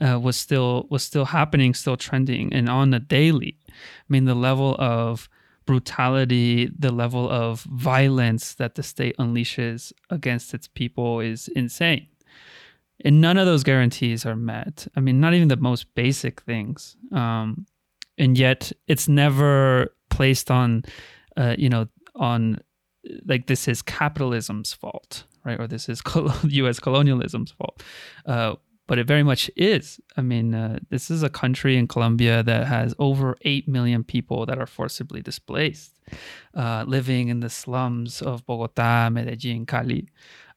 uh, 0.00 0.20
was 0.20 0.36
still 0.36 0.86
was 0.90 1.02
still 1.02 1.24
happening, 1.24 1.72
still 1.72 1.96
trending, 1.96 2.52
and 2.52 2.68
on 2.68 2.90
the 2.90 3.00
daily. 3.00 3.56
I 3.68 3.72
mean, 4.10 4.26
the 4.26 4.34
level 4.34 4.76
of 4.78 5.28
brutality, 5.66 6.70
the 6.78 6.92
level 6.92 7.28
of 7.28 7.62
violence 7.62 8.54
that 8.54 8.76
the 8.76 8.82
state 8.82 9.16
unleashes 9.18 9.92
against 10.10 10.54
its 10.54 10.68
people 10.68 11.20
is 11.20 11.48
insane. 11.48 12.06
And 13.04 13.20
none 13.20 13.36
of 13.36 13.46
those 13.46 13.62
guarantees 13.62 14.24
are 14.24 14.36
met. 14.36 14.86
I 14.96 15.00
mean, 15.00 15.20
not 15.20 15.34
even 15.34 15.48
the 15.48 15.56
most 15.56 15.94
basic 15.94 16.40
things. 16.42 16.96
Um, 17.12 17.66
and 18.16 18.38
yet 18.38 18.72
it's 18.86 19.08
never 19.08 19.94
placed 20.08 20.50
on, 20.50 20.84
uh, 21.36 21.54
you 21.58 21.68
know, 21.68 21.88
on 22.14 22.58
like 23.26 23.46
this 23.46 23.68
is 23.68 23.82
capitalism's 23.82 24.72
fault, 24.72 25.24
right? 25.44 25.60
Or 25.60 25.66
this 25.66 25.88
is 25.88 26.02
U.S. 26.44 26.80
colonialism's 26.80 27.50
fault. 27.52 27.82
Uh, 28.24 28.54
but 28.86 28.98
it 28.98 29.06
very 29.06 29.22
much 29.22 29.50
is. 29.56 30.00
I 30.16 30.22
mean, 30.22 30.54
uh, 30.54 30.78
this 30.90 31.10
is 31.10 31.22
a 31.22 31.28
country 31.28 31.76
in 31.76 31.88
Colombia 31.88 32.42
that 32.42 32.66
has 32.66 32.94
over 32.98 33.36
8 33.42 33.68
million 33.68 34.04
people 34.04 34.46
that 34.46 34.58
are 34.58 34.66
forcibly 34.66 35.22
displaced, 35.22 35.98
uh, 36.54 36.84
living 36.86 37.28
in 37.28 37.40
the 37.40 37.50
slums 37.50 38.22
of 38.22 38.46
Bogota, 38.46 39.10
Medellin, 39.10 39.66
Cali, 39.66 40.08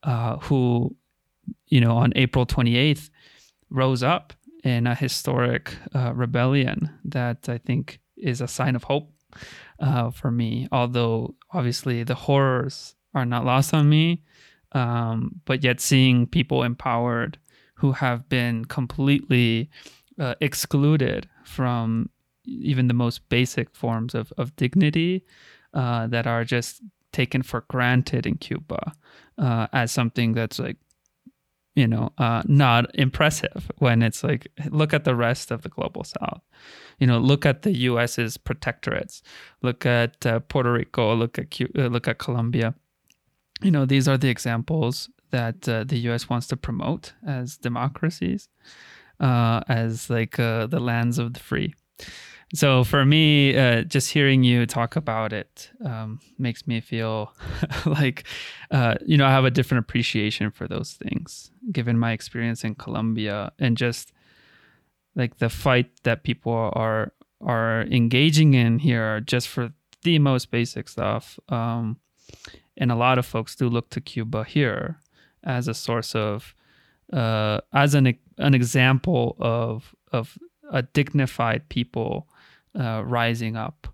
uh, 0.04 0.38
who, 0.38 0.96
you 1.68 1.82
know, 1.82 1.98
on 1.98 2.14
April 2.16 2.46
28th 2.46 3.10
rose 3.70 4.04
up 4.04 4.34
in 4.64 4.88
a 4.88 4.96
historic 4.96 5.76
uh, 5.96 6.14
rebellion 6.14 6.90
that 7.06 7.48
I 7.48 7.58
think 7.58 8.00
is 8.18 8.42
a 8.42 8.48
sign 8.48 8.76
of 8.76 8.84
hope 8.84 9.12
uh, 9.80 10.12
for 10.12 10.32
me. 10.32 10.68
Although, 10.72 11.36
obviously, 11.52 12.04
the 12.04 12.16
horrors 12.16 12.96
are 13.14 13.26
not 13.26 13.46
lost 13.46 13.74
on 13.74 13.90
me, 13.90 14.24
um, 14.74 15.42
but 15.46 15.64
yet 15.64 15.80
seeing 15.80 16.28
people 16.28 16.64
empowered 16.64 17.40
who 17.80 17.94
have 17.94 18.28
been 18.28 18.66
completely 18.66 19.70
uh, 20.20 20.36
excluded 20.42 21.28
from 21.46 22.10
even 22.46 22.88
the 22.88 22.94
most 22.94 23.28
basic 23.30 23.74
forms 23.74 24.14
of, 24.14 24.34
of 24.38 24.56
dignity 24.58 25.24
uh, 25.74 26.08
that 26.08 26.28
are 26.28 26.44
just 26.44 26.82
taken 27.14 27.42
for 27.42 27.62
granted 27.70 28.26
in 28.26 28.36
Cuba 28.36 28.92
uh, 29.38 29.68
as 29.72 29.92
something 29.94 30.34
that's 30.34 30.60
like, 30.60 30.76
you 31.74 31.88
know, 31.88 32.12
uh, 32.18 32.42
not 32.46 32.94
impressive 32.96 33.72
when 33.78 34.02
it's 34.02 34.26
like, 34.26 34.48
look 34.70 34.94
at 34.94 35.06
the 35.06 35.16
rest 35.16 35.50
of 35.50 35.62
the 35.62 35.70
global 35.70 36.04
south. 36.04 36.42
You 37.00 37.08
know, 37.08 37.18
look 37.18 37.46
at 37.46 37.62
the 37.62 37.72
U.S.'s 37.78 38.38
protectorates. 38.38 39.22
Look 39.62 39.86
at 39.86 40.26
uh, 40.26 40.40
Puerto 40.42 40.74
Rico. 40.74 41.16
Look 41.16 41.40
at 41.40 41.58
uh, 41.62 41.88
look 41.88 42.10
at 42.10 42.18
Colombia. 42.18 42.76
You 43.62 43.72
know, 43.72 43.86
these 43.86 44.08
are 44.10 44.18
the 44.18 44.28
examples 44.28 45.10
that 45.32 45.68
uh, 45.68 45.84
the 45.84 45.98
U.S. 46.00 46.30
wants 46.30 46.48
to 46.48 46.58
promote 46.58 47.14
as 47.26 47.58
democracies, 47.58 48.50
uh, 49.20 49.62
as 49.68 50.10
like 50.10 50.38
the 50.38 50.80
lands 50.80 51.20
of 51.20 51.34
the 51.34 51.40
free 51.40 51.74
so 52.54 52.84
for 52.84 53.06
me 53.06 53.56
uh, 53.56 53.84
just 53.84 54.12
hearing 54.12 54.44
you 54.44 54.66
talk 54.66 54.96
about 54.96 55.32
it 55.32 55.70
um, 55.86 56.20
makes 56.38 56.66
me 56.66 56.82
feel 56.82 57.34
like 57.86 58.24
uh, 58.72 58.96
you 59.06 59.18
know 59.18 59.26
i 59.26 59.32
have 59.32 59.46
a 59.46 59.52
different 59.52 59.84
appreciation 59.84 60.50
for 60.52 60.68
those 60.68 60.94
things 60.94 61.52
given 61.72 61.98
my 61.98 62.12
experience 62.12 62.64
in 62.64 62.76
colombia 62.76 63.52
and 63.60 63.78
just 63.78 64.12
like 65.16 65.38
the 65.38 65.50
fight 65.50 65.92
that 66.04 66.24
people 66.24 66.72
are 66.74 67.14
are 67.42 67.84
engaging 67.84 68.54
in 68.54 68.80
here 68.80 69.22
just 69.22 69.48
for 69.48 69.72
the 70.04 70.20
most 70.20 70.50
basic 70.52 70.88
stuff 70.90 71.40
um, 71.50 71.98
and 72.78 72.92
a 72.92 72.96
lot 72.96 73.18
of 73.18 73.26
folks 73.26 73.56
do 73.56 73.70
look 73.70 73.90
to 73.90 74.02
cuba 74.02 74.44
here 74.44 75.00
as 75.44 75.68
a 75.68 75.74
source 75.74 76.16
of 76.16 76.56
uh, 77.14 77.60
as 77.74 77.94
an 77.96 78.16
an 78.38 78.54
example 78.54 79.36
of 79.40 79.96
of 80.12 80.38
a 80.72 80.84
dignified 80.84 81.68
people 81.70 82.28
uh, 82.80 83.04
rising 83.06 83.56
up 83.56 83.88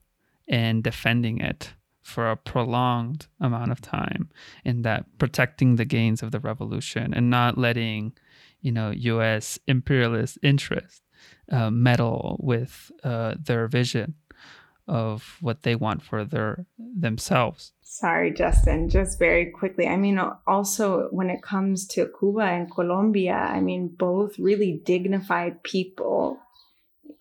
and 0.47 0.83
defending 0.83 1.39
it 1.39 1.73
for 2.01 2.29
a 2.29 2.37
prolonged 2.37 3.27
amount 3.41 3.71
of 3.71 3.81
time 3.81 4.29
in 4.63 4.83
that 4.83 5.05
protecting 5.17 5.75
the 5.75 5.85
gains 5.85 6.21
of 6.21 6.31
the 6.31 6.39
revolution 6.39 7.13
and 7.13 7.29
not 7.29 7.57
letting 7.57 8.13
you 8.61 8.71
know 8.71 8.91
US 8.91 9.57
imperialist 9.67 10.37
interest 10.43 11.01
uh, 11.51 11.71
meddle 11.71 12.37
with 12.39 12.91
uh, 13.03 13.35
their 13.41 13.67
vision 13.67 14.15
of 14.87 15.37
what 15.41 15.63
they 15.63 15.75
want 15.75 16.03
for 16.03 16.23
their 16.23 16.65
themselves. 16.77 17.73
Sorry 17.81 18.31
justin 18.31 18.89
just 18.89 19.19
very 19.19 19.51
quickly. 19.51 19.87
I 19.87 19.97
mean 19.97 20.19
also 20.47 21.07
when 21.11 21.29
it 21.29 21.41
comes 21.41 21.87
to 21.89 22.11
cuba 22.19 22.41
and 22.41 22.71
colombia 22.71 23.35
i 23.35 23.59
mean 23.59 23.87
both 23.87 24.37
really 24.39 24.81
dignified 24.85 25.63
people. 25.63 26.39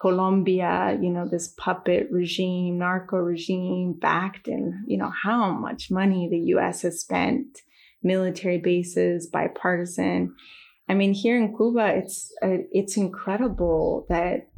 Colombia, 0.01 0.99
you 1.01 1.09
know, 1.09 1.27
this 1.27 1.49
puppet 1.57 2.09
regime, 2.11 2.79
narco 2.79 3.17
regime 3.17 3.95
backed 3.95 4.49
in, 4.49 4.85
you 4.87 4.99
know, 4.99 5.11
how 5.23 5.53
much 5.53 5.91
money 5.91 6.29
the 6.29 6.53
US 6.55 6.83
has 6.83 7.01
spent, 7.01 7.63
military 8.03 8.59
bases, 8.59 9.27
bipartisan. 9.27 10.35
I 10.89 10.95
mean, 10.95 11.15
here 11.15 11.39
in 11.39 11.57
Cuba, 11.57 11.87
it's 11.97 12.31
uh, 12.43 12.59
it's 12.71 12.97
incredible 12.97 14.07
that 14.11 14.49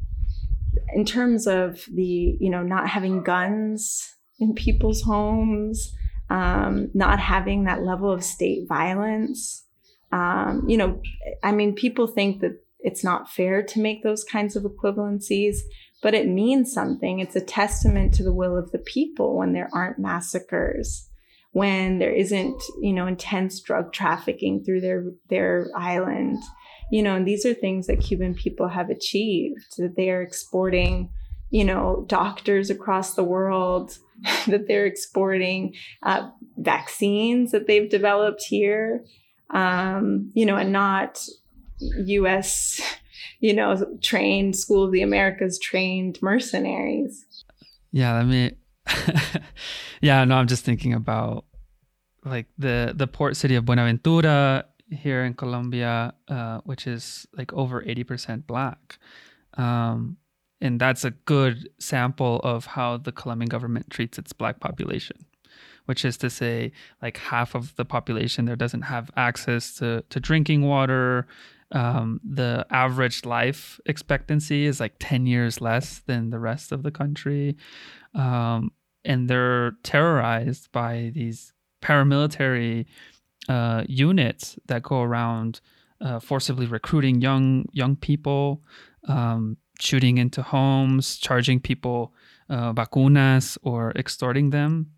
in 0.93 1.05
terms 1.05 1.47
of 1.47 1.85
the, 1.93 2.37
you 2.39 2.49
know, 2.49 2.63
not 2.63 2.89
having 2.89 3.23
guns 3.23 4.15
in 4.39 4.53
people's 4.53 5.01
homes, 5.01 5.93
um, 6.29 6.89
not 6.93 7.19
having 7.19 7.63
that 7.63 7.83
level 7.83 8.11
of 8.11 8.23
state 8.23 8.67
violence. 8.67 9.65
Um, 10.11 10.63
you 10.67 10.77
know, 10.77 11.01
I 11.43 11.51
mean, 11.51 11.73
people 11.73 12.07
think 12.07 12.41
that 12.41 12.61
it's 12.79 13.03
not 13.03 13.29
fair 13.29 13.63
to 13.63 13.79
make 13.79 14.03
those 14.03 14.23
kinds 14.23 14.55
of 14.55 14.63
equivalencies, 14.63 15.57
but 16.01 16.13
it 16.13 16.27
means 16.27 16.71
something. 16.71 17.19
It's 17.19 17.35
a 17.35 17.41
testament 17.41 18.13
to 18.15 18.23
the 18.23 18.33
will 18.33 18.57
of 18.57 18.71
the 18.71 18.79
people 18.79 19.37
when 19.37 19.53
there 19.53 19.69
aren't 19.73 19.99
massacres, 19.99 21.09
when 21.51 21.99
there 21.99 22.11
isn't, 22.11 22.61
you 22.81 22.93
know, 22.93 23.07
intense 23.07 23.59
drug 23.59 23.91
trafficking 23.91 24.63
through 24.63 24.81
their 24.81 25.05
their 25.29 25.69
island. 25.75 26.37
You 26.91 27.03
know, 27.03 27.15
and 27.15 27.27
these 27.27 27.45
are 27.45 27.53
things 27.53 27.87
that 27.87 27.99
Cuban 27.99 28.33
people 28.33 28.67
have 28.69 28.89
achieved, 28.89 29.77
that 29.77 29.95
they 29.95 30.09
are 30.09 30.21
exporting, 30.21 31.09
you 31.49 31.63
know, 31.63 32.05
doctors 32.07 32.69
across 32.69 33.15
the 33.15 33.23
world, 33.23 33.97
that 34.47 34.67
they're 34.67 34.85
exporting 34.85 35.75
uh, 36.03 36.29
vaccines 36.57 37.51
that 37.51 37.67
they've 37.67 37.89
developed 37.89 38.43
here, 38.43 39.03
um, 39.53 40.31
you 40.33 40.45
know, 40.45 40.55
and 40.55 40.71
not 40.71 41.21
U.S. 41.79 42.81
you 43.39 43.53
know 43.53 43.75
trained 44.01 44.55
School 44.55 44.85
of 44.85 44.91
the 44.91 45.01
Americas 45.01 45.59
trained 45.59 46.19
mercenaries. 46.21 47.25
Yeah, 47.91 48.13
I 48.15 48.23
mean, 48.23 48.55
yeah, 50.01 50.23
no, 50.25 50.35
I'm 50.35 50.47
just 50.47 50.65
thinking 50.65 50.93
about 50.93 51.45
like 52.25 52.47
the 52.57 52.93
the 52.95 53.07
port 53.07 53.37
city 53.37 53.55
of 53.55 53.65
Buenaventura 53.65 54.65
here 54.89 55.23
in 55.23 55.33
Colombia, 55.33 56.13
uh, 56.27 56.59
which 56.63 56.87
is 56.87 57.27
like 57.37 57.51
over 57.53 57.81
80% 57.81 58.47
black. 58.47 58.97
Um, 59.55 60.17
and 60.59 60.79
that's 60.79 61.03
a 61.05 61.11
good 61.11 61.69
sample 61.79 62.39
of 62.43 62.65
how 62.65 62.97
the 62.97 63.11
Colombian 63.11 63.49
government 63.49 63.89
treats 63.89 64.17
its 64.17 64.33
black 64.33 64.59
population 64.59 65.25
which 65.85 66.03
is 66.03 66.17
to 66.17 66.29
say 66.29 66.69
like 67.01 67.15
half 67.15 67.55
of 67.55 67.73
the 67.77 67.85
population 67.85 68.43
there 68.43 68.57
doesn't 68.57 68.81
have 68.81 69.09
access 69.15 69.73
to, 69.73 70.03
to 70.09 70.19
drinking 70.19 70.61
water 70.61 71.25
um, 71.71 72.21
the 72.23 72.65
average 72.69 73.25
life 73.25 73.79
expectancy 73.85 74.65
is 74.65 74.79
like 74.79 74.95
10 74.99 75.25
years 75.25 75.59
less 75.59 75.99
than 75.99 76.29
the 76.29 76.39
rest 76.39 76.71
of 76.71 76.83
the 76.83 76.91
country. 76.91 77.57
Um, 78.13 78.71
and 79.03 79.29
they're 79.29 79.71
terrorized 79.83 80.71
by 80.71 81.11
these 81.13 81.53
paramilitary 81.81 82.85
uh, 83.47 83.83
units 83.87 84.57
that 84.67 84.83
go 84.83 85.01
around 85.01 85.61
uh, 86.01 86.19
forcibly 86.19 86.65
recruiting 86.67 87.21
young 87.21 87.65
young 87.71 87.95
people, 87.95 88.61
um, 89.07 89.57
shooting 89.79 90.17
into 90.17 90.41
homes, 90.41 91.17
charging 91.17 91.59
people 91.59 92.13
uh, 92.49 92.73
vacunas 92.73 93.57
or 93.63 93.91
extorting 93.91 94.51
them. 94.51 94.91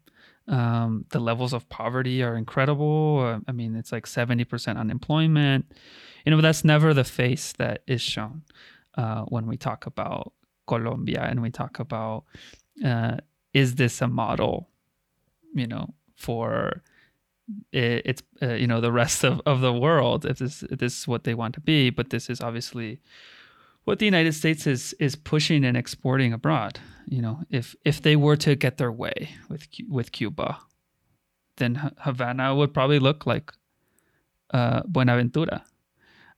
Um, 0.48 1.06
the 1.12 1.20
levels 1.20 1.54
of 1.54 1.70
poverty 1.70 2.24
are 2.24 2.36
incredible. 2.36 3.20
Uh, 3.24 3.40
I 3.48 3.52
mean, 3.52 3.76
it's 3.76 3.92
like 3.92 4.06
70% 4.06 4.78
unemployment 4.78 5.66
you 6.26 6.32
know 6.32 6.42
that's 6.42 6.64
never 6.64 6.94
the 6.94 7.04
face 7.04 7.54
that 7.54 7.82
is 7.88 8.02
shown 8.02 8.44
uh, 8.96 9.24
when 9.24 9.48
we 9.48 9.58
talk 9.58 9.86
about 9.86 10.34
Colombia 10.68 11.24
and 11.24 11.42
we 11.42 11.50
talk 11.50 11.80
about 11.80 12.26
uh, 12.86 13.18
is 13.54 13.76
this 13.76 14.02
a 14.02 14.08
model, 14.08 14.70
you 15.54 15.68
know, 15.68 15.94
for 16.16 16.84
it, 17.72 18.02
it's 18.06 18.24
uh, 18.42 18.54
you 18.54 18.68
know 18.68 18.82
the 18.82 18.92
rest 18.92 19.24
of, 19.24 19.42
of 19.46 19.62
the 19.62 19.74
world 19.74 20.26
if 20.26 20.40
this 20.40 20.64
if 20.64 20.80
this 20.80 21.00
is 21.00 21.08
what 21.08 21.24
they 21.24 21.34
want 21.34 21.54
to 21.56 21.62
be, 21.62 21.90
but 21.90 22.10
this 22.10 22.30
is 22.30 22.42
obviously 22.42 23.00
what 23.84 24.00
the 24.00 24.06
United 24.06 24.34
States 24.34 24.68
is 24.68 24.94
is 25.00 25.16
pushing 25.16 25.66
and 25.66 25.76
exporting 25.76 26.34
abroad. 26.34 26.80
You 27.08 27.22
know, 27.22 27.42
if 27.50 27.76
if 27.86 28.02
they 28.02 28.16
were 28.16 28.38
to 28.38 28.56
get 28.56 28.78
their 28.78 28.92
way 28.92 29.32
with 29.50 29.68
with 29.88 30.12
Cuba, 30.12 30.60
then 31.58 31.92
Havana 32.00 32.56
would 32.56 32.74
probably 32.74 33.00
look 33.00 33.26
like 33.26 33.52
uh, 34.54 34.82
Buenaventura. 34.88 35.64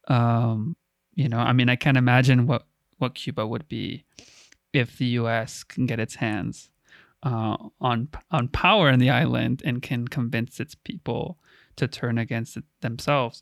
Um, 0.07 0.75
you 1.13 1.29
know, 1.29 1.39
I 1.39 1.53
mean, 1.53 1.69
I 1.69 1.75
can't 1.75 1.97
imagine 1.97 2.47
what 2.47 2.65
what 2.97 3.15
Cuba 3.15 3.45
would 3.45 3.67
be 3.67 4.05
if 4.73 4.97
the 4.97 5.05
U.S. 5.21 5.63
can 5.63 5.85
get 5.85 5.99
its 5.99 6.15
hands 6.15 6.70
uh, 7.23 7.57
on 7.79 8.09
on 8.31 8.47
power 8.47 8.89
in 8.89 8.99
the 8.99 9.09
island 9.09 9.61
and 9.65 9.81
can 9.81 10.07
convince 10.07 10.59
its 10.59 10.75
people 10.75 11.37
to 11.75 11.87
turn 11.87 12.17
against 12.17 12.57
it 12.57 12.63
themselves. 12.81 13.41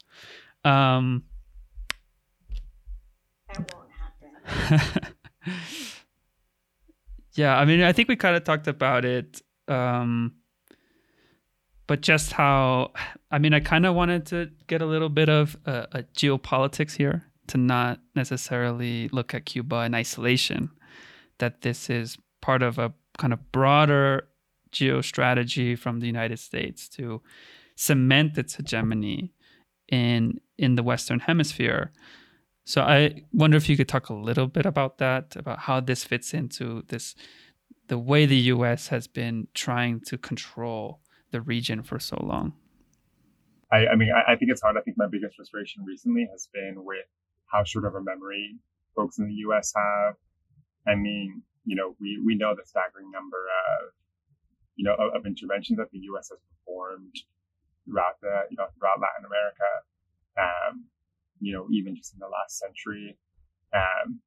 Um, 0.64 1.24
that 3.54 3.74
won't 3.74 3.90
happen. 3.92 5.16
yeah, 7.34 7.58
I 7.58 7.66
mean, 7.66 7.82
I 7.82 7.94
think 7.94 8.10
we 8.10 8.16
kind 8.16 8.36
of 8.36 8.44
talked 8.44 8.68
about 8.68 9.06
it. 9.06 9.42
Um, 9.68 10.36
but 11.88 12.02
just 12.02 12.34
how 12.34 12.92
I 13.32 13.40
mean, 13.40 13.54
I 13.54 13.60
kind 13.60 13.86
of 13.86 13.96
wanted 13.96 14.26
to 14.28 14.52
get 14.68 14.82
a 14.82 14.86
little 14.86 15.10
bit 15.10 15.30
of 15.30 15.58
a, 15.66 15.88
a, 15.92 16.04
geopolitics 16.04 16.96
here 16.96 17.24
to 17.48 17.58
not 17.58 18.00
necessarily 18.16 19.08
look 19.10 19.34
at 19.34 19.46
Cuba 19.46 19.78
in 19.78 19.96
isolation. 19.96 20.70
That 21.40 21.62
this 21.62 21.90
is 21.90 22.18
part 22.42 22.62
of 22.62 22.78
a 22.78 22.94
kind 23.20 23.34
of 23.34 23.52
broader 23.52 24.28
geostrategy 24.72 25.78
from 25.78 26.00
the 26.00 26.08
United 26.08 26.40
States 26.40 26.90
to 26.90 27.22
cement 27.76 28.38
its 28.38 28.56
hegemony 28.56 29.34
in 29.88 30.40
in 30.58 30.76
the 30.76 30.84
Western 30.84 31.20
Hemisphere. 31.20 31.92
So 32.66 32.82
I 32.82 33.24
wonder 33.34 33.58
if 33.58 33.70
you 33.70 33.78
could 33.78 33.88
talk 33.88 34.10
a 34.10 34.14
little 34.14 34.48
bit 34.48 34.66
about 34.66 34.98
that, 35.00 35.36
about 35.36 35.60
how 35.60 35.80
this 35.80 36.04
fits 36.04 36.34
into 36.34 36.84
this, 36.90 37.16
the 37.88 37.98
way 37.98 38.26
the 38.26 38.38
U.S. 38.54 38.90
has 38.90 39.08
been 39.08 39.48
trying 39.56 40.02
to 40.02 40.18
control 40.18 41.00
the 41.32 41.42
region 41.42 41.82
for 41.82 42.00
so 42.00 42.18
long? 42.22 42.54
I, 43.72 43.88
I 43.88 43.96
mean, 43.96 44.10
I, 44.12 44.34
I, 44.34 44.36
think 44.36 44.52
it's 44.52 44.62
hard. 44.62 44.78
I 44.78 44.82
think 44.82 44.98
my 44.98 45.08
biggest 45.08 45.36
frustration 45.36 45.84
recently 45.86 46.28
has 46.32 46.48
been 46.54 46.84
with 46.84 47.06
how 47.48 47.64
short 47.64 47.86
of 47.86 47.96
a 47.96 48.02
memory 48.02 48.58
folks 48.96 49.20
in 49.20 49.28
the 49.28 49.34
U.S. 49.46 49.74
have. 49.76 50.16
I 50.88 50.96
mean, 50.96 51.44
you 51.70 51.78
know, 51.78 51.94
we, 52.02 52.18
we 52.26 52.34
know 52.34 52.58
the 52.58 52.66
staggering 52.66 53.14
number 53.14 53.46
of, 53.46 53.94
you 54.74 54.82
know, 54.82 54.98
of, 54.98 55.22
of 55.22 55.30
interventions 55.30 55.78
that 55.78 55.94
the 55.94 56.02
U.S. 56.10 56.34
has 56.34 56.42
performed 56.50 57.14
throughout 57.86 58.18
the, 58.26 58.50
you 58.50 58.58
know, 58.58 58.66
throughout 58.74 58.98
Latin 58.98 59.30
America, 59.30 59.70
um, 60.42 60.90
you 61.38 61.54
know, 61.54 61.70
even 61.70 61.94
just 61.94 62.18
in 62.18 62.20
the 62.26 62.26
last 62.26 62.58
century. 62.58 63.14
Um, 63.70 64.18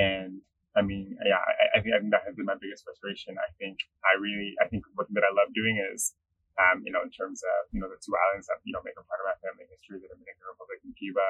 and 0.00 0.40
I 0.72 0.80
mean, 0.80 1.12
yeah, 1.20 1.44
I, 1.44 1.76
I, 1.76 1.78
think, 1.84 1.92
I 1.92 2.00
think 2.00 2.08
that 2.16 2.24
has 2.24 2.32
been 2.40 2.48
my 2.48 2.56
biggest 2.56 2.88
frustration. 2.88 3.36
I 3.36 3.52
think 3.60 3.84
I 4.00 4.16
really, 4.16 4.56
I 4.56 4.64
think 4.64 4.88
what 4.96 5.12
that 5.12 5.28
I 5.28 5.32
love 5.36 5.52
doing 5.52 5.76
is, 5.92 6.16
um, 6.56 6.80
you 6.88 6.92
know, 6.94 7.04
in 7.04 7.12
terms 7.12 7.44
of, 7.44 7.68
you 7.68 7.84
know, 7.84 7.92
the 7.92 8.00
two 8.00 8.16
islands 8.32 8.48
that, 8.48 8.64
you 8.64 8.72
know, 8.72 8.80
make 8.80 8.96
a 8.96 9.04
part 9.04 9.20
of 9.20 9.28
my 9.28 9.36
family 9.44 9.68
history, 9.68 10.00
the 10.00 10.08
Dominican 10.08 10.48
Republic 10.48 10.80
and 10.88 10.96
Cuba. 10.96 11.28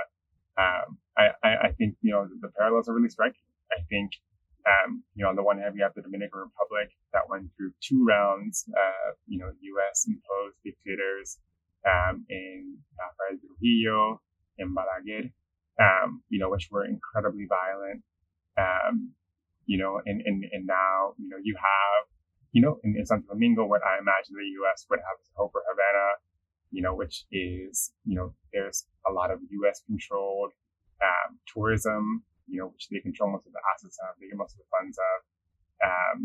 Um, 0.55 0.87
I, 1.19 1.25
I, 1.43 1.51
I 1.67 1.71
think, 1.75 1.99
you 1.99 2.15
know, 2.15 2.31
the, 2.31 2.47
the 2.47 2.53
parallels 2.55 2.87
are 2.87 2.95
really 2.95 3.11
striking. 3.11 3.43
I 3.75 3.83
think, 3.91 4.15
um, 4.69 5.03
you 5.15 5.25
know, 5.25 5.31
on 5.31 5.37
the 5.37 5.43
one 5.43 5.59
hand, 5.59 5.73
we 5.75 5.81
have 5.81 5.95
the 5.95 6.03
Dominican 6.03 6.45
Republic 6.45 6.93
that 7.13 7.25
went 7.29 7.49
through 7.57 7.73
two 7.81 8.05
rounds 8.05 8.65
of, 8.69 9.17
you 9.27 9.39
know, 9.39 9.49
U.S. 9.49 10.07
imposed 10.07 10.57
dictators 10.65 11.39
um, 11.89 12.27
in 12.29 12.77
Rafael 12.99 13.41
Trujillo, 13.41 14.21
in 14.59 14.75
Balaguer, 14.75 15.33
um, 15.81 16.23
you 16.29 16.39
know, 16.39 16.51
which 16.51 16.69
were 16.71 16.85
incredibly 16.85 17.47
violent. 17.49 18.03
Um, 18.59 19.15
you 19.65 19.79
know, 19.79 20.01
and, 20.05 20.21
and, 20.25 20.45
and 20.51 20.67
now, 20.67 21.15
you 21.19 21.29
know, 21.29 21.37
you 21.43 21.55
have, 21.57 22.09
you 22.53 22.63
know, 22.63 22.81
in, 22.83 22.97
in 22.99 23.07
Santo 23.07 23.29
Domingo, 23.29 23.65
what 23.65 23.83
I 23.85 23.99
imagine 24.01 24.35
the 24.35 24.53
U.S. 24.65 24.87
would 24.91 24.99
have 24.99 25.17
is 25.23 25.31
Hope 25.37 25.53
for 25.53 25.63
Havana, 25.69 26.17
you 26.73 26.83
know, 26.83 26.95
which 26.95 27.25
is, 27.31 27.93
you 28.05 28.17
know, 28.17 28.35
there's 28.53 28.87
a 29.09 29.13
lot 29.13 29.31
of 29.31 29.39
U.S. 29.49 29.83
controlled 29.87 30.53
um, 31.03 31.39
tourism, 31.47 32.25
you 32.49 32.59
know, 32.59 32.73
which 32.73 32.89
they 32.89 33.01
control 33.01 33.31
most 33.31 33.47
of 33.47 33.53
the 33.53 33.63
assets 33.73 33.97
of, 34.03 34.17
they 34.19 34.29
get 34.29 34.41
most 34.41 34.57
of 34.57 34.65
the 34.65 34.71
funds 34.73 34.97
of. 34.97 35.19
Um, 35.79 36.19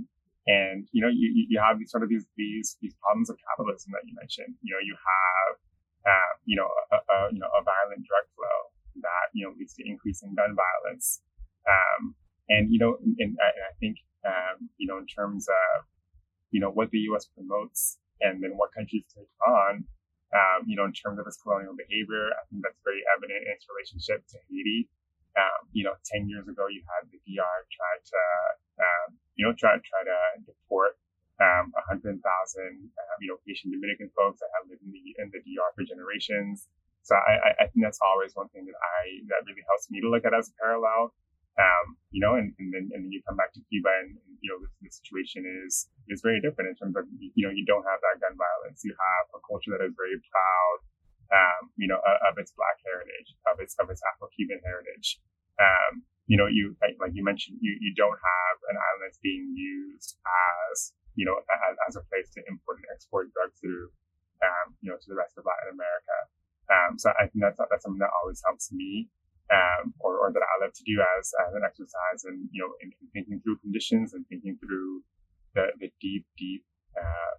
and, 0.47 0.88
you 0.91 0.99
know, 0.99 1.11
you, 1.11 1.47
you 1.47 1.59
have 1.59 1.80
sort 1.88 2.03
of 2.03 2.09
these, 2.09 2.28
these, 2.36 2.76
these 2.82 2.95
problems 2.99 3.30
of 3.30 3.39
capitalism 3.39 3.95
that 3.95 4.03
you 4.03 4.15
mentioned. 4.15 4.55
You 4.59 4.76
know, 4.76 4.84
you 4.84 4.95
have, 4.99 5.53
uh, 6.03 6.34
you 6.43 6.59
know, 6.59 6.67
a, 6.67 6.97
a, 6.99 7.17
you 7.32 7.39
know, 7.39 7.47
a 7.47 7.63
violent 7.63 8.03
drug 8.03 8.28
flow 8.36 8.57
that, 9.07 9.32
you 9.32 9.47
know, 9.47 9.55
leads 9.55 9.76
to 9.80 9.88
increasing 9.88 10.36
gun 10.36 10.51
violence. 10.51 11.24
Um, 11.63 12.15
and, 12.51 12.67
you 12.67 12.80
know, 12.80 12.99
and, 12.99 13.15
and 13.19 13.32
I 13.39 13.71
think, 13.80 14.03
um, 14.28 14.67
you 14.76 14.88
know, 14.88 14.99
in 14.99 15.07
terms 15.07 15.47
of, 15.47 15.88
you 16.51 16.59
know, 16.59 16.71
what 16.71 16.91
the 16.91 16.99
U.S. 17.13 17.28
promotes 17.32 17.97
and 18.19 18.43
then 18.43 18.59
what 18.59 18.76
countries 18.76 19.07
take 19.15 19.32
on, 19.47 19.88
um, 20.34 20.59
you 20.65 20.76
know, 20.76 20.86
in 20.86 20.93
terms 20.93 21.21
of 21.21 21.26
its 21.30 21.38
colonial 21.39 21.78
behavior, 21.78 22.34
I 22.34 22.41
think 22.49 22.65
that's 22.65 22.82
very 22.84 23.05
evident 23.15 23.47
in 23.47 23.53
its 23.53 23.65
relationship 23.69 24.26
to 24.34 24.38
Haiti. 24.49 24.89
Um, 25.34 25.65
you 25.73 25.81
know, 25.81 25.97
10 26.13 26.29
years 26.29 26.45
ago, 26.45 26.69
you 26.69 26.86
had 26.86 27.09
the 27.09 27.17
DR 27.25 27.57
try 27.73 27.93
to, 27.97 28.21
um, 28.77 29.17
you 29.34 29.45
know, 29.45 29.53
try, 29.57 29.73
try 29.81 30.01
to 30.05 30.17
deport 30.45 30.93
um, 31.41 31.73
100,000, 31.89 32.21
uh, 32.21 33.15
you 33.17 33.34
know, 33.34 33.41
Haitian 33.41 33.73
Dominican 33.73 34.13
folks 34.13 34.38
that 34.45 34.53
have 34.53 34.69
lived 34.69 34.86
in 34.86 34.93
the, 34.93 35.01
in 35.17 35.34
the 35.34 35.41
DR 35.41 35.73
for 35.73 35.81
generations. 35.81 36.69
So 37.03 37.17
I, 37.19 37.51
I 37.59 37.65
think 37.67 37.84
that's 37.84 37.99
always 37.99 38.31
one 38.38 38.47
thing 38.55 38.63
that 38.69 38.79
I, 38.79 39.27
that 39.34 39.43
really 39.43 39.65
helps 39.67 39.91
me 39.91 39.99
to 39.99 40.07
look 40.07 40.23
at 40.23 40.31
as 40.31 40.47
a 40.47 40.55
parallel. 40.55 41.11
Um, 41.53 42.01
you 42.09 42.17
know, 42.17 42.34
and, 42.34 42.49
and 42.57 42.73
then, 42.73 42.89
and 42.97 43.05
then 43.05 43.11
you 43.13 43.21
come 43.29 43.38
back 43.38 43.53
to 43.53 43.61
Cuba 43.69 43.91
and, 44.01 44.17
and 44.17 44.34
you 44.41 44.49
know, 44.49 44.57
the, 44.57 44.69
the, 44.81 44.89
situation 44.89 45.45
is, 45.45 45.86
is 46.09 46.25
very 46.25 46.41
different 46.41 46.73
in 46.73 46.75
terms 46.81 46.97
of, 46.97 47.05
you 47.13 47.45
know, 47.45 47.53
you 47.53 47.61
don't 47.69 47.86
have 47.86 48.01
that 48.01 48.17
gun 48.25 48.34
violence. 48.34 48.81
You 48.81 48.97
have 48.97 49.25
a 49.38 49.39
culture 49.45 49.69
that 49.69 49.86
is 49.86 49.93
very 49.93 50.17
proud, 50.34 50.77
um, 51.34 51.73
you 51.81 51.89
know, 51.89 51.97
of, 51.97 52.38
its 52.38 52.53
black 52.53 52.77
heritage, 52.86 53.34
of 53.49 53.57
its, 53.57 53.73
of 53.81 53.89
its 53.89 54.05
Afro-Cuban 54.13 54.61
heritage. 54.61 55.17
Um, 55.57 56.05
you 56.29 56.38
know, 56.38 56.45
you, 56.45 56.77
like, 56.79 56.95
like, 57.01 57.17
you 57.17 57.25
mentioned, 57.25 57.57
you, 57.59 57.73
you 57.81 57.91
don't 57.97 58.15
have 58.15 58.57
an 58.69 58.77
island 58.77 59.01
that's 59.09 59.19
being 59.19 59.49
used 59.57 60.15
as, 60.23 60.93
you 61.17 61.25
know, 61.25 61.36
as, 61.41 61.75
as 61.89 61.93
a 61.97 62.05
place 62.07 62.29
to 62.38 62.39
import 62.45 62.79
and 62.79 62.88
export 62.93 63.34
drugs 63.34 63.57
through, 63.59 63.89
um, 64.45 64.77
you 64.79 64.93
know, 64.93 64.95
to 64.95 65.07
the 65.09 65.17
rest 65.17 65.36
of 65.36 65.43
Latin 65.43 65.73
America. 65.73 66.17
Um, 66.71 66.95
so 67.01 67.11
I 67.17 67.27
think 67.27 67.43
that's, 67.43 67.59
that's 67.59 67.84
something 67.84 67.99
that 67.99 68.13
always 68.23 68.39
helps 68.45 68.71
me 68.71 69.09
um, 69.51 69.91
or, 69.99 70.15
or, 70.21 70.31
that 70.31 70.45
I 70.45 70.55
love 70.63 70.71
to 70.71 70.86
do 70.88 70.95
as, 71.19 71.34
as 71.43 71.51
an 71.57 71.65
exercise 71.67 72.23
and, 72.23 72.47
you 72.55 72.63
know, 72.63 72.71
in, 72.79 72.95
in 73.03 73.05
thinking 73.11 73.43
through 73.43 73.59
conditions 73.59 74.15
and 74.15 74.23
thinking 74.31 74.55
through 74.63 75.03
the, 75.57 75.75
the 75.81 75.89
deep, 75.99 76.23
deep, 76.39 76.63
uh, 76.95 77.36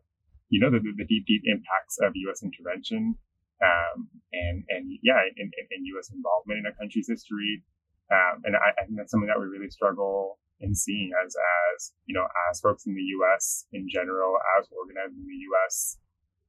you 0.53 0.61
know, 0.61 0.69
the, 0.69 0.83
the 0.83 1.09
deep, 1.09 1.25
deep 1.25 1.43
impacts 1.49 1.97
of 2.05 2.13
U.S. 2.29 2.45
intervention, 2.45 3.17
um, 3.65 4.09
and, 4.33 4.65
and 4.69 4.85
yeah, 5.01 5.17
and, 5.25 5.83
U.S. 5.97 6.13
involvement 6.13 6.61
in 6.61 6.67
a 6.69 6.75
country's 6.77 7.09
history. 7.09 7.65
Um, 8.13 8.45
and 8.45 8.53
I, 8.57 8.77
I, 8.77 8.85
think 8.85 9.01
that's 9.01 9.11
something 9.11 9.33
that 9.33 9.41
we 9.41 9.49
really 9.49 9.73
struggle 9.73 10.37
in 10.61 10.75
seeing 10.75 11.11
as, 11.25 11.33
as, 11.33 11.97
you 12.05 12.13
know, 12.13 12.29
as 12.51 12.61
folks 12.61 12.85
in 12.85 12.95
the 12.95 13.09
U.S. 13.25 13.65
in 13.73 13.89
general, 13.89 14.37
as 14.61 14.69
organized 14.69 15.17
in 15.17 15.25
the 15.25 15.41
U.S. 15.49 15.97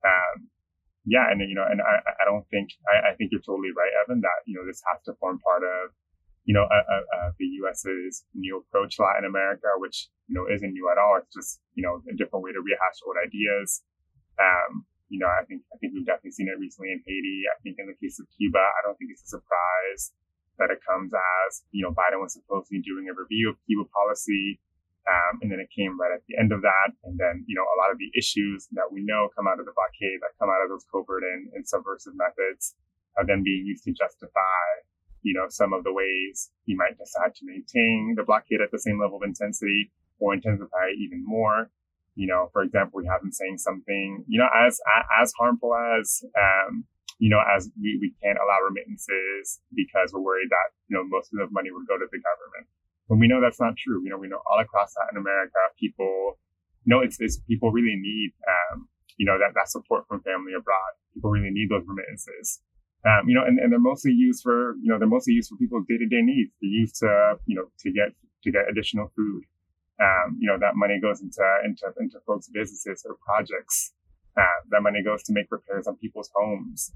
Um, 0.04 0.52
yeah, 1.06 1.30
and 1.30 1.38
you 1.40 1.54
know, 1.54 1.66
and 1.70 1.82
I, 1.86 2.02
I 2.02 2.26
don't 2.26 2.46
think 2.50 2.74
I, 2.90 3.14
I 3.14 3.16
think 3.16 3.30
you're 3.30 3.46
totally 3.46 3.70
right, 3.78 3.94
Evan, 4.04 4.26
that 4.26 4.42
you 4.50 4.58
know 4.58 4.66
this 4.66 4.82
has 4.90 4.98
to 5.06 5.14
form 5.22 5.38
part 5.38 5.62
of 5.62 5.94
you 6.50 6.54
know 6.58 6.66
a, 6.66 6.80
a, 6.82 6.98
a 6.98 7.20
the 7.38 7.46
U.S.'s 7.62 8.26
new 8.34 8.58
approach 8.58 8.98
to 8.98 9.06
Latin 9.06 9.30
America, 9.30 9.70
which 9.78 10.10
you 10.26 10.34
know 10.34 10.50
isn't 10.50 10.74
new 10.74 10.90
at 10.90 10.98
all. 10.98 11.22
It's 11.22 11.30
just 11.30 11.62
you 11.78 11.86
know 11.86 12.02
a 12.10 12.18
different 12.18 12.42
way 12.42 12.58
to 12.58 12.62
rehash 12.62 13.06
old 13.06 13.22
ideas. 13.22 13.86
Um, 14.42 14.90
you 15.16 15.24
know, 15.24 15.32
I 15.32 15.48
think 15.48 15.64
I 15.72 15.80
think 15.80 15.96
we've 15.96 16.04
definitely 16.04 16.36
seen 16.36 16.52
it 16.52 16.60
recently 16.60 16.92
in 16.92 17.00
Haiti. 17.08 17.48
I 17.48 17.56
think 17.64 17.80
in 17.80 17.88
the 17.88 17.96
case 17.96 18.20
of 18.20 18.28
Cuba, 18.36 18.60
I 18.60 18.84
don't 18.84 19.00
think 19.00 19.16
it's 19.16 19.24
a 19.24 19.40
surprise 19.40 20.12
that 20.60 20.76
it 20.76 20.84
comes 20.84 21.16
as 21.16 21.64
you 21.72 21.88
know 21.88 21.96
Biden 21.96 22.20
was 22.20 22.36
supposedly 22.36 22.84
doing 22.84 23.08
a 23.08 23.16
review 23.16 23.56
of 23.56 23.56
Cuba 23.64 23.88
policy 23.96 24.60
um, 25.06 25.38
and 25.42 25.52
then 25.54 25.62
it 25.62 25.70
came 25.70 26.00
right 26.02 26.10
at 26.10 26.26
the 26.26 26.38
end 26.38 26.50
of 26.52 26.62
that. 26.66 26.90
And 27.06 27.18
then, 27.18 27.46
you 27.46 27.54
know, 27.54 27.66
a 27.66 27.78
lot 27.78 27.94
of 27.94 28.02
the 28.02 28.10
issues 28.18 28.68
that 28.74 28.90
we 28.90 29.06
know 29.06 29.30
come 29.38 29.46
out 29.46 29.62
of 29.62 29.70
the 29.70 29.78
blockade, 29.78 30.18
that 30.22 30.34
come 30.42 30.50
out 30.50 30.66
of 30.66 30.70
those 30.70 30.86
covert 30.90 31.22
and, 31.22 31.54
and 31.54 31.62
subversive 31.62 32.18
methods 32.18 32.74
are 33.18 33.26
then 33.26 33.46
being 33.46 33.66
used 33.66 33.86
to 33.86 33.94
justify, 33.94 34.66
you 35.22 35.34
know, 35.34 35.46
some 35.50 35.74
of 35.74 35.86
the 35.86 35.94
ways 35.94 36.50
he 36.66 36.74
might 36.74 36.98
decide 36.98 37.38
to 37.38 37.46
maintain 37.46 38.18
the 38.18 38.26
blockade 38.26 38.62
at 38.66 38.74
the 38.74 38.82
same 38.82 39.00
level 39.00 39.22
of 39.22 39.24
intensity 39.24 39.94
or 40.18 40.34
intensify 40.34 40.90
even 40.98 41.22
more. 41.24 41.70
You 42.16 42.28
know, 42.28 42.48
for 42.54 42.64
example, 42.64 42.98
we 42.98 43.08
have 43.12 43.22
him 43.22 43.32
saying 43.32 43.60
something, 43.60 44.24
you 44.28 44.40
know, 44.40 44.48
as, 44.56 44.80
as 45.22 45.34
harmful 45.38 45.76
as, 45.76 46.24
um, 46.32 46.88
you 47.20 47.30
know, 47.30 47.44
as 47.44 47.68
we, 47.76 48.00
we 48.00 48.16
can't 48.24 48.40
allow 48.40 48.60
remittances 48.64 49.60
because 49.76 50.16
we're 50.16 50.24
worried 50.24 50.48
that, 50.48 50.72
you 50.88 50.96
know, 50.96 51.04
most 51.04 51.32
of 51.36 51.44
the 51.44 51.48
money 51.52 51.72
would 51.72 51.88
go 51.88 52.00
to 52.00 52.08
the 52.08 52.20
government. 52.24 52.72
But 53.12 53.20
we 53.20 53.28
know 53.28 53.44
that's 53.44 53.60
not 53.60 53.76
true. 53.76 54.00
You 54.04 54.10
know, 54.10 54.18
we 54.18 54.32
know 54.32 54.40
all 54.48 54.60
across 54.64 54.96
Latin 54.96 55.20
America, 55.20 55.60
people, 55.80 56.40
you 56.88 56.96
know, 56.96 57.04
it's, 57.04 57.20
it's 57.20 57.38
people 57.52 57.72
really 57.72 58.00
need, 58.00 58.32
um, 58.48 58.88
you 59.18 59.26
know, 59.26 59.38
that, 59.38 59.52
that 59.56 59.68
support 59.68 60.08
from 60.08 60.24
family 60.24 60.56
abroad. 60.56 60.92
People 61.14 61.30
really 61.32 61.52
need 61.52 61.68
those 61.70 61.84
remittances. 61.84 62.64
Um, 63.06 63.28
you 63.28 63.36
know, 63.36 63.44
and, 63.46 63.60
and 63.60 63.72
they're 63.72 63.80
mostly 63.80 64.12
used 64.12 64.42
for, 64.42 64.76
you 64.82 64.88
know, 64.88 64.98
they're 64.98 65.08
mostly 65.08 65.34
used 65.36 65.52
for 65.52 65.58
people's 65.58 65.86
day 65.88 66.00
to 66.00 66.08
day 66.08 66.24
needs. 66.24 66.52
They're 66.60 66.72
used 66.72 66.96
to, 67.04 67.36
you 67.46 67.56
know, 67.56 67.68
to 67.84 67.92
get, 67.92 68.16
to 68.44 68.52
get 68.52 68.72
additional 68.72 69.12
food. 69.16 69.44
Um, 70.02 70.38
you 70.40 70.48
know, 70.48 70.58
that 70.60 70.76
money 70.76 71.00
goes 71.00 71.22
into, 71.22 71.42
into, 71.64 71.88
into 72.00 72.20
folks' 72.28 72.50
businesses 72.50 73.06
or 73.08 73.16
projects. 73.24 73.94
Uh, 74.36 74.60
that 74.72 74.82
money 74.82 75.02
goes 75.02 75.24
to 75.24 75.34
make 75.34 75.48
repairs 75.50 75.88
on 75.88 75.96
people's 75.98 76.30
homes. 76.36 76.92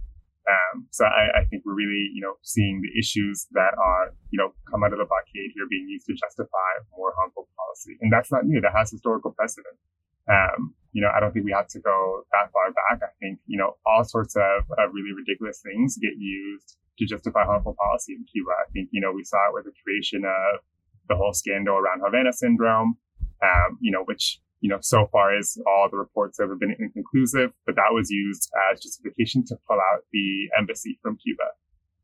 Um, 0.50 0.88
so 0.90 1.06
I, 1.06 1.42
I, 1.42 1.46
think 1.46 1.64
we're 1.64 1.78
really, 1.78 2.10
you 2.12 2.22
know, 2.22 2.34
seeing 2.42 2.82
the 2.82 2.90
issues 2.98 3.46
that 3.52 3.78
are, 3.78 4.16
you 4.32 4.40
know, 4.40 4.52
come 4.66 4.84
out 4.84 4.92
of 4.92 5.00
the 5.00 5.06
blockade 5.06 5.52
here 5.54 5.68
being 5.70 5.88
used 5.88 6.08
to 6.08 6.16
justify 6.16 6.82
more 6.98 7.14
harmful 7.18 7.48
policy. 7.56 7.98
And 8.02 8.12
that's 8.12 8.32
not 8.32 8.46
new. 8.46 8.60
That 8.60 8.74
has 8.74 8.90
historical 8.90 9.32
precedent. 9.32 9.78
Um, 10.26 10.74
you 10.92 11.02
know, 11.02 11.12
I 11.14 11.20
don't 11.20 11.34
think 11.34 11.46
we 11.46 11.54
have 11.54 11.68
to 11.70 11.80
go 11.80 12.26
that 12.32 12.52
far 12.52 12.72
back. 12.72 13.04
I 13.04 13.14
think, 13.22 13.40
you 13.46 13.58
know, 13.58 13.78
all 13.86 14.04
sorts 14.04 14.36
of, 14.36 14.66
of 14.78 14.90
really 14.94 15.14
ridiculous 15.14 15.62
things 15.62 15.98
get 15.98 16.18
used 16.18 16.78
to 16.98 17.06
justify 17.06 17.46
harmful 17.46 17.76
policy 17.78 18.14
in 18.14 18.26
Cuba. 18.26 18.52
I 18.58 18.66
think, 18.72 18.90
you 18.92 19.02
know, 19.02 19.12
we 19.14 19.24
saw 19.24 19.38
it 19.50 19.54
with 19.54 19.66
the 19.66 19.74
creation 19.84 20.26
of 20.26 20.62
the 21.10 21.16
whole 21.16 21.34
scandal 21.34 21.76
around 21.76 22.02
Havana 22.04 22.32
syndrome, 22.32 22.98
um, 23.44 23.78
you 23.82 23.92
know, 23.92 24.04
which 24.06 24.40
you 24.62 24.70
know, 24.70 24.78
so 24.82 25.08
far 25.12 25.38
as 25.38 25.58
all 25.66 25.88
the 25.90 25.98
reports 25.98 26.38
have 26.40 26.50
been 26.60 26.76
inconclusive, 26.78 27.52
but 27.66 27.76
that 27.76 27.92
was 27.92 28.10
used 28.10 28.50
as 28.72 28.82
justification 28.82 29.44
to 29.46 29.56
pull 29.68 29.78
out 29.78 30.04
the 30.12 30.50
embassy 30.58 31.00
from 31.02 31.18
Cuba. 31.18 31.48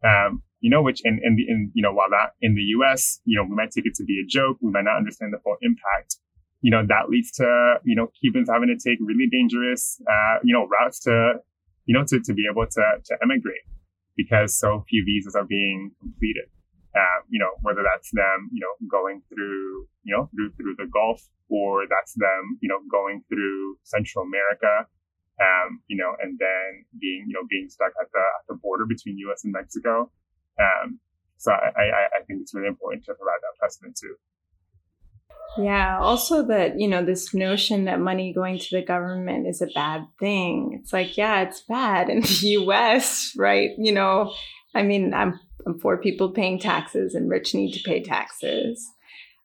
Um, 0.08 0.42
you 0.62 0.70
know, 0.70 0.82
which 0.82 1.02
in, 1.04 1.20
in 1.24 1.36
the, 1.36 1.44
in, 1.48 1.72
you 1.74 1.84
know, 1.84 1.92
while 1.92 2.10
that 2.10 2.34
in 2.42 2.56
the 2.56 2.62
U.S., 2.80 3.20
you 3.26 3.38
know, 3.38 3.44
we 3.44 3.56
might 3.56 3.72
take 3.72 3.86
it 3.86 3.96
to 3.96 4.04
be 4.04 4.22
a 4.24 4.28
joke. 4.28 4.58
We 4.62 4.72
might 4.72 4.86
not 4.86 4.98
understand 4.98 5.34
the 5.34 5.40
full 5.44 5.58
impact. 5.62 6.18
You 6.62 6.72
know, 6.72 6.82
that 6.88 7.10
leads 7.10 7.32
to, 7.34 7.76
you 7.84 7.96
know, 7.96 8.08
Cubans 8.20 8.50
having 8.50 8.70
to 8.70 8.78
take 8.78 9.00
really 9.02 9.28
dangerous, 9.30 10.02
uh, 10.10 10.40
you 10.44 10.54
know, 10.54 10.68
routes 10.68 11.00
to, 11.02 11.34
you 11.86 11.94
know, 11.94 12.06
to, 12.08 12.20
to 12.20 12.34
be 12.34 12.48
able 12.50 12.66
to, 12.66 12.84
to 13.04 13.18
emigrate 13.22 13.68
because 14.16 14.58
so 14.58 14.84
few 14.90 15.04
visas 15.06 15.36
are 15.36 15.44
being 15.44 15.92
completed. 16.00 16.46
Um, 16.96 17.28
you 17.28 17.40
know, 17.40 17.52
whether 17.62 17.84
that's 17.84 18.10
them, 18.12 18.50
you 18.54 18.64
know, 18.64 18.72
going 18.88 19.22
through, 19.28 19.88
you 20.04 20.16
know, 20.16 20.30
through, 20.32 20.52
through 20.56 20.76
the 20.80 20.88
Gulf 20.88 21.28
or 21.50 21.84
that's 21.92 22.14
them, 22.16 22.58
you 22.62 22.70
know, 22.70 22.80
going 22.90 23.22
through 23.28 23.78
Central 23.84 24.24
America, 24.24 24.88
um, 25.42 25.84
you 25.88 25.98
know, 25.98 26.16
and 26.24 26.40
then 26.40 26.86
being, 27.00 27.26
you 27.28 27.34
know, 27.34 27.44
being 27.50 27.68
stuck 27.68 27.92
at 28.00 28.08
the, 28.14 28.20
at 28.20 28.48
the 28.48 28.56
border 28.56 28.86
between 28.86 29.18
U.S. 29.28 29.44
and 29.44 29.52
Mexico. 29.52 30.10
Um, 30.56 31.00
so 31.38 31.52
I, 31.52 31.68
I, 31.76 32.06
I 32.16 32.24
think 32.26 32.42
it's 32.42 32.54
really 32.54 32.70
important 32.70 33.04
to 33.06 33.14
provide 33.14 33.44
that 33.44 33.60
precedent 33.60 33.98
too. 34.02 34.16
Yeah. 35.58 36.00
Also, 36.00 36.46
that, 36.48 36.80
you 36.80 36.88
know, 36.88 37.04
this 37.04 37.34
notion 37.34 37.86
that 37.86 38.00
money 38.00 38.34
going 38.34 38.60
to 38.60 38.68
the 38.72 38.82
government 38.82 39.48
is 39.48 39.62
a 39.62 39.68
bad 39.68 40.08
thing. 40.20 40.80
It's 40.80 40.92
like, 40.92 41.18
yeah, 41.18 41.42
it's 41.42 41.62
bad 41.62 42.10
in 42.10 42.22
the 42.22 42.28
US, 42.60 43.34
right? 43.38 43.72
You 43.78 43.94
know, 43.94 44.34
I 44.74 44.84
mean, 44.84 45.14
I'm, 45.14 45.40
I'm 45.66 45.80
for 45.80 45.98
people 45.98 46.32
paying 46.32 46.60
taxes 46.60 47.16
and 47.16 47.30
rich 47.30 47.54
need 47.54 47.74
to 47.74 47.84
pay 47.84 48.04
taxes. 48.04 48.86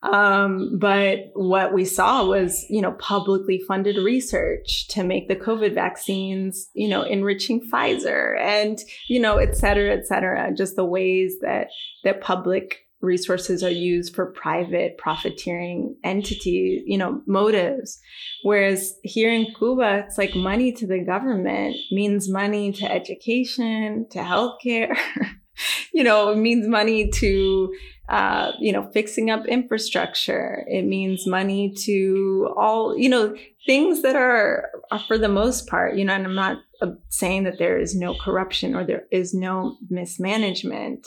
Um, 0.03 0.79
but 0.79 1.31
what 1.35 1.75
we 1.75 1.85
saw 1.85 2.25
was, 2.25 2.65
you 2.71 2.81
know, 2.81 2.93
publicly 2.93 3.63
funded 3.69 3.97
research 3.99 4.89
to 4.89 5.05
make 5.05 5.29
the 5.29 5.37
COVID 5.37 5.75
vaccines, 5.75 6.71
you 6.73 6.89
know, 6.89 7.03
enriching 7.03 7.61
Pfizer 7.71 8.39
and, 8.41 8.79
you 9.09 9.21
know, 9.21 9.37
et 9.37 9.57
cetera, 9.57 9.95
et 9.95 10.07
cetera. 10.07 10.55
Just 10.55 10.77
the 10.77 10.87
ways 10.87 11.37
that, 11.43 11.69
that 12.05 12.23
public 12.23 12.87
resources 13.03 13.63
are 13.63 13.71
used 13.71 14.15
for 14.15 14.27
private 14.33 14.99
profiteering 14.99 15.97
entity, 16.05 16.83
you 16.87 16.99
know, 16.99 17.23
motives. 17.27 17.99
Whereas 18.43 18.95
here 19.03 19.31
in 19.31 19.53
Cuba, 19.59 20.05
it's 20.07 20.19
like 20.19 20.35
money 20.35 20.73
to 20.73 20.87
the 20.87 21.01
government 21.01 21.77
means 21.91 22.31
money 22.31 22.73
to 22.73 22.91
education, 22.91 24.07
to 24.11 24.19
healthcare. 24.19 24.97
you 25.93 26.03
know, 26.03 26.31
it 26.31 26.37
means 26.37 26.67
money 26.67 27.11
to, 27.11 27.75
uh, 28.09 28.53
you 28.59 28.73
know, 28.73 28.91
fixing 28.93 29.31
up 29.31 29.47
infrastructure. 29.47 30.65
It 30.69 30.83
means 30.87 31.27
money 31.27 31.75
to 31.85 32.53
all, 32.57 32.97
you 32.97 33.09
know, 33.09 33.37
things 33.67 34.03
that 34.03 34.17
are, 34.17 34.71
are 34.91 35.01
for 35.07 35.19
the 35.19 35.29
most 35.29 35.67
part, 35.69 35.97
you 35.97 36.05
know, 36.05 36.15
and 36.15 36.27
I'm 36.27 36.35
not 36.35 36.59
uh, 36.83 36.93
saying 37.09 37.45
that 37.45 37.59
there 37.59 37.79
is 37.79 37.95
no 37.95 38.15
corruption 38.15 38.75
or 38.75 38.85
there 38.85 39.07
is 39.11 39.35
no 39.35 39.77
mismanagement 39.89 41.07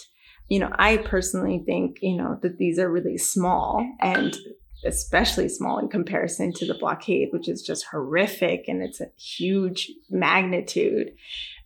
you 0.49 0.59
know, 0.59 0.69
I 0.77 0.97
personally 0.97 1.63
think, 1.65 1.97
you 2.01 2.15
know, 2.15 2.37
that 2.41 2.57
these 2.57 2.77
are 2.77 2.87
really 2.87 3.17
small 3.17 3.83
and 3.99 4.37
especially 4.85 5.47
small 5.47 5.79
in 5.79 5.87
comparison 5.87 6.51
to 6.53 6.65
the 6.65 6.73
blockade, 6.73 7.29
which 7.31 7.47
is 7.47 7.61
just 7.61 7.85
horrific 7.89 8.65
and 8.67 8.83
it's 8.83 8.99
a 8.99 9.07
huge 9.17 9.89
magnitude. 10.09 11.13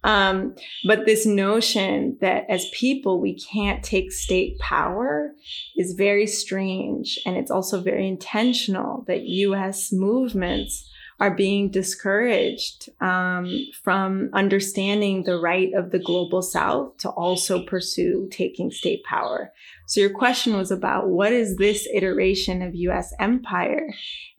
Um, 0.04 0.56
but 0.86 1.06
this 1.06 1.26
notion 1.26 2.18
that 2.22 2.46
as 2.50 2.70
people 2.74 3.20
we 3.20 3.38
can't 3.40 3.84
take 3.84 4.12
state 4.12 4.58
power 4.60 5.34
is 5.76 5.94
very 5.94 6.28
strange. 6.28 7.20
And 7.26 7.36
it's 7.36 7.52
also 7.52 7.82
very 7.82 8.08
intentional 8.08 9.04
that 9.08 9.24
US 9.24 9.92
movements 9.92 10.90
are 11.20 11.32
being 11.32 11.72
discouraged 11.72 12.90
um, 13.02 13.50
from 13.84 14.30
understanding 14.34 15.24
the 15.24 15.40
right 15.40 15.74
of 15.74 15.90
the 15.90 16.00
global 16.00 16.44
south 16.44 16.96
to 16.98 17.10
also 17.10 17.66
pursue 17.66 18.28
taking 18.32 18.70
state 18.70 19.04
power. 19.04 19.52
So 19.88 20.00
your 20.00 20.12
question 20.12 20.56
was 20.56 20.70
about 20.70 21.10
what 21.10 21.34
is 21.34 21.58
this 21.58 21.88
iteration 21.92 22.62
of 22.62 22.76
US 22.76 23.14
empire? 23.20 23.88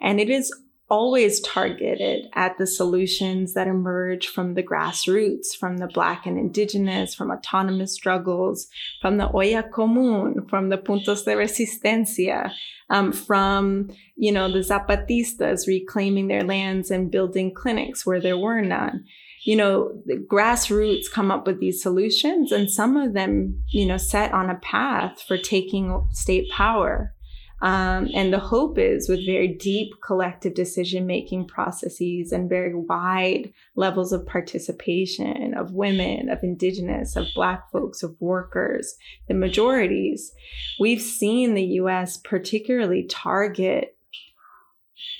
And 0.00 0.20
it 0.20 0.30
is 0.30 0.52
always 0.91 1.41
targeted 1.41 2.26
at 2.34 2.57
the 2.57 2.66
solutions 2.66 3.53
that 3.55 3.66
emerge 3.66 4.28
from 4.28 4.55
the 4.55 4.62
grassroots, 4.62 5.55
from 5.59 5.78
the 5.78 5.86
Black 5.86 6.26
and 6.26 6.39
Indigenous, 6.39 7.14
from 7.14 7.30
autonomous 7.30 7.93
struggles, 7.93 8.68
from 9.01 9.18
the 9.18 9.28
olla 9.28 9.62
común, 9.62 10.49
from 10.49 10.70
the 10.70 10.78
puntos 10.78 11.24
de 11.24 11.34
resistencia, 11.34 12.51
um, 12.91 13.12
from, 13.12 13.91
you 14.16 14.32
know, 14.32 14.51
the 14.51 14.61
Zapatistas 14.61 15.66
reclaiming 15.66 16.28
their 16.28 16.45
lands 16.45 16.91
and 16.91 17.11
building 17.11 17.53
clinics 17.53 18.07
where 18.07 18.20
there 18.20 18.39
were 18.39 18.62
none. 18.62 19.05
You 19.45 19.57
know, 19.57 20.03
the 20.07 20.16
grassroots 20.16 21.11
come 21.11 21.30
up 21.30 21.47
with 21.47 21.61
these 21.61 21.82
solutions 21.82 22.51
and 22.51 22.70
some 22.70 22.97
of 22.97 23.12
them, 23.12 23.62
you 23.70 23.86
know, 23.86 23.99
set 23.99 24.32
on 24.32 24.51
a 24.51 24.57
path 24.57 25.22
for 25.22 25.36
taking 25.36 26.07
state 26.12 26.51
power 26.51 27.14
um, 27.61 28.09
and 28.14 28.32
the 28.32 28.38
hope 28.38 28.78
is 28.78 29.09
with 29.09 29.26
very 29.26 29.48
deep 29.48 29.94
collective 30.04 30.54
decision 30.54 31.06
making 31.06 31.48
processes 31.48 32.30
and 32.30 32.48
very 32.48 32.74
wide 32.74 33.52
levels 33.74 34.12
of 34.12 34.26
participation 34.26 35.54
of 35.54 35.72
women, 35.72 36.28
of 36.28 36.38
indigenous, 36.42 37.16
of 37.16 37.26
black 37.34 37.70
folks, 37.72 38.02
of 38.02 38.14
workers, 38.20 38.94
the 39.26 39.34
majorities. 39.34 40.32
We've 40.78 41.02
seen 41.02 41.54
the 41.54 41.64
US 41.64 42.16
particularly 42.16 43.06
target 43.09 43.96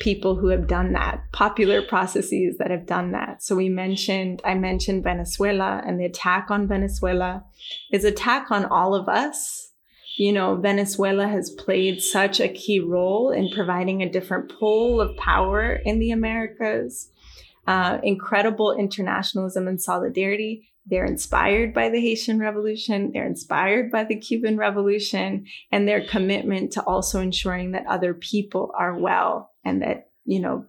people 0.01 0.37
who 0.37 0.49
have 0.49 0.69
done 0.69 0.93
that, 0.93 1.23
popular 1.33 1.83
processes 1.83 2.57
that 2.59 2.71
have 2.71 2.87
done 2.87 3.13
that. 3.13 3.43
So 3.43 3.57
we 3.57 3.69
mentioned, 3.69 4.41
I 4.45 4.55
mentioned 4.55 5.03
Venezuela 5.03 5.83
and 5.85 5.99
the 5.99 6.05
attack 6.05 6.51
on 6.51 6.69
Venezuela 6.69 7.45
is 7.93 8.05
attack 8.05 8.51
on 8.51 8.65
all 8.65 8.95
of 8.95 9.09
us 9.09 9.68
you 10.19 10.33
know, 10.33 10.57
Venezuela 10.57 11.29
has 11.29 11.49
played 11.49 12.03
such 12.03 12.41
a 12.41 12.49
key 12.49 12.81
role 12.81 13.31
in 13.31 13.51
providing 13.51 14.03
a 14.03 14.11
different 14.11 14.51
pole 14.51 15.01
of 15.01 15.17
power 15.17 15.75
in 15.85 16.01
the 16.01 16.11
Americas. 16.11 17.11
Uh, 17.69 17.99
incredible 18.03 18.75
internationalism 18.77 19.69
and 19.69 19.81
solidarity. 19.81 20.69
They're 20.87 21.05
inspired 21.05 21.73
by 21.73 21.91
the 21.91 22.01
Haitian 22.01 22.41
Revolution. 22.41 23.13
They're 23.13 23.27
inspired 23.27 23.93
by 23.93 24.05
the 24.05 24.17
Cuban 24.17 24.57
Revolution 24.57 25.45
and 25.71 25.87
their 25.87 26.05
commitment 26.05 26.73
to 26.73 26.83
also 26.83 27.21
ensuring 27.21 27.73
that 27.73 27.87
other 27.87 28.15
people 28.15 28.73
are 28.77 28.99
well 28.99 29.53
and 29.65 29.83
that, 29.83 30.11
you 30.25 30.41
know, 30.41 30.65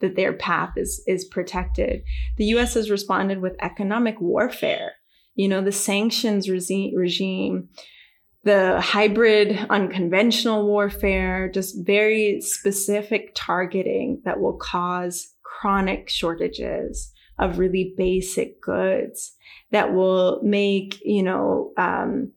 that 0.00 0.16
their 0.16 0.32
path 0.32 0.74
is, 0.76 1.02
is 1.06 1.24
protected. 1.26 2.04
The 2.38 2.46
US 2.56 2.74
has 2.74 2.88
responded 2.88 3.42
with 3.42 3.56
economic 3.60 4.18
warfare. 4.20 4.92
You 5.34 5.48
know, 5.48 5.60
the 5.60 5.72
sanctions 5.72 6.48
regime 6.48 7.68
the 8.44 8.80
hybrid 8.80 9.58
unconventional 9.70 10.66
warfare, 10.66 11.50
just 11.52 11.84
very 11.84 12.40
specific 12.40 13.32
targeting 13.34 14.20
that 14.24 14.40
will 14.40 14.56
cause 14.56 15.34
chronic 15.42 16.10
shortages 16.10 17.10
of 17.38 17.58
really 17.58 17.94
basic 17.96 18.60
goods 18.60 19.32
that 19.72 19.94
will 19.94 20.40
make, 20.42 21.00
you 21.04 21.22
know, 21.22 21.72
um, 21.76 22.32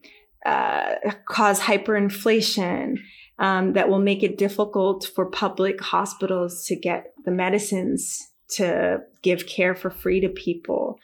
uh, 0.46 0.96
cause 1.28 1.60
hyperinflation, 1.60 2.98
um, 3.40 3.74
that 3.74 3.90
will 3.90 4.00
make 4.00 4.24
it 4.24 4.38
difficult 4.38 5.10
for 5.14 5.26
public 5.26 5.80
hospitals 5.82 6.66
to 6.66 6.76
get 6.76 7.14
the 7.26 7.32
medicines 7.32 8.32
to 8.50 9.00
give 9.22 9.46
care 9.46 9.76
for 9.76 9.90
free 9.90 10.22
to 10.22 10.30
people 10.30 10.98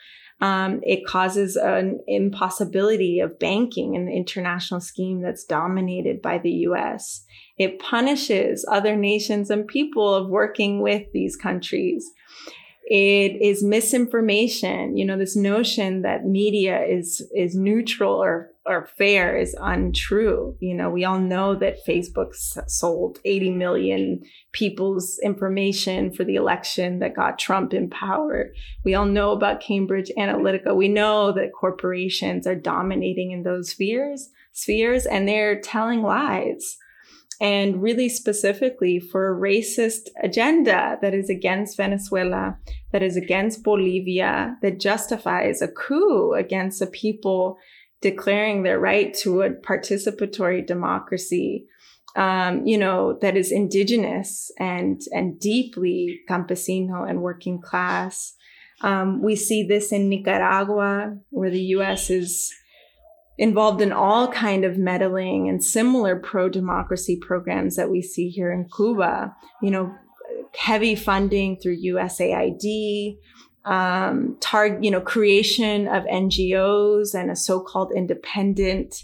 um, 0.43 0.81
it 0.83 1.07
causes 1.07 1.55
an 1.55 2.01
impossibility 2.05 3.21
of 3.21 3.39
banking 3.39 3.95
in 3.95 4.07
the 4.07 4.11
international 4.11 4.81
scheme 4.81 5.21
that's 5.21 5.45
dominated 5.45 6.21
by 6.21 6.37
the 6.37 6.51
US. 6.67 7.23
It 7.57 7.79
punishes 7.79 8.65
other 8.69 8.97
nations 8.97 9.49
and 9.49 9.65
people 9.65 10.13
of 10.13 10.27
working 10.27 10.81
with 10.81 11.03
these 11.13 11.37
countries. 11.37 12.05
It 12.95 13.41
is 13.41 13.63
misinformation. 13.63 14.95
You 14.95 15.03
know, 15.03 15.17
this 15.17 15.35
notion 15.35 16.03
that 16.03 16.25
media 16.25 16.79
is, 16.85 17.27
is 17.35 17.55
neutral 17.55 18.13
or 18.13 18.51
or 18.65 18.87
fair 18.97 19.35
is 19.35 19.55
untrue. 19.59 20.55
You 20.61 20.75
know, 20.75 20.89
we 20.89 21.03
all 21.03 21.19
know 21.19 21.55
that 21.55 21.85
Facebook 21.85 22.35
sold 22.67 23.19
80 23.25 23.49
million 23.51 24.21
people's 24.53 25.19
information 25.23 26.13
for 26.13 26.23
the 26.23 26.35
election 26.35 26.99
that 26.99 27.15
got 27.15 27.39
Trump 27.39 27.73
in 27.73 27.89
power. 27.89 28.53
We 28.85 28.93
all 28.93 29.05
know 29.05 29.31
about 29.31 29.59
Cambridge 29.59 30.11
Analytica. 30.17 30.75
We 30.75 30.87
know 30.87 31.33
that 31.33 31.51
corporations 31.59 32.47
are 32.47 32.55
dominating 32.55 33.31
in 33.31 33.43
those 33.43 33.71
spheres, 33.71 34.29
spheres 34.53 35.05
and 35.05 35.27
they're 35.27 35.59
telling 35.59 36.03
lies. 36.03 36.77
And 37.41 37.81
really 37.81 38.09
specifically 38.09 38.99
for 38.99 39.29
a 39.29 39.39
racist 39.39 40.09
agenda 40.21 40.97
that 41.01 41.13
is 41.13 41.29
against 41.29 41.77
Venezuela, 41.77 42.57
that 42.91 43.03
is 43.03 43.17
against 43.17 43.63
Bolivia, 43.63 44.57
that 44.61 44.79
justifies 44.79 45.61
a 45.61 45.67
coup 45.67 46.33
against 46.33 46.81
a 46.81 46.87
people 46.87 47.57
declaring 48.01 48.63
their 48.63 48.79
right 48.79 49.13
to 49.15 49.41
a 49.41 49.49
participatory 49.49 50.65
democracy, 50.65 51.65
um, 52.15 52.65
you 52.65 52.77
know, 52.77 53.17
that 53.21 53.35
is 53.35 53.51
indigenous 53.51 54.51
and 54.59 55.01
and 55.11 55.39
deeply 55.39 56.19
campesino 56.29 57.09
and 57.09 57.21
working 57.21 57.59
class. 57.59 58.35
Um, 58.81 59.23
we 59.23 59.35
see 59.35 59.63
this 59.63 59.91
in 59.91 60.09
Nicaragua, 60.09 61.17
where 61.29 61.49
the 61.49 61.63
U.S. 61.77 62.09
is 62.09 62.53
involved 63.37 63.81
in 63.81 63.91
all 63.91 64.31
kind 64.31 64.63
of 64.63 64.77
meddling 64.77 65.49
and 65.49 65.63
similar 65.63 66.15
pro-democracy 66.15 67.17
programs 67.21 67.75
that 67.75 67.89
we 67.89 68.01
see 68.01 68.29
here 68.29 68.51
in 68.51 68.69
Cuba. 68.75 69.35
You 69.61 69.71
know, 69.71 69.95
heavy 70.55 70.95
funding 70.95 71.57
through 71.57 71.81
USAID, 71.81 73.17
um, 73.65 74.37
target, 74.39 74.83
you 74.83 74.91
know, 74.91 75.01
creation 75.01 75.87
of 75.87 76.03
NGOs 76.03 77.15
and 77.15 77.31
a 77.31 77.35
so-called 77.35 77.91
independent 77.95 79.03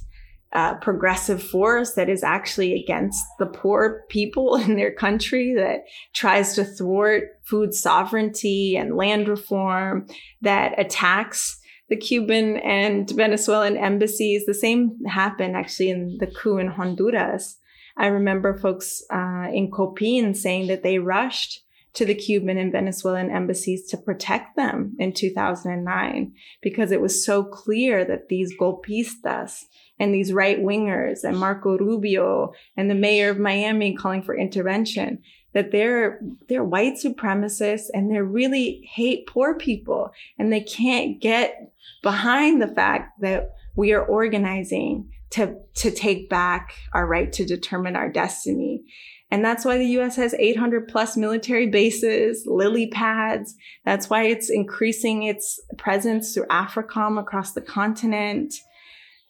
uh, 0.52 0.74
progressive 0.76 1.44
force 1.44 1.94
that 1.94 2.10
is 2.10 2.24
actually 2.24 2.74
against 2.74 3.24
the 3.38 3.46
poor 3.46 4.04
people 4.10 4.56
in 4.64 4.76
their 4.76 4.92
country 4.92 5.54
that 5.56 5.86
tries 6.14 6.56
to 6.56 6.64
thwart 6.64 7.40
food 7.44 7.74
sovereignty 7.74 8.76
and 8.76 8.96
land 8.96 9.28
reform 9.28 10.08
that 10.42 10.74
attacks 10.78 11.59
the 11.90 11.98
Cuban 11.98 12.58
and 12.58 13.10
Venezuelan 13.10 13.78
embassies. 13.78 14.46
The 14.46 14.54
same 14.54 15.04
happened 15.06 15.56
actually 15.56 15.90
in 15.90 16.18
the 16.20 16.28
coup 16.28 16.58
in 16.58 16.68
Honduras. 16.68 17.58
I 17.98 18.08
remember 18.08 18.58
folks 18.58 19.04
uh, 19.12 19.48
in 19.52 19.72
COPINH 19.72 20.38
saying 20.38 20.68
that 20.68 20.84
they 20.84 21.00
rushed 21.00 21.64
to 21.94 22.06
the 22.06 22.16
Cuban 22.16 22.58
and 22.58 22.72
Venezuelan 22.72 23.32
embassies 23.32 23.86
to 23.88 23.98
protect 23.98 24.56
them 24.56 24.96
in 25.00 25.12
2009 25.12 26.34
because 26.62 26.92
it 26.92 27.02
was 27.02 27.26
so 27.26 27.44
clear 27.44 28.06
that 28.06 28.30
these 28.30 28.56
golpistas 28.58 29.64
and 30.00 30.14
these 30.14 30.32
right 30.32 30.60
wingers 30.60 31.24
and 31.24 31.38
Marco 31.38 31.78
Rubio 31.78 32.54
and 32.78 32.90
the 32.90 32.96
mayor 32.96 33.30
of 33.30 33.40
Miami 33.40 33.96
calling 33.96 34.22
for 34.22 34.38
intervention 34.38 35.20
that 35.54 35.72
they're 35.72 36.20
they're 36.48 36.64
white 36.64 36.96
supremacists 36.96 37.88
and 37.94 38.12
they 38.12 38.20
really 38.20 38.88
hate 38.94 39.28
poor 39.28 39.56
people 39.56 40.12
and 40.38 40.52
they 40.52 40.62
can't 40.62 41.22
get 41.22 41.72
behind 42.04 42.62
the 42.62 42.68
fact 42.68 43.20
that 43.22 43.52
we 43.76 43.94
are 43.94 44.06
organizing 44.06 45.10
to 45.32 45.56
to 45.76 45.92
take 45.92 46.30
back 46.30 46.74
our 46.94 47.08
right 47.08 47.32
to 47.34 47.46
determine 47.46 47.96
our 47.96 48.10
destiny 48.10 48.84
and 49.32 49.46
that's 49.46 49.64
why 49.64 49.78
the 49.78 49.86
US 50.00 50.16
has 50.16 50.34
800 50.34 50.88
plus 50.88 51.16
military 51.16 51.68
bases, 51.68 52.46
lily 52.48 52.88
pads. 52.88 53.56
That's 53.86 54.10
why 54.10 54.24
it's 54.24 54.50
increasing 54.50 55.24
its 55.24 55.60
presence 55.78 56.34
through 56.34 56.48
AFRICOM 56.48 57.20
across 57.20 57.54
the 57.54 57.62
continent. 57.62 58.56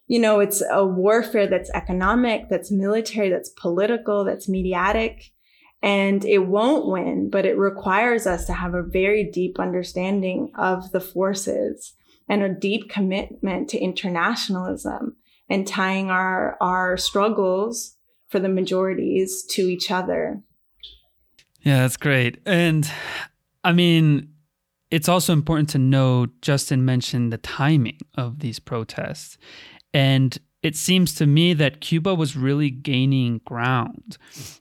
You 0.08 0.20
know, 0.20 0.40
it's 0.40 0.64
a 0.72 0.86
warfare 0.86 1.48
that's 1.48 1.70
economic, 1.72 2.50
that's 2.50 2.72
military, 2.72 3.30
that's 3.30 3.50
political, 3.50 4.24
that's 4.24 4.48
mediatic. 4.48 5.32
And 5.82 6.26
it 6.26 6.40
won't 6.40 6.88
win, 6.88 7.30
but 7.30 7.46
it 7.46 7.58
requires 7.58 8.28
us 8.28 8.46
to 8.46 8.54
have 8.54 8.74
a 8.74 8.84
very 8.84 9.24
deep 9.24 9.60
understanding 9.60 10.52
of 10.58 10.92
the 10.92 11.00
forces 11.00 11.94
and 12.28 12.44
a 12.44 12.54
deep 12.54 12.90
commitment 12.90 13.70
to 13.70 13.80
internationalism 13.80 15.16
and 15.50 15.66
tying 15.68 16.10
our, 16.10 16.58
our 16.62 16.98
struggles 16.98 17.96
for 18.28 18.40
the 18.40 18.50
majorities 18.50 19.44
to 19.52 19.64
each 19.64 19.90
other. 19.90 20.42
Yeah, 21.62 21.82
that's 21.82 21.98
great. 21.98 22.40
And 22.46 22.90
I 23.64 23.74
mean, 23.74 24.34
it's 24.92 25.10
also 25.10 25.34
important 25.34 25.70
to 25.70 25.78
note 25.78 26.30
Justin 26.42 26.86
mentioned 26.86 27.34
the 27.34 27.38
timing 27.38 28.00
of 28.16 28.40
these 28.40 28.60
protests. 28.60 29.38
And 29.94 30.38
it 30.62 30.76
seems 30.76 31.16
to 31.16 31.26
me 31.26 31.54
that 31.54 31.82
Cuba 31.82 32.14
was 32.14 32.36
really 32.36 32.70
gaining 32.70 33.40
ground 33.46 34.18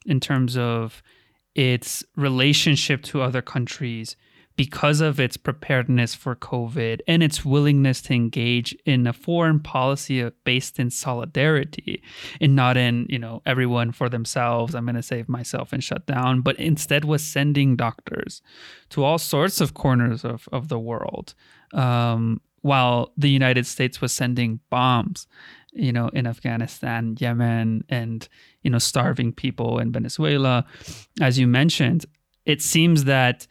in 0.06 0.20
terms 0.20 0.56
of 0.56 1.02
its 1.54 2.04
relationship 2.16 3.02
to 3.02 3.22
other 3.22 3.42
countries 3.42 4.16
because 4.58 5.00
of 5.00 5.20
its 5.20 5.36
preparedness 5.36 6.16
for 6.16 6.34
COVID 6.34 6.98
and 7.06 7.22
its 7.22 7.44
willingness 7.44 8.02
to 8.02 8.12
engage 8.12 8.76
in 8.84 9.06
a 9.06 9.12
foreign 9.12 9.60
policy 9.60 10.28
based 10.42 10.80
in 10.80 10.90
solidarity 10.90 12.02
and 12.40 12.56
not 12.56 12.76
in, 12.76 13.06
you 13.08 13.20
know, 13.20 13.40
everyone 13.46 13.92
for 13.92 14.08
themselves, 14.08 14.74
I'm 14.74 14.84
going 14.84 14.96
to 14.96 15.02
save 15.02 15.28
myself 15.28 15.72
and 15.72 15.82
shut 15.82 16.06
down, 16.06 16.40
but 16.40 16.56
instead 16.58 17.04
was 17.04 17.22
sending 17.22 17.76
doctors 17.76 18.42
to 18.90 19.04
all 19.04 19.18
sorts 19.18 19.60
of 19.60 19.74
corners 19.74 20.24
of, 20.24 20.48
of 20.50 20.66
the 20.66 20.78
world. 20.78 21.34
Um, 21.72 22.40
while 22.62 23.12
the 23.16 23.30
United 23.30 23.64
States 23.64 24.00
was 24.00 24.12
sending 24.12 24.58
bombs, 24.70 25.28
you 25.72 25.92
know, 25.92 26.08
in 26.08 26.26
Afghanistan, 26.26 27.16
Yemen, 27.18 27.84
and, 27.88 28.28
you 28.62 28.70
know, 28.70 28.78
starving 28.78 29.32
people 29.32 29.78
in 29.78 29.92
Venezuela. 29.92 30.64
As 31.20 31.38
you 31.38 31.46
mentioned, 31.46 32.06
it 32.46 32.62
seems 32.62 33.04
that 33.04 33.46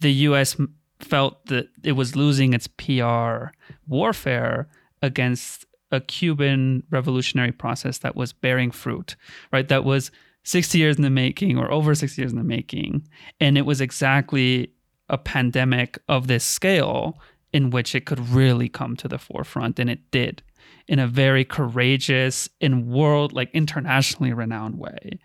the 0.00 0.12
U.S. 0.12 0.56
felt 1.00 1.46
that 1.46 1.68
it 1.84 1.92
was 1.92 2.16
losing 2.16 2.54
its 2.54 2.66
PR 2.66 3.52
warfare 3.86 4.68
against 5.02 5.66
a 5.90 6.00
Cuban 6.00 6.82
revolutionary 6.90 7.52
process 7.52 7.98
that 7.98 8.16
was 8.16 8.32
bearing 8.32 8.70
fruit, 8.70 9.14
right? 9.52 9.68
That 9.68 9.84
was 9.84 10.10
60 10.44 10.78
years 10.78 10.96
in 10.96 11.02
the 11.02 11.10
making 11.10 11.58
or 11.58 11.70
over 11.70 11.94
60 11.94 12.20
years 12.20 12.32
in 12.32 12.38
the 12.38 12.44
making. 12.44 13.06
And 13.40 13.58
it 13.58 13.66
was 13.66 13.80
exactly 13.80 14.72
a 15.08 15.18
pandemic 15.18 15.98
of 16.08 16.26
this 16.26 16.44
scale 16.44 17.18
in 17.52 17.70
which 17.70 17.94
it 17.94 18.06
could 18.06 18.18
really 18.30 18.68
come 18.68 18.96
to 18.96 19.08
the 19.08 19.18
forefront. 19.18 19.78
And 19.78 19.90
it 19.90 20.10
did 20.10 20.42
in 20.88 20.98
a 20.98 21.06
very 21.06 21.44
courageous 21.44 22.48
and 22.60 22.88
world, 22.88 23.32
like 23.32 23.50
internationally 23.52 24.32
renowned 24.32 24.78
way. 24.78 25.18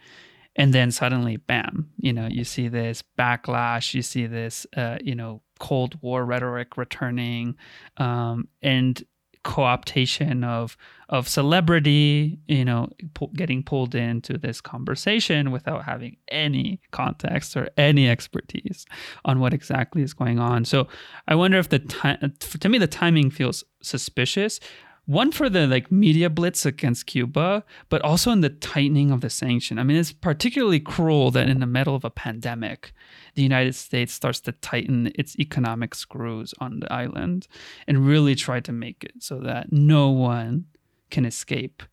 And 0.55 0.73
then 0.73 0.89
suddenly 0.89 1.37
bam 1.37 1.91
you 1.99 2.11
know 2.11 2.25
you 2.25 2.43
see 2.43 2.67
this 2.67 3.03
backlash 3.15 3.93
you 3.93 4.01
see 4.01 4.25
this 4.25 4.65
uh, 4.75 4.97
you 4.99 5.13
know 5.13 5.41
cold 5.59 6.01
war 6.01 6.25
rhetoric 6.25 6.77
returning 6.77 7.55
um, 7.97 8.47
and 8.63 9.05
co-optation 9.47 10.43
of 10.43 10.75
of 11.07 11.25
celebrity 11.25 12.37
you 12.47 12.65
know 12.65 12.89
pu- 13.13 13.31
getting 13.33 13.63
pulled 13.63 13.95
into 13.95 14.37
this 14.37 14.59
conversation 14.59 15.51
without 15.51 15.85
having 15.85 16.17
any 16.27 16.81
context 16.91 17.55
or 17.55 17.69
any 17.77 18.09
expertise 18.09 18.85
on 19.23 19.39
what 19.39 19.53
exactly 19.53 20.01
is 20.01 20.13
going 20.13 20.37
on. 20.37 20.65
So 20.65 20.87
i 21.27 21.35
wonder 21.35 21.57
if 21.59 21.69
the 21.69 21.79
time 21.79 22.33
to 22.39 22.69
me 22.69 22.77
the 22.77 22.87
timing 22.87 23.29
feels 23.29 23.63
suspicious 23.81 24.59
one 25.07 25.31
for 25.31 25.49
the 25.49 25.65
like 25.65 25.89
media 25.89 26.29
blitz 26.29 26.65
against 26.65 27.07
Cuba, 27.07 27.63
but 27.87 28.01
also 28.01 28.29
in 28.31 28.41
the 28.41 28.49
tightening 28.49 29.09
of 29.09 29.21
the 29.21 29.29
sanction. 29.29 29.79
I 29.79 29.83
mean, 29.83 29.97
it's 29.97 30.11
particularly 30.11 30.81
cruel 30.81 31.31
that 31.31 31.49
in 31.49 31.61
the 31.61 31.65
middle 31.65 31.95
of 31.95 32.03
a 32.03 32.09
pandemic, 32.09 32.93
the 33.33 33.41
United 33.41 33.73
States 33.73 34.13
starts 34.13 34.41
to 34.41 34.51
tighten 34.51 35.11
its 35.15 35.39
economic 35.39 35.95
screws 35.95 36.53
on 36.59 36.81
the 36.81 36.91
island 36.91 37.47
and 37.87 38.05
really 38.05 38.35
try 38.35 38.59
to 38.59 38.71
make 38.73 39.05
it 39.05 39.13
so 39.19 39.39
that 39.39 39.71
no 39.71 40.09
one 40.09 40.65
can 41.09 41.25
escape 41.25 41.83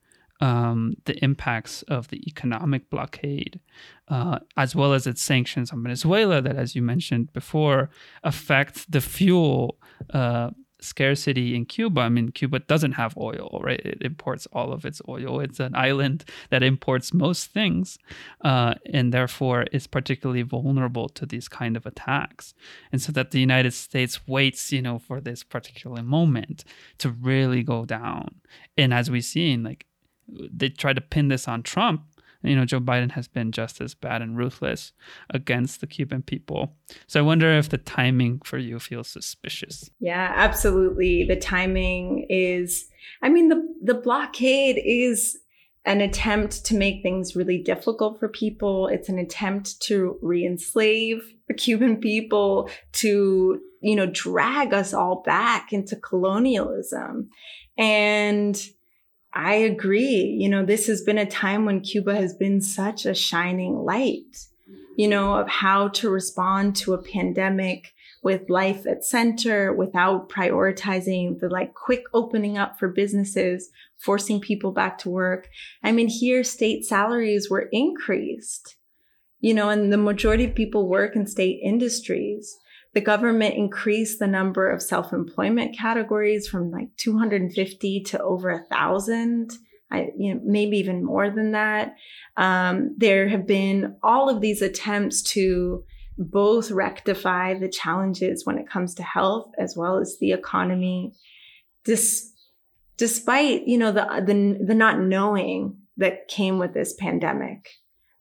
um, 0.40 0.96
the 1.04 1.16
impacts 1.24 1.82
of 1.82 2.08
the 2.08 2.20
economic 2.26 2.90
blockade, 2.90 3.60
uh, 4.08 4.40
as 4.56 4.74
well 4.74 4.92
as 4.92 5.06
its 5.06 5.22
sanctions 5.22 5.70
on 5.70 5.84
Venezuela, 5.84 6.42
that, 6.42 6.56
as 6.56 6.74
you 6.74 6.82
mentioned 6.82 7.32
before, 7.32 7.90
affect 8.24 8.90
the 8.90 9.00
fuel 9.00 9.78
uh, 10.12 10.50
scarcity 10.84 11.54
in 11.54 11.64
Cuba. 11.64 12.02
I 12.02 12.08
mean, 12.08 12.30
Cuba 12.30 12.60
doesn't 12.60 12.92
have 12.92 13.16
oil, 13.16 13.60
right? 13.62 13.80
It 13.84 14.02
imports 14.02 14.46
all 14.52 14.72
of 14.72 14.84
its 14.84 15.00
oil. 15.08 15.40
It's 15.40 15.60
an 15.60 15.74
island 15.74 16.24
that 16.50 16.62
imports 16.62 17.12
most 17.12 17.50
things, 17.50 17.98
uh, 18.42 18.74
and 18.92 19.12
therefore 19.12 19.66
is 19.72 19.86
particularly 19.86 20.42
vulnerable 20.42 21.08
to 21.10 21.26
these 21.26 21.48
kind 21.48 21.76
of 21.76 21.86
attacks. 21.86 22.54
And 22.92 23.00
so 23.00 23.12
that 23.12 23.30
the 23.30 23.40
United 23.40 23.72
States 23.72 24.26
waits, 24.26 24.72
you 24.72 24.82
know, 24.82 24.98
for 24.98 25.20
this 25.20 25.42
particular 25.42 26.02
moment 26.02 26.64
to 26.98 27.10
really 27.10 27.62
go 27.62 27.84
down. 27.84 28.40
And 28.76 28.94
as 28.94 29.10
we've 29.10 29.24
seen, 29.24 29.62
like 29.62 29.86
they 30.28 30.68
try 30.68 30.92
to 30.92 31.00
pin 31.00 31.28
this 31.28 31.48
on 31.48 31.62
Trump 31.62 32.02
you 32.44 32.54
know, 32.54 32.64
Joe 32.64 32.80
Biden 32.80 33.10
has 33.12 33.26
been 33.26 33.52
just 33.52 33.80
as 33.80 33.94
bad 33.94 34.22
and 34.22 34.36
ruthless 34.36 34.92
against 35.30 35.80
the 35.80 35.86
Cuban 35.86 36.22
people. 36.22 36.76
So 37.06 37.18
I 37.20 37.22
wonder 37.22 37.50
if 37.52 37.70
the 37.70 37.78
timing 37.78 38.40
for 38.44 38.58
you 38.58 38.78
feels 38.78 39.08
suspicious. 39.08 39.90
Yeah, 39.98 40.32
absolutely. 40.34 41.24
The 41.24 41.36
timing 41.36 42.26
is, 42.28 42.86
I 43.22 43.30
mean, 43.30 43.48
the, 43.48 43.66
the 43.82 43.94
blockade 43.94 44.80
is 44.84 45.38
an 45.86 46.00
attempt 46.00 46.64
to 46.66 46.74
make 46.76 47.02
things 47.02 47.36
really 47.36 47.58
difficult 47.58 48.18
for 48.18 48.28
people. 48.28 48.88
It's 48.88 49.08
an 49.08 49.18
attempt 49.18 49.80
to 49.82 50.18
re-enslave 50.22 51.22
the 51.48 51.54
Cuban 51.54 51.96
people, 51.98 52.70
to, 52.92 53.60
you 53.82 53.96
know, 53.96 54.06
drag 54.06 54.72
us 54.72 54.94
all 54.94 55.22
back 55.26 55.72
into 55.72 55.96
colonialism. 55.96 57.28
And 57.76 58.60
I 59.34 59.54
agree. 59.54 60.36
You 60.38 60.48
know, 60.48 60.64
this 60.64 60.86
has 60.86 61.02
been 61.02 61.18
a 61.18 61.26
time 61.26 61.64
when 61.64 61.80
Cuba 61.80 62.14
has 62.14 62.34
been 62.34 62.60
such 62.60 63.04
a 63.04 63.14
shining 63.14 63.84
light, 63.84 64.46
you 64.96 65.08
know, 65.08 65.34
of 65.34 65.48
how 65.48 65.88
to 65.88 66.08
respond 66.08 66.76
to 66.76 66.94
a 66.94 67.02
pandemic 67.02 67.92
with 68.22 68.48
life 68.48 68.86
at 68.86 69.04
center 69.04 69.72
without 69.72 70.30
prioritizing 70.30 71.40
the 71.40 71.48
like 71.48 71.74
quick 71.74 72.04
opening 72.14 72.56
up 72.56 72.78
for 72.78 72.88
businesses, 72.88 73.70
forcing 73.98 74.40
people 74.40 74.70
back 74.70 74.98
to 74.98 75.10
work. 75.10 75.48
I 75.82 75.90
mean, 75.90 76.08
here 76.08 76.44
state 76.44 76.84
salaries 76.84 77.50
were 77.50 77.68
increased, 77.72 78.76
you 79.40 79.52
know, 79.52 79.68
and 79.68 79.92
the 79.92 79.98
majority 79.98 80.44
of 80.44 80.54
people 80.54 80.88
work 80.88 81.16
in 81.16 81.26
state 81.26 81.60
industries 81.62 82.56
the 82.94 83.00
government 83.00 83.56
increased 83.56 84.18
the 84.18 84.26
number 84.26 84.70
of 84.70 84.82
self-employment 84.82 85.76
categories 85.76 86.48
from 86.48 86.70
like 86.70 86.88
250 86.96 88.00
to 88.02 88.22
over 88.22 88.50
a 88.50 88.64
thousand 88.64 89.52
I, 89.94 90.10
you 90.16 90.34
know, 90.34 90.40
maybe 90.44 90.78
even 90.78 91.04
more 91.04 91.30
than 91.30 91.52
that. 91.52 91.94
Um, 92.36 92.94
there 92.98 93.28
have 93.28 93.46
been 93.46 93.96
all 94.02 94.28
of 94.28 94.40
these 94.40 94.60
attempts 94.60 95.22
to 95.34 95.84
both 96.18 96.70
rectify 96.70 97.54
the 97.54 97.68
challenges 97.68 98.44
when 98.44 98.58
it 98.58 98.68
comes 98.68 98.94
to 98.94 99.02
health 99.02 99.52
as 99.58 99.76
well 99.76 99.98
as 99.98 100.16
the 100.20 100.32
economy, 100.32 101.14
Dis- 101.84 102.32
despite 102.96 103.66
you 103.66 103.76
know 103.76 103.92
the, 103.92 104.06
the 104.24 104.64
the 104.64 104.74
not 104.74 105.00
knowing 105.00 105.76
that 105.96 106.28
came 106.28 106.58
with 106.58 106.72
this 106.72 106.94
pandemic, 106.94 107.68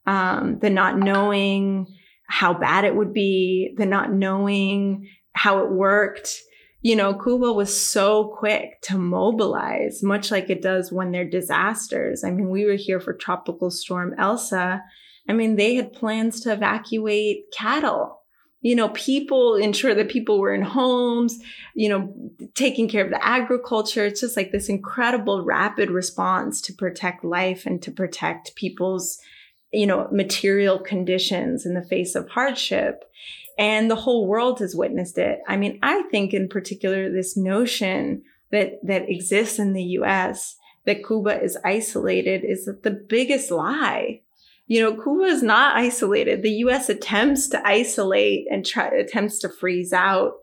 um, 0.06 0.58
the 0.58 0.70
not 0.70 0.98
knowing 0.98 1.86
how 2.26 2.54
bad 2.54 2.84
it 2.84 2.96
would 2.96 3.12
be, 3.12 3.74
the 3.76 3.86
not 3.86 4.12
knowing 4.12 5.08
how 5.32 5.64
it 5.64 5.70
worked. 5.70 6.40
you 6.84 6.94
know, 6.94 7.14
Cuba 7.14 7.50
was 7.50 7.74
so 7.74 8.36
quick 8.36 8.78
to 8.82 8.98
mobilize, 8.98 10.02
much 10.02 10.30
like 10.30 10.50
it 10.50 10.60
does 10.60 10.92
when 10.92 11.12
there 11.12 11.22
are 11.22 11.24
disasters. 11.24 12.22
I 12.22 12.30
mean, 12.30 12.50
we 12.50 12.66
were 12.66 12.74
here 12.74 13.00
for 13.00 13.14
Tropical 13.14 13.70
Storm 13.70 14.14
Elsa. 14.18 14.82
I 15.26 15.32
mean, 15.32 15.56
they 15.56 15.76
had 15.76 15.94
plans 15.94 16.42
to 16.42 16.52
evacuate 16.52 17.50
cattle. 17.56 18.20
You 18.60 18.76
know, 18.76 18.90
people 18.90 19.56
ensure 19.56 19.94
that 19.94 20.10
people 20.10 20.38
were 20.38 20.52
in 20.52 20.60
homes, 20.60 21.38
you 21.74 21.88
know, 21.88 22.14
taking 22.54 22.86
care 22.86 23.02
of 23.02 23.10
the 23.10 23.26
agriculture. 23.26 24.04
It's 24.04 24.20
just 24.20 24.36
like 24.36 24.52
this 24.52 24.68
incredible 24.68 25.42
rapid 25.42 25.90
response 25.90 26.60
to 26.62 26.74
protect 26.74 27.24
life 27.24 27.64
and 27.64 27.80
to 27.80 27.90
protect 27.90 28.56
people's, 28.56 29.18
you 29.74 29.86
know, 29.86 30.08
material 30.10 30.78
conditions 30.78 31.66
in 31.66 31.74
the 31.74 31.84
face 31.84 32.14
of 32.14 32.28
hardship 32.28 33.04
and 33.58 33.90
the 33.90 33.96
whole 33.96 34.26
world 34.26 34.58
has 34.58 34.74
witnessed 34.74 35.18
it. 35.18 35.40
I 35.46 35.56
mean, 35.56 35.78
I 35.82 36.02
think 36.10 36.32
in 36.32 36.48
particular 36.48 37.10
this 37.10 37.36
notion 37.36 38.22
that 38.50 38.78
that 38.84 39.08
exists 39.08 39.58
in 39.58 39.72
the 39.72 39.82
US 39.98 40.56
that 40.86 41.06
Cuba 41.06 41.42
is 41.42 41.56
isolated 41.64 42.44
is 42.44 42.66
the 42.66 43.04
biggest 43.08 43.50
lie. 43.50 44.20
You 44.66 44.80
know, 44.80 45.02
Cuba 45.02 45.24
is 45.24 45.42
not 45.42 45.76
isolated. 45.76 46.42
The 46.42 46.62
US 46.64 46.88
attempts 46.88 47.48
to 47.48 47.66
isolate 47.66 48.46
and 48.50 48.64
try 48.64 48.88
attempts 48.88 49.38
to 49.40 49.48
freeze 49.48 49.92
out 49.92 50.34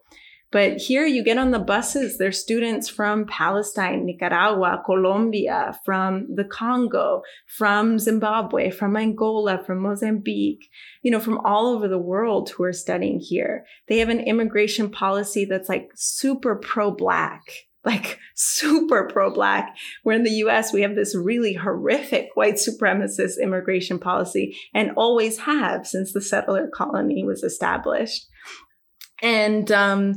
but 0.52 0.78
here 0.78 1.06
you 1.06 1.24
get 1.24 1.38
on 1.38 1.52
the 1.52 1.60
buses, 1.60 2.18
there's 2.18 2.39
students 2.39 2.89
from 2.89 3.26
Palestine, 3.26 4.06
Nicaragua, 4.06 4.82
Colombia, 4.86 5.80
from 5.86 6.28
the 6.36 6.43
Congo, 6.43 7.22
from 7.47 7.97
Zimbabwe, 7.97 8.70
from 8.70 8.97
Angola, 8.97 9.64
from 9.66 9.80
Mozambique, 9.80 10.70
you 11.02 11.12
know, 11.12 11.20
from 11.20 11.39
all 11.45 11.68
over 11.68 11.88
the 11.88 11.97
world 11.97 12.49
who 12.49 12.64
are 12.64 12.74
studying 12.74 13.20
here. 13.20 13.66
They 13.88 13.99
have 13.99 14.10
an 14.10 14.20
immigration 14.20 14.89
policy 14.89 15.45
that's 15.45 15.70
like 15.70 15.91
super 15.95 16.56
pro 16.56 16.91
black 16.91 17.43
like 17.86 18.20
super 18.36 19.08
pro 19.12 19.34
black. 19.34 19.76
Where 20.04 20.16
in 20.16 20.24
the 20.24 20.43
US, 20.45 20.72
we 20.72 20.82
have 20.82 20.95
this 20.95 21.16
really 21.16 21.54
horrific 21.54 22.30
white 22.36 22.56
supremacist 22.56 23.41
immigration 23.41 23.97
policy 23.97 24.56
and 24.74 24.91
always 24.95 25.39
have 25.39 25.88
since 25.88 26.14
the 26.14 26.22
settler 26.22 26.70
colony 26.72 27.24
was 27.24 27.43
established. 27.43 28.28
And, 29.24 29.72
um, 29.72 30.16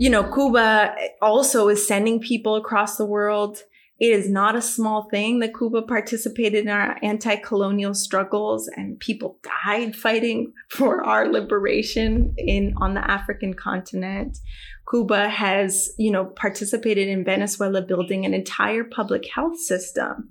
you 0.00 0.08
know, 0.08 0.24
Cuba 0.24 0.94
also 1.20 1.68
is 1.68 1.86
sending 1.86 2.20
people 2.20 2.56
across 2.56 2.96
the 2.96 3.04
world. 3.04 3.64
It 3.98 4.06
is 4.06 4.30
not 4.30 4.56
a 4.56 4.62
small 4.62 5.10
thing 5.10 5.40
that 5.40 5.54
Cuba 5.54 5.82
participated 5.82 6.64
in 6.64 6.70
our 6.70 6.96
anti-colonial 7.02 7.92
struggles 7.92 8.66
and 8.66 8.98
people 8.98 9.38
died 9.62 9.94
fighting 9.94 10.54
for 10.70 11.04
our 11.04 11.28
liberation 11.28 12.32
in 12.38 12.72
on 12.78 12.94
the 12.94 13.10
African 13.10 13.52
continent. 13.52 14.38
Cuba 14.90 15.28
has, 15.28 15.92
you 15.98 16.10
know, 16.10 16.24
participated 16.24 17.06
in 17.06 17.22
Venezuela 17.22 17.82
building 17.82 18.24
an 18.24 18.32
entire 18.32 18.84
public 18.84 19.28
health 19.28 19.60
system 19.60 20.30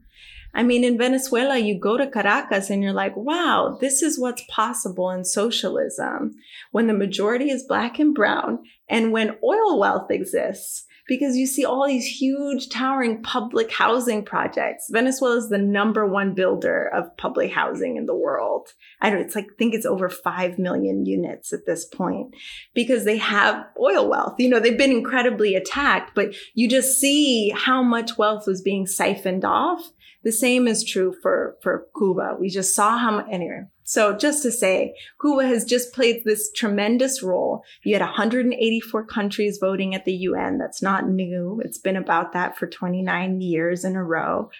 I 0.53 0.63
mean, 0.63 0.83
in 0.83 0.97
Venezuela, 0.97 1.57
you 1.57 1.79
go 1.79 1.97
to 1.97 2.09
Caracas 2.09 2.69
and 2.69 2.81
you're 2.81 2.93
like, 2.93 3.15
wow, 3.15 3.77
this 3.79 4.01
is 4.01 4.19
what's 4.19 4.43
possible 4.49 5.09
in 5.11 5.23
socialism 5.23 6.35
when 6.71 6.87
the 6.87 6.93
majority 6.93 7.49
is 7.49 7.67
black 7.67 7.99
and 7.99 8.15
brown 8.15 8.59
and 8.89 9.11
when 9.11 9.37
oil 9.43 9.79
wealth 9.79 10.09
exists. 10.09 10.85
Because 11.07 11.35
you 11.35 11.47
see 11.47 11.65
all 11.65 11.87
these 11.87 12.05
huge, 12.05 12.69
towering 12.69 13.23
public 13.23 13.71
housing 13.71 14.23
projects. 14.23 14.89
Venezuela 14.91 15.37
is 15.37 15.49
the 15.49 15.57
number 15.57 16.05
one 16.05 16.35
builder 16.35 16.87
of 16.93 17.17
public 17.17 17.51
housing 17.51 17.97
in 17.97 18.05
the 18.05 18.15
world. 18.15 18.67
I 19.01 19.09
don't, 19.09 19.21
it's 19.21 19.33
like, 19.33 19.45
I 19.45 19.55
think 19.57 19.73
it's 19.73 19.87
over 19.87 20.07
5 20.07 20.59
million 20.59 21.07
units 21.07 21.51
at 21.51 21.65
this 21.65 21.85
point 21.85 22.35
because 22.75 23.05
they 23.05 23.17
have 23.17 23.65
oil 23.81 24.07
wealth. 24.07 24.35
You 24.37 24.49
know, 24.49 24.59
they've 24.59 24.77
been 24.77 24.91
incredibly 24.91 25.55
attacked, 25.55 26.13
but 26.13 26.35
you 26.53 26.69
just 26.69 26.99
see 26.99 27.49
how 27.55 27.81
much 27.81 28.19
wealth 28.19 28.45
was 28.45 28.61
being 28.61 28.85
siphoned 28.85 29.43
off 29.43 29.81
the 30.23 30.31
same 30.31 30.67
is 30.67 30.83
true 30.83 31.15
for, 31.21 31.57
for 31.61 31.87
Cuba. 31.97 32.35
We 32.39 32.49
just 32.49 32.75
saw 32.75 32.97
how, 32.97 33.25
anyway. 33.31 33.63
So 33.83 34.15
just 34.15 34.43
to 34.43 34.51
say, 34.51 34.93
Cuba 35.19 35.47
has 35.47 35.65
just 35.65 35.93
played 35.93 36.21
this 36.23 36.51
tremendous 36.51 37.23
role. 37.23 37.63
You 37.83 37.95
had 37.95 38.03
184 38.03 39.05
countries 39.05 39.57
voting 39.59 39.95
at 39.95 40.05
the 40.05 40.13
UN. 40.13 40.59
That's 40.59 40.81
not 40.81 41.09
new. 41.09 41.59
It's 41.65 41.79
been 41.79 41.95
about 41.95 42.33
that 42.33 42.57
for 42.57 42.67
29 42.67 43.41
years 43.41 43.83
in 43.83 43.95
a 43.95 44.03
row. 44.03 44.51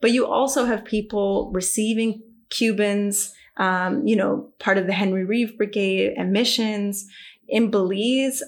But 0.00 0.12
you 0.12 0.26
also 0.26 0.64
have 0.64 0.84
people 0.84 1.50
receiving 1.52 2.22
Cubans, 2.48 3.34
um, 3.58 4.06
you 4.06 4.16
know, 4.16 4.48
part 4.58 4.78
of 4.78 4.86
the 4.86 4.94
Henry 4.94 5.24
Reeve 5.24 5.58
Brigade 5.58 6.14
and 6.16 6.32
missions. 6.32 7.06
In 7.46 7.70
Belize, 7.70 8.42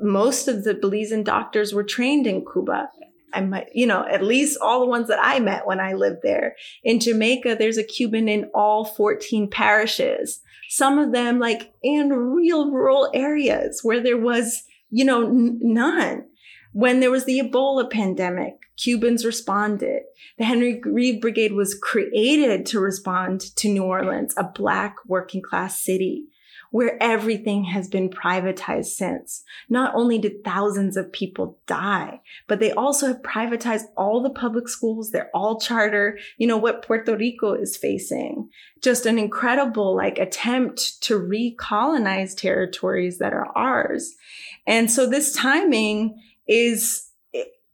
most 0.00 0.46
of 0.46 0.64
the 0.64 0.74
Belizean 0.74 1.24
doctors 1.24 1.74
were 1.74 1.82
trained 1.82 2.26
in 2.26 2.44
Cuba. 2.44 2.88
I 3.32 3.40
might, 3.40 3.68
you 3.72 3.86
know, 3.86 4.04
at 4.06 4.22
least 4.22 4.58
all 4.60 4.80
the 4.80 4.86
ones 4.86 5.08
that 5.08 5.18
I 5.20 5.40
met 5.40 5.66
when 5.66 5.80
I 5.80 5.94
lived 5.94 6.20
there. 6.22 6.56
In 6.82 7.00
Jamaica, 7.00 7.56
there's 7.58 7.78
a 7.78 7.84
Cuban 7.84 8.28
in 8.28 8.50
all 8.54 8.84
14 8.84 9.48
parishes. 9.50 10.40
Some 10.68 10.98
of 10.98 11.12
them 11.12 11.38
like 11.38 11.72
in 11.82 12.10
real 12.10 12.70
rural 12.70 13.10
areas 13.14 13.80
where 13.82 14.00
there 14.00 14.18
was, 14.18 14.62
you 14.90 15.04
know, 15.04 15.26
n- 15.26 15.58
none. 15.62 16.26
When 16.72 17.00
there 17.00 17.10
was 17.10 17.24
the 17.24 17.40
Ebola 17.40 17.90
pandemic, 17.90 18.54
Cubans 18.76 19.24
responded. 19.24 20.02
The 20.38 20.44
Henry 20.44 20.80
Reeve 20.84 21.20
Brigade 21.20 21.52
was 21.52 21.74
created 21.74 22.64
to 22.66 22.78
respond 22.78 23.40
to 23.56 23.68
New 23.68 23.82
Orleans, 23.82 24.34
a 24.36 24.44
black 24.44 24.96
working 25.06 25.42
class 25.42 25.82
city 25.82 26.26
where 26.70 27.00
everything 27.02 27.64
has 27.64 27.88
been 27.88 28.08
privatized 28.08 28.86
since. 28.86 29.42
Not 29.68 29.94
only 29.94 30.18
did 30.18 30.44
thousands 30.44 30.96
of 30.96 31.12
people 31.12 31.58
die, 31.66 32.20
but 32.46 32.60
they 32.60 32.72
also 32.72 33.08
have 33.08 33.22
privatized 33.22 33.84
all 33.96 34.22
the 34.22 34.30
public 34.30 34.68
schools. 34.68 35.10
They're 35.10 35.30
all 35.34 35.60
charter. 35.60 36.18
You 36.38 36.46
know 36.46 36.56
what 36.56 36.84
Puerto 36.84 37.16
Rico 37.16 37.52
is 37.52 37.76
facing? 37.76 38.48
Just 38.80 39.04
an 39.06 39.18
incredible 39.18 39.96
like 39.96 40.18
attempt 40.18 41.02
to 41.02 41.18
recolonize 41.18 42.36
territories 42.36 43.18
that 43.18 43.32
are 43.32 43.48
ours. 43.56 44.14
And 44.66 44.90
so 44.90 45.08
this 45.08 45.34
timing 45.34 46.20
is 46.46 47.06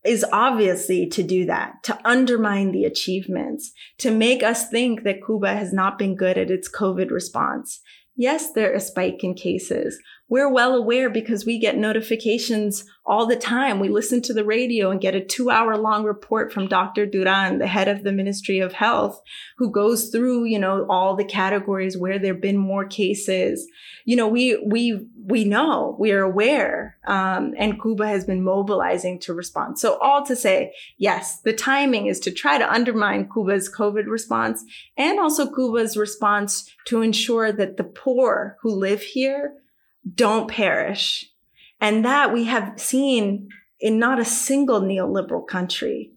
is 0.05 0.25
obviously 0.33 1.07
to 1.09 1.23
do 1.23 1.47
that, 1.47 1.83
to 1.83 1.99
undermine 2.09 2.71
the 2.71 2.85
achievements, 2.85 3.73
to 3.99 4.11
make 4.11 4.43
us 4.43 4.69
think 4.71 5.03
that 5.03 5.25
Cuba 5.25 5.53
has 5.53 5.73
not 5.73 5.99
been 5.99 6.15
good 6.15 6.39
at 6.39 6.51
its 6.51 6.71
COVID 6.71 7.11
response, 7.11 7.81
Yes, 8.17 8.53
there 8.53 8.73
are 8.73 8.77
a 8.77 8.81
spike 8.81 9.23
in 9.23 9.35
cases. 9.35 9.99
We're 10.29 10.53
well 10.53 10.75
aware 10.75 11.09
because 11.09 11.47
we 11.47 11.61
get 11.61 11.77
notifications 11.77 12.85
all 13.05 13.27
the 13.27 13.37
time. 13.37 13.79
We 13.79 13.89
listen 13.89 14.21
to 14.23 14.35
the 14.35 14.45
radio 14.45 14.91
and 14.91 15.01
get 15.01 15.15
a 15.15 15.25
two 15.25 15.51
hour 15.51 15.77
long 15.77 16.03
report 16.03 16.53
from 16.53 16.67
Dr. 16.67 17.07
Duran, 17.07 17.59
the 17.59 17.69
head 17.69 17.87
of 17.87 18.03
the 18.03 18.11
Ministry 18.11 18.59
of 18.59 18.73
Health, 18.73 19.21
who 19.59 19.71
goes 19.71 20.09
through, 20.09 20.47
you 20.47 20.59
know, 20.59 20.85
all 20.91 21.15
the 21.15 21.25
categories 21.25 21.97
where 21.97 22.19
there 22.19 22.35
have 22.35 22.43
been 22.43 22.57
more 22.57 22.85
cases. 22.85 23.69
You 24.05 24.17
know, 24.17 24.27
we, 24.27 24.57
we, 24.67 25.07
we 25.25 25.45
know, 25.45 25.97
we 25.99 26.11
are 26.11 26.23
aware, 26.23 26.97
um, 27.07 27.55
and 27.57 27.81
Cuba 27.81 28.09
has 28.09 28.25
been 28.25 28.43
mobilizing 28.43 29.21
to 29.21 29.35
respond. 29.35 29.79
So 29.79 29.97
all 29.99 30.27
to 30.27 30.35
say, 30.35 30.73
yes, 30.99 31.41
the 31.41 31.53
timing 31.53 32.07
is 32.07 32.19
to 32.21 32.33
try 32.33 32.59
to 32.59 32.73
undermine 32.73 33.29
Cuba's 33.33 33.73
COVID 33.73 34.07
response 34.09 34.65
and 34.97 35.21
also 35.21 35.53
Cuba's 35.53 35.97
response 35.97 36.69
to 36.87 37.03
ensure 37.03 37.53
that 37.53 37.77
the 37.77 37.85
poor 37.85 38.57
who 38.63 38.75
live 38.75 39.03
here 39.03 39.55
don't 40.15 40.51
perish. 40.51 41.31
And 41.81 42.05
that 42.05 42.33
we 42.33 42.45
have 42.45 42.81
seen 42.81 43.49
in 43.81 43.99
not 43.99 44.19
a 44.19 44.25
single 44.25 44.81
neoliberal 44.81 45.47
country. 45.47 46.13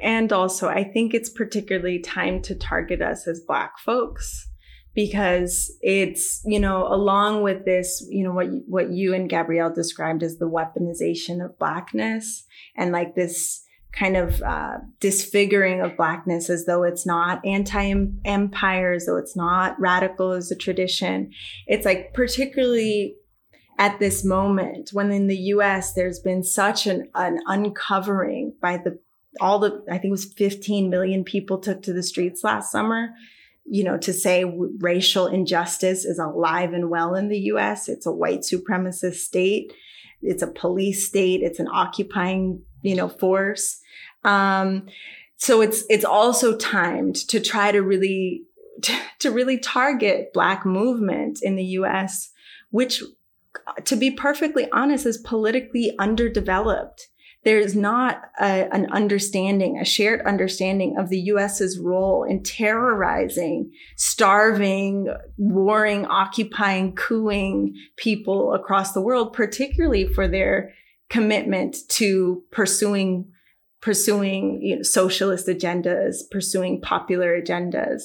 And 0.00 0.32
also, 0.32 0.68
I 0.68 0.84
think 0.84 1.14
it's 1.14 1.28
particularly 1.28 2.00
time 2.00 2.42
to 2.42 2.54
target 2.54 3.02
us 3.02 3.28
as 3.28 3.44
Black 3.46 3.78
folks 3.78 4.48
because 4.94 5.72
it's, 5.80 6.42
you 6.44 6.58
know, 6.58 6.86
along 6.86 7.42
with 7.42 7.64
this, 7.64 8.04
you 8.10 8.24
know, 8.24 8.32
what, 8.32 8.48
what 8.66 8.90
you 8.90 9.14
and 9.14 9.28
Gabrielle 9.28 9.72
described 9.72 10.22
as 10.22 10.38
the 10.38 10.48
weaponization 10.48 11.44
of 11.44 11.58
Blackness 11.58 12.44
and 12.76 12.92
like 12.92 13.14
this 13.14 13.64
kind 13.92 14.16
of 14.16 14.42
uh, 14.42 14.78
disfiguring 15.00 15.80
of 15.80 15.96
Blackness 15.96 16.50
as 16.50 16.64
though 16.64 16.82
it's 16.82 17.06
not 17.06 17.44
anti 17.44 17.94
empire, 18.24 18.92
as 18.92 19.06
though 19.06 19.18
it's 19.18 19.36
not 19.36 19.78
radical 19.78 20.32
as 20.32 20.50
a 20.50 20.56
tradition. 20.56 21.30
It's 21.66 21.84
like 21.84 22.12
particularly 22.14 23.16
at 23.82 23.98
this 23.98 24.24
moment 24.24 24.90
when 24.92 25.10
in 25.10 25.26
the 25.26 25.36
US 25.54 25.94
there's 25.94 26.20
been 26.20 26.44
such 26.44 26.86
an, 26.86 27.08
an 27.16 27.40
uncovering 27.46 28.54
by 28.62 28.76
the 28.76 28.96
all 29.40 29.58
the 29.58 29.82
I 29.88 29.98
think 29.98 30.04
it 30.04 30.10
was 30.12 30.32
15 30.34 30.88
million 30.88 31.24
people 31.24 31.58
took 31.58 31.82
to 31.82 31.92
the 31.92 32.04
streets 32.04 32.44
last 32.44 32.70
summer 32.70 33.08
you 33.64 33.82
know 33.82 33.98
to 33.98 34.12
say 34.12 34.44
racial 34.78 35.26
injustice 35.26 36.04
is 36.04 36.20
alive 36.20 36.72
and 36.72 36.90
well 36.90 37.16
in 37.16 37.28
the 37.28 37.40
US 37.54 37.88
it's 37.88 38.06
a 38.06 38.12
white 38.12 38.42
supremacist 38.42 39.16
state. 39.16 39.72
It's 40.24 40.44
a 40.44 40.46
police 40.46 41.04
state. 41.08 41.42
It's 41.42 41.58
an 41.58 41.66
occupying 41.66 42.62
you 42.82 42.94
know 42.94 43.08
force. 43.08 43.80
Um, 44.22 44.86
so 45.38 45.60
it's 45.60 45.82
it's 45.90 46.04
also 46.04 46.56
timed 46.56 47.16
to 47.30 47.40
try 47.40 47.72
to 47.72 47.82
really 47.82 48.44
to, 48.82 48.96
to 49.18 49.32
really 49.32 49.58
target 49.58 50.32
black 50.32 50.64
movement 50.64 51.40
in 51.42 51.56
the 51.56 51.64
US 51.80 52.28
which 52.70 53.02
to 53.84 53.96
be 53.96 54.10
perfectly 54.10 54.68
honest, 54.72 55.06
is 55.06 55.18
politically 55.18 55.92
underdeveloped. 55.98 57.08
There's 57.44 57.74
not 57.74 58.22
a, 58.40 58.72
an 58.72 58.86
understanding, 58.92 59.78
a 59.78 59.84
shared 59.84 60.24
understanding 60.24 60.96
of 60.96 61.08
the 61.08 61.18
US's 61.18 61.78
role 61.78 62.22
in 62.22 62.44
terrorizing, 62.44 63.72
starving, 63.96 65.12
warring, 65.36 66.06
occupying, 66.06 66.94
cooing 66.94 67.74
people 67.96 68.54
across 68.54 68.92
the 68.92 69.00
world, 69.00 69.32
particularly 69.32 70.06
for 70.06 70.28
their 70.28 70.72
commitment 71.10 71.76
to 71.88 72.42
pursuing 72.52 73.28
pursuing 73.80 74.60
you 74.62 74.76
know, 74.76 74.82
socialist 74.82 75.48
agendas, 75.48 76.18
pursuing 76.30 76.80
popular 76.80 77.40
agendas. 77.42 78.02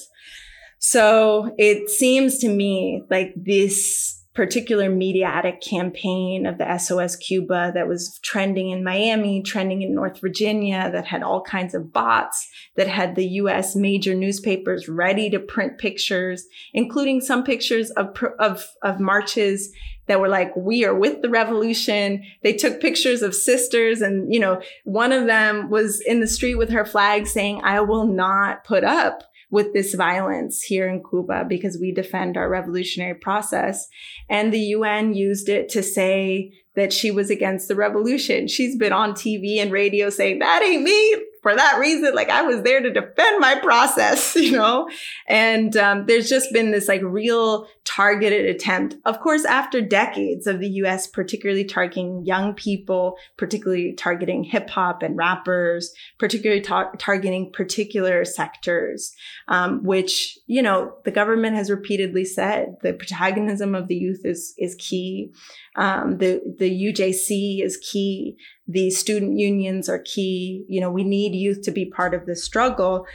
So 0.80 1.54
it 1.56 1.88
seems 1.88 2.38
to 2.38 2.48
me 2.48 3.04
like 3.08 3.32
this 3.36 4.17
particular 4.38 4.88
mediatic 4.88 5.60
campaign 5.60 6.46
of 6.46 6.58
the 6.58 6.78
SOS 6.78 7.16
Cuba 7.16 7.72
that 7.74 7.88
was 7.88 8.20
trending 8.22 8.70
in 8.70 8.84
Miami, 8.84 9.42
trending 9.42 9.82
in 9.82 9.92
North 9.92 10.20
Virginia, 10.20 10.88
that 10.92 11.08
had 11.08 11.24
all 11.24 11.42
kinds 11.42 11.74
of 11.74 11.92
bots, 11.92 12.48
that 12.76 12.86
had 12.86 13.16
the 13.16 13.26
US 13.26 13.74
major 13.74 14.14
newspapers 14.14 14.88
ready 14.88 15.28
to 15.28 15.40
print 15.40 15.76
pictures, 15.78 16.46
including 16.72 17.20
some 17.20 17.42
pictures 17.42 17.90
of, 17.90 18.16
of, 18.38 18.64
of 18.84 19.00
marches 19.00 19.74
that 20.06 20.20
were 20.20 20.28
like, 20.28 20.54
we 20.54 20.84
are 20.84 20.94
with 20.94 21.20
the 21.20 21.28
revolution. 21.28 22.22
They 22.44 22.52
took 22.52 22.80
pictures 22.80 23.22
of 23.22 23.34
sisters 23.34 24.00
and, 24.00 24.32
you 24.32 24.38
know, 24.38 24.62
one 24.84 25.10
of 25.10 25.26
them 25.26 25.68
was 25.68 26.00
in 26.00 26.20
the 26.20 26.28
street 26.28 26.54
with 26.54 26.70
her 26.70 26.84
flag 26.84 27.26
saying, 27.26 27.60
I 27.64 27.80
will 27.80 28.06
not 28.06 28.62
put 28.62 28.84
up 28.84 29.24
with 29.50 29.72
this 29.72 29.94
violence 29.94 30.62
here 30.62 30.88
in 30.88 31.02
Cuba 31.08 31.44
because 31.48 31.78
we 31.80 31.92
defend 31.92 32.36
our 32.36 32.48
revolutionary 32.48 33.14
process. 33.14 33.88
And 34.28 34.52
the 34.52 34.58
UN 34.58 35.14
used 35.14 35.48
it 35.48 35.68
to 35.70 35.82
say 35.82 36.52
that 36.76 36.92
she 36.92 37.10
was 37.10 37.30
against 37.30 37.68
the 37.68 37.74
revolution. 37.74 38.46
She's 38.46 38.76
been 38.76 38.92
on 38.92 39.12
TV 39.12 39.58
and 39.58 39.72
radio 39.72 40.10
saying, 40.10 40.40
that 40.40 40.62
ain't 40.62 40.82
me 40.82 41.16
for 41.42 41.54
that 41.54 41.78
reason, 41.78 42.14
like 42.14 42.30
I 42.30 42.42
was 42.42 42.62
there 42.62 42.80
to 42.80 42.90
defend 42.90 43.40
my 43.40 43.54
process, 43.56 44.34
you 44.36 44.52
know? 44.52 44.88
And 45.26 45.76
um, 45.76 46.06
there's 46.06 46.28
just 46.28 46.52
been 46.52 46.70
this 46.70 46.88
like 46.88 47.02
real 47.02 47.66
targeted 47.84 48.44
attempt, 48.46 48.96
of 49.04 49.20
course, 49.20 49.44
after 49.44 49.80
decades 49.80 50.46
of 50.46 50.60
the 50.60 50.68
US 50.82 51.06
particularly 51.06 51.64
targeting 51.64 52.24
young 52.24 52.54
people, 52.54 53.16
particularly 53.36 53.92
targeting 53.94 54.44
hip 54.44 54.68
hop 54.68 55.02
and 55.02 55.16
rappers, 55.16 55.92
particularly 56.18 56.60
tar- 56.60 56.94
targeting 56.98 57.50
particular 57.52 58.24
sectors, 58.24 59.14
um, 59.48 59.82
which, 59.84 60.38
you 60.46 60.62
know, 60.62 60.94
the 61.04 61.10
government 61.10 61.56
has 61.56 61.70
repeatedly 61.70 62.24
said 62.24 62.76
the 62.82 62.92
protagonism 62.92 63.74
of 63.74 63.88
the 63.88 63.96
youth 63.96 64.20
is, 64.24 64.54
is 64.58 64.74
key. 64.74 65.32
Um, 65.78 66.18
the, 66.18 66.42
the 66.58 66.92
UJC 66.92 67.64
is 67.64 67.76
key 67.76 68.36
the 68.68 68.90
student 68.90 69.38
unions 69.38 69.88
are 69.88 69.98
key. 69.98 70.66
You 70.68 70.80
know, 70.80 70.90
we 70.90 71.02
need 71.02 71.34
youth 71.34 71.62
to 71.62 71.70
be 71.70 71.86
part 71.86 72.12
of 72.12 72.26
the 72.26 72.36
struggle. 72.36 73.06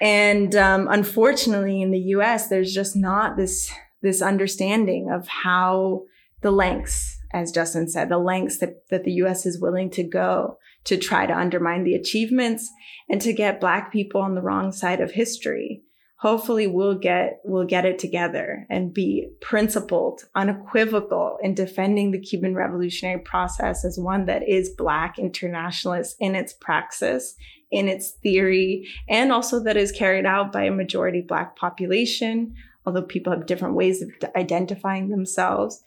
And 0.00 0.54
um, 0.56 0.88
unfortunately, 0.90 1.80
in 1.80 1.92
the 1.92 1.98
U.S., 1.98 2.48
there's 2.48 2.74
just 2.74 2.96
not 2.96 3.36
this 3.36 3.70
this 4.00 4.22
understanding 4.22 5.10
of 5.10 5.26
how 5.26 6.02
the 6.40 6.52
lengths, 6.52 7.18
as 7.32 7.50
Justin 7.50 7.88
said, 7.88 8.08
the 8.08 8.18
lengths 8.18 8.58
that, 8.58 8.88
that 8.90 9.02
the 9.02 9.12
U.S. 9.14 9.44
is 9.44 9.60
willing 9.60 9.90
to 9.90 10.04
go 10.04 10.56
to 10.84 10.96
try 10.96 11.26
to 11.26 11.36
undermine 11.36 11.82
the 11.82 11.94
achievements 11.94 12.70
and 13.08 13.20
to 13.20 13.32
get 13.32 13.60
Black 13.60 13.92
people 13.92 14.20
on 14.20 14.36
the 14.36 14.40
wrong 14.40 14.70
side 14.70 15.00
of 15.00 15.10
history 15.10 15.82
hopefully 16.18 16.66
we'll 16.66 16.96
get 16.98 17.40
we'll 17.44 17.64
get 17.64 17.84
it 17.84 17.98
together 17.98 18.66
and 18.68 18.92
be 18.92 19.28
principled 19.40 20.22
unequivocal 20.34 21.38
in 21.42 21.54
defending 21.54 22.10
the 22.10 22.20
cuban 22.20 22.54
revolutionary 22.54 23.20
process 23.20 23.84
as 23.84 23.98
one 23.98 24.26
that 24.26 24.46
is 24.48 24.70
black 24.70 25.18
internationalist 25.18 26.16
in 26.20 26.34
its 26.34 26.52
praxis 26.52 27.36
in 27.70 27.88
its 27.88 28.12
theory 28.22 28.86
and 29.08 29.32
also 29.32 29.62
that 29.62 29.76
is 29.76 29.92
carried 29.92 30.26
out 30.26 30.52
by 30.52 30.64
a 30.64 30.70
majority 30.70 31.20
black 31.20 31.56
population 31.56 32.54
although 32.84 33.02
people 33.02 33.32
have 33.32 33.46
different 33.46 33.74
ways 33.74 34.02
of 34.02 34.10
identifying 34.34 35.08
themselves 35.08 35.84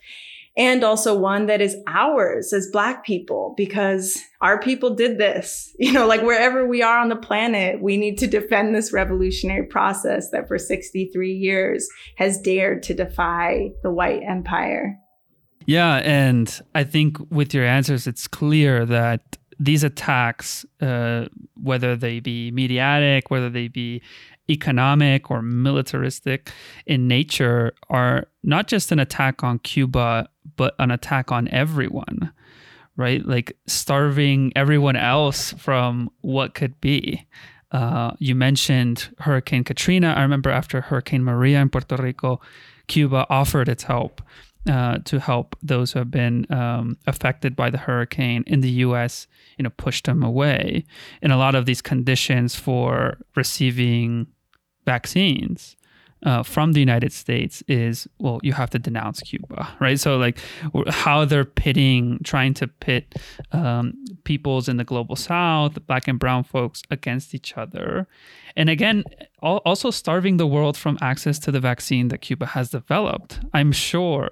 and 0.56 0.84
also 0.84 1.18
one 1.18 1.46
that 1.46 1.60
is 1.60 1.76
ours 1.86 2.52
as 2.52 2.68
black 2.70 3.04
people 3.04 3.54
because 3.56 4.18
our 4.40 4.60
people 4.60 4.94
did 4.94 5.18
this. 5.18 5.70
You 5.82 5.92
know 5.92 6.06
like 6.06 6.22
wherever 6.22 6.66
we 6.66 6.80
are 6.82 6.98
on 6.98 7.08
the 7.08 7.16
planet 7.16 7.82
we 7.82 7.96
need 7.96 8.16
to 8.18 8.28
defend 8.28 8.72
this 8.74 8.92
revolutionary 8.92 9.66
process 9.66 10.30
that 10.30 10.46
for 10.46 10.56
63 10.56 11.32
years 11.32 11.88
has 12.18 12.40
dared 12.40 12.84
to 12.84 12.94
defy 12.94 13.70
the 13.82 13.90
white 13.90 14.22
empire. 14.22 14.96
Yeah 15.66 15.96
and 15.96 16.60
i 16.74 16.84
think 16.84 17.18
with 17.30 17.52
your 17.52 17.64
answers 17.64 18.06
it's 18.06 18.28
clear 18.28 18.86
that 18.86 19.38
these 19.58 19.82
attacks 19.82 20.64
uh, 20.80 21.26
whether 21.60 21.96
they 21.96 22.20
be 22.20 22.50
mediatic 22.52 23.30
whether 23.30 23.50
they 23.50 23.68
be 23.68 24.02
economic 24.50 25.30
or 25.30 25.42
militaristic 25.42 26.50
in 26.86 27.08
nature 27.08 27.72
are 27.88 28.26
not 28.42 28.66
just 28.66 28.92
an 28.92 28.98
attack 28.98 29.44
on 29.44 29.58
Cuba, 29.60 30.28
but 30.62 30.76
an 30.78 30.92
attack 30.92 31.32
on 31.32 31.48
everyone, 31.48 32.32
right? 32.96 33.26
Like 33.26 33.56
starving 33.66 34.52
everyone 34.54 34.94
else 34.94 35.52
from 35.54 36.08
what 36.20 36.54
could 36.54 36.80
be. 36.80 37.26
Uh, 37.72 38.12
you 38.20 38.36
mentioned 38.36 39.12
Hurricane 39.18 39.64
Katrina. 39.64 40.14
I 40.16 40.22
remember 40.22 40.50
after 40.50 40.80
Hurricane 40.80 41.24
Maria 41.24 41.60
in 41.60 41.68
Puerto 41.68 41.96
Rico, 41.96 42.40
Cuba 42.86 43.26
offered 43.28 43.68
its 43.68 43.82
help 43.82 44.22
uh, 44.70 44.98
to 44.98 45.18
help 45.18 45.56
those 45.64 45.90
who 45.90 45.98
have 45.98 46.12
been 46.12 46.46
um, 46.52 46.96
affected 47.08 47.56
by 47.56 47.68
the 47.68 47.78
hurricane. 47.78 48.44
In 48.46 48.60
the 48.60 48.70
U.S., 48.86 49.26
you 49.58 49.64
know, 49.64 49.70
pushed 49.70 50.04
them 50.04 50.22
away. 50.22 50.84
And 51.22 51.32
a 51.32 51.36
lot 51.36 51.56
of 51.56 51.66
these 51.66 51.82
conditions 51.82 52.54
for 52.54 53.18
receiving 53.34 54.28
vaccines 54.86 55.76
uh, 56.24 56.42
from 56.42 56.72
the 56.72 56.80
United 56.80 57.12
States 57.12 57.62
is 57.68 58.08
well, 58.18 58.40
you 58.42 58.52
have 58.52 58.70
to 58.70 58.78
denounce 58.78 59.20
Cuba, 59.20 59.68
right? 59.80 59.98
So 59.98 60.16
like 60.16 60.38
how 60.88 61.24
they're 61.24 61.44
pitting, 61.44 62.20
trying 62.24 62.54
to 62.54 62.68
pit 62.68 63.16
um, 63.52 63.94
peoples 64.24 64.68
in 64.68 64.76
the 64.76 64.84
global 64.84 65.16
South, 65.16 65.84
black 65.86 66.08
and 66.08 66.18
brown 66.18 66.44
folks 66.44 66.82
against 66.90 67.34
each 67.34 67.56
other, 67.56 68.06
and 68.56 68.68
again, 68.68 69.04
also 69.40 69.90
starving 69.90 70.36
the 70.36 70.46
world 70.46 70.76
from 70.76 70.98
access 71.00 71.38
to 71.40 71.50
the 71.50 71.60
vaccine 71.60 72.08
that 72.08 72.18
Cuba 72.18 72.46
has 72.46 72.70
developed. 72.70 73.40
I'm 73.52 73.72
sure 73.72 74.30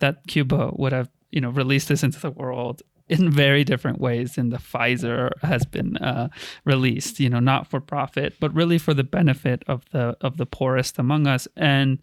that 0.00 0.26
Cuba 0.26 0.72
would 0.74 0.92
have 0.92 1.08
you 1.30 1.40
know 1.40 1.50
released 1.50 1.88
this 1.88 2.02
into 2.02 2.20
the 2.20 2.30
world 2.30 2.82
in 3.10 3.30
very 3.30 3.64
different 3.64 4.00
ways 4.00 4.36
than 4.36 4.50
the 4.50 4.58
Pfizer 4.58 5.30
has 5.42 5.64
been 5.66 5.96
uh, 5.96 6.28
released. 6.64 7.20
You 7.20 7.28
know, 7.28 7.40
not 7.40 7.66
for 7.66 7.80
profit, 7.80 8.34
but 8.40 8.54
really 8.54 8.78
for 8.78 8.94
the 8.94 9.04
benefit 9.04 9.62
of 9.66 9.84
the 9.90 10.16
of 10.20 10.36
the 10.36 10.46
poorest 10.46 10.98
among 10.98 11.26
us. 11.26 11.48
And 11.56 11.98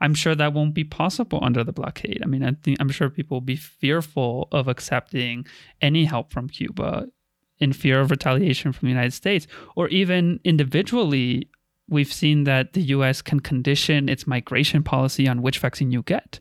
I'm 0.00 0.14
sure 0.14 0.34
that 0.34 0.52
won't 0.52 0.74
be 0.74 0.84
possible 0.84 1.40
under 1.42 1.64
the 1.64 1.72
blockade. 1.72 2.20
I 2.22 2.26
mean, 2.26 2.44
I 2.44 2.52
think 2.62 2.78
I'm 2.80 2.90
sure 2.90 3.10
people 3.10 3.36
will 3.36 3.42
be 3.42 3.56
fearful 3.56 4.48
of 4.52 4.68
accepting 4.68 5.46
any 5.80 6.04
help 6.04 6.32
from 6.32 6.48
Cuba 6.48 7.08
in 7.58 7.72
fear 7.72 8.00
of 8.00 8.10
retaliation 8.10 8.72
from 8.72 8.86
the 8.86 8.92
United 8.92 9.14
States, 9.14 9.46
or 9.74 9.88
even 9.88 10.40
individually. 10.44 11.48
We've 11.88 12.12
seen 12.12 12.44
that 12.44 12.72
the 12.72 12.82
US 12.82 13.22
can 13.22 13.40
condition 13.40 14.08
its 14.08 14.26
migration 14.26 14.82
policy 14.82 15.28
on 15.28 15.42
which 15.42 15.58
vaccine 15.58 15.90
you 15.90 16.02
get 16.02 16.40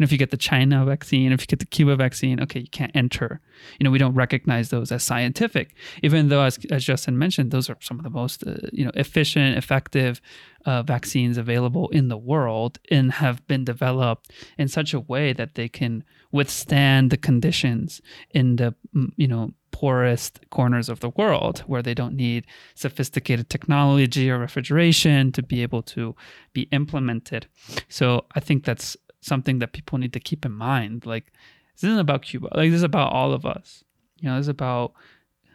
know, 0.00 0.04
if 0.04 0.12
you 0.12 0.18
get 0.18 0.30
the 0.30 0.36
China 0.36 0.84
vaccine, 0.84 1.30
if 1.30 1.42
you 1.42 1.46
get 1.46 1.58
the 1.58 1.66
Cuba 1.66 1.94
vaccine, 1.94 2.42
okay, 2.42 2.60
you 2.60 2.68
can't 2.68 2.94
enter. 2.94 3.40
You 3.78 3.84
know, 3.84 3.90
we 3.90 3.98
don't 3.98 4.14
recognize 4.14 4.70
those 4.70 4.90
as 4.90 5.04
scientific, 5.04 5.74
even 6.02 6.28
though, 6.28 6.42
as, 6.42 6.58
as 6.70 6.84
Justin 6.84 7.18
mentioned, 7.18 7.50
those 7.50 7.68
are 7.68 7.76
some 7.80 7.98
of 7.98 8.04
the 8.04 8.10
most, 8.10 8.42
uh, 8.46 8.56
you 8.72 8.84
know, 8.84 8.92
efficient, 8.94 9.58
effective 9.58 10.20
uh, 10.64 10.82
vaccines 10.82 11.36
available 11.36 11.88
in 11.90 12.08
the 12.08 12.16
world 12.16 12.78
and 12.90 13.12
have 13.12 13.46
been 13.46 13.64
developed 13.64 14.30
in 14.58 14.68
such 14.68 14.94
a 14.94 15.00
way 15.00 15.32
that 15.34 15.54
they 15.54 15.68
can 15.68 16.02
withstand 16.32 17.10
the 17.10 17.16
conditions 17.16 18.00
in 18.30 18.56
the, 18.56 18.74
you 19.16 19.28
know, 19.28 19.52
poorest 19.72 20.40
corners 20.50 20.88
of 20.88 21.00
the 21.00 21.10
world 21.10 21.60
where 21.60 21.82
they 21.82 21.94
don't 21.94 22.14
need 22.14 22.46
sophisticated 22.74 23.48
technology 23.48 24.30
or 24.30 24.38
refrigeration 24.38 25.32
to 25.32 25.42
be 25.42 25.62
able 25.62 25.82
to 25.82 26.14
be 26.52 26.62
implemented. 26.72 27.46
So 27.88 28.26
I 28.34 28.40
think 28.40 28.64
that's 28.64 28.96
something 29.20 29.58
that 29.58 29.72
people 29.72 29.98
need 29.98 30.12
to 30.12 30.20
keep 30.20 30.44
in 30.44 30.52
mind. 30.52 31.06
Like, 31.06 31.32
this 31.74 31.84
isn't 31.84 31.98
about 31.98 32.22
Cuba. 32.22 32.48
Like, 32.54 32.70
this 32.70 32.78
is 32.78 32.82
about 32.82 33.12
all 33.12 33.32
of 33.32 33.46
us. 33.46 33.84
You 34.20 34.28
know, 34.28 34.36
this 34.36 34.44
is 34.44 34.48
about 34.48 34.92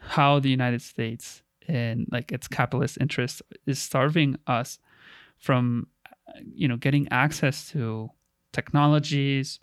how 0.00 0.40
the 0.40 0.50
United 0.50 0.82
States 0.82 1.42
and 1.68 2.06
like 2.12 2.30
its 2.30 2.46
capitalist 2.46 2.98
interest 3.00 3.42
is 3.66 3.80
starving 3.80 4.36
us 4.46 4.78
from, 5.38 5.88
you 6.54 6.68
know, 6.68 6.76
getting 6.76 7.08
access 7.10 7.70
to 7.70 8.10
technologies, 8.52 9.58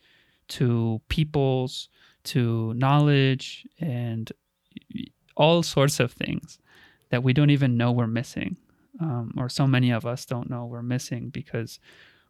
to 0.49 1.01
peoples, 1.09 1.89
to 2.23 2.73
knowledge, 2.75 3.65
and 3.79 4.31
all 5.35 5.63
sorts 5.63 5.99
of 5.99 6.11
things 6.11 6.59
that 7.09 7.23
we 7.23 7.33
don't 7.33 7.49
even 7.49 7.77
know 7.77 7.91
we're 7.91 8.07
missing. 8.07 8.57
Um, 8.99 9.33
or 9.37 9.49
so 9.49 9.65
many 9.65 9.91
of 9.91 10.05
us 10.05 10.25
don't 10.25 10.49
know 10.49 10.65
we're 10.65 10.83
missing 10.83 11.29
because 11.29 11.79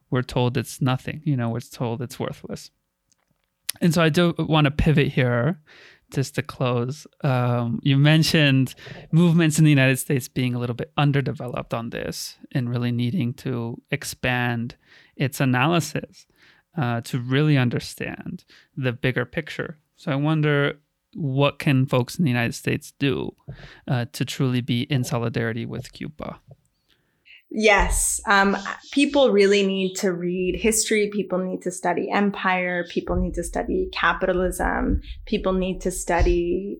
we're 0.10 0.22
told 0.22 0.58
it's 0.58 0.82
nothing. 0.82 1.22
You 1.26 1.36
know, 1.36 1.50
we're 1.50 1.60
told 1.60 2.02
it's 2.02 2.20
worthless. 2.20 2.72
And 3.82 3.94
so 3.94 4.02
I 4.02 4.10
do 4.10 4.34
want 4.38 4.66
to 4.66 4.72
pivot 4.72 5.08
here 5.08 5.60
just 6.14 6.36
to 6.36 6.42
close. 6.42 7.08
Um, 7.24 7.80
you 7.82 7.98
mentioned 7.98 8.76
movements 9.12 9.58
in 9.58 9.66
the 9.66 9.72
United 9.72 9.98
States 9.98 10.28
being 10.28 10.54
a 10.54 10.60
little 10.60 10.76
bit 10.76 10.92
underdeveloped 10.96 11.74
on 11.74 11.90
this 11.90 12.38
and 12.52 12.70
really 12.70 12.92
needing 12.92 13.34
to 13.34 13.82
expand 13.90 14.76
its 15.16 15.40
analysis 15.40 16.28
uh, 16.78 17.02
to 17.02 17.20
really 17.20 17.58
understand 17.58 18.46
the 18.78 18.94
bigger 18.94 19.26
picture. 19.26 19.80
So 19.96 20.12
I 20.12 20.16
wonder 20.16 20.80
what 21.16 21.60
can 21.60 21.86
folks 21.86 22.18
in 22.18 22.26
the 22.26 22.32
United 22.32 22.54
States 22.54 22.94
do 23.00 23.36
uh, 23.88 24.06
to 24.14 24.26
truly 24.26 24.62
be 24.62 24.84
in 24.84 25.04
solidarity 25.04 25.66
with 25.66 25.94
Cuba? 25.94 26.40
Yes, 27.56 28.20
um, 28.26 28.58
people 28.92 29.30
really 29.30 29.66
need 29.66 29.94
to 29.98 30.12
read 30.12 30.60
history. 30.60 31.12
People 31.14 31.38
need 31.38 31.62
to 31.62 31.72
study 31.72 32.10
empire. 32.12 32.84
People 32.90 33.16
need 33.16 33.36
to 33.36 33.44
study 33.44 33.90
capitalism. 33.94 35.02
People 35.26 35.54
need 35.54 35.80
to 35.82 35.92
study 35.92 36.80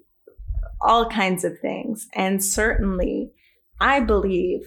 all 0.82 1.08
kinds 1.08 1.44
of 1.44 1.60
things. 1.60 2.08
And 2.14 2.44
certainly, 2.44 3.32
I 3.80 4.00
believe 4.00 4.62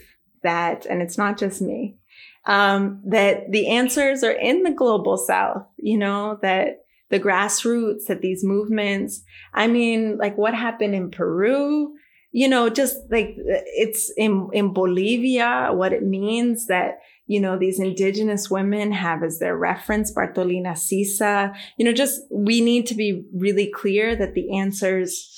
that, 0.45 0.87
and 0.87 1.03
it's 1.03 1.19
not 1.19 1.39
just 1.39 1.61
me, 1.61 1.97
um, 2.45 3.03
that 3.05 3.51
the 3.51 3.67
answers 3.69 4.23
are 4.23 4.31
in 4.31 4.63
the 4.63 4.71
global 4.71 5.17
south, 5.17 5.67
you 5.77 5.99
know, 5.99 6.39
that 6.43 6.86
the 7.11 7.21
grassroots, 7.21 8.07
that 8.09 8.21
these 8.21 8.45
movements, 8.45 9.23
I 9.55 9.67
mean, 9.67 10.19
like 10.19 10.37
what 10.37 10.55
happened 10.55 10.95
in 10.95 11.11
Peru, 11.11 11.95
you 12.33 12.49
know, 12.49 12.69
just 12.69 12.97
like 13.11 13.37
it's 13.39 14.13
in, 14.17 14.49
in 14.53 14.73
Bolivia, 14.73 15.71
what 15.73 15.93
it 15.93 16.03
means 16.03 16.67
that, 16.67 16.99
you 17.27 17.41
know, 17.41 17.59
these 17.59 17.81
indigenous 17.81 18.51
women 18.51 18.93
have 18.93 19.23
as 19.23 19.39
their 19.39 19.57
reference 19.57 20.13
Bartolina 20.13 20.77
Sisa, 20.77 21.53
you 21.79 21.85
know, 21.85 21.93
just 21.93 22.21
we 22.31 22.61
need 22.61 22.87
to 22.87 22.95
be 22.95 23.25
really 23.35 23.71
clear 23.71 24.15
that 24.17 24.35
the 24.35 24.57
answers 24.57 25.33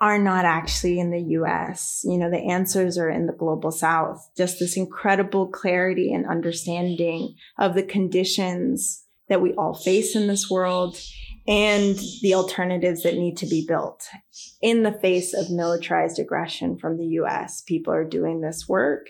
are 0.00 0.18
not 0.18 0.44
actually 0.44 0.98
in 0.98 1.12
the 1.12 1.22
US. 1.38 2.00
You 2.04 2.18
know, 2.18 2.28
the 2.28 2.50
answers 2.50 2.98
are 2.98 3.08
in 3.08 3.26
the 3.26 3.32
global 3.32 3.70
south. 3.70 4.28
Just 4.36 4.58
this 4.58 4.76
incredible 4.76 5.46
clarity 5.46 6.12
and 6.12 6.26
understanding 6.26 7.36
of 7.56 7.74
the 7.74 7.84
conditions 7.84 9.04
that 9.28 9.40
we 9.40 9.52
all 9.54 9.74
face 9.74 10.14
in 10.16 10.26
this 10.26 10.50
world 10.50 10.98
and 11.46 11.98
the 12.20 12.34
alternatives 12.34 13.02
that 13.02 13.16
need 13.16 13.36
to 13.36 13.46
be 13.46 13.64
built. 13.66 14.06
In 14.60 14.84
the 14.84 14.92
face 14.92 15.34
of 15.34 15.50
militarized 15.50 16.18
aggression 16.18 16.78
from 16.78 16.98
the 16.98 17.06
US, 17.20 17.62
people 17.62 17.92
are 17.92 18.04
doing 18.04 18.40
this 18.40 18.68
work. 18.68 19.08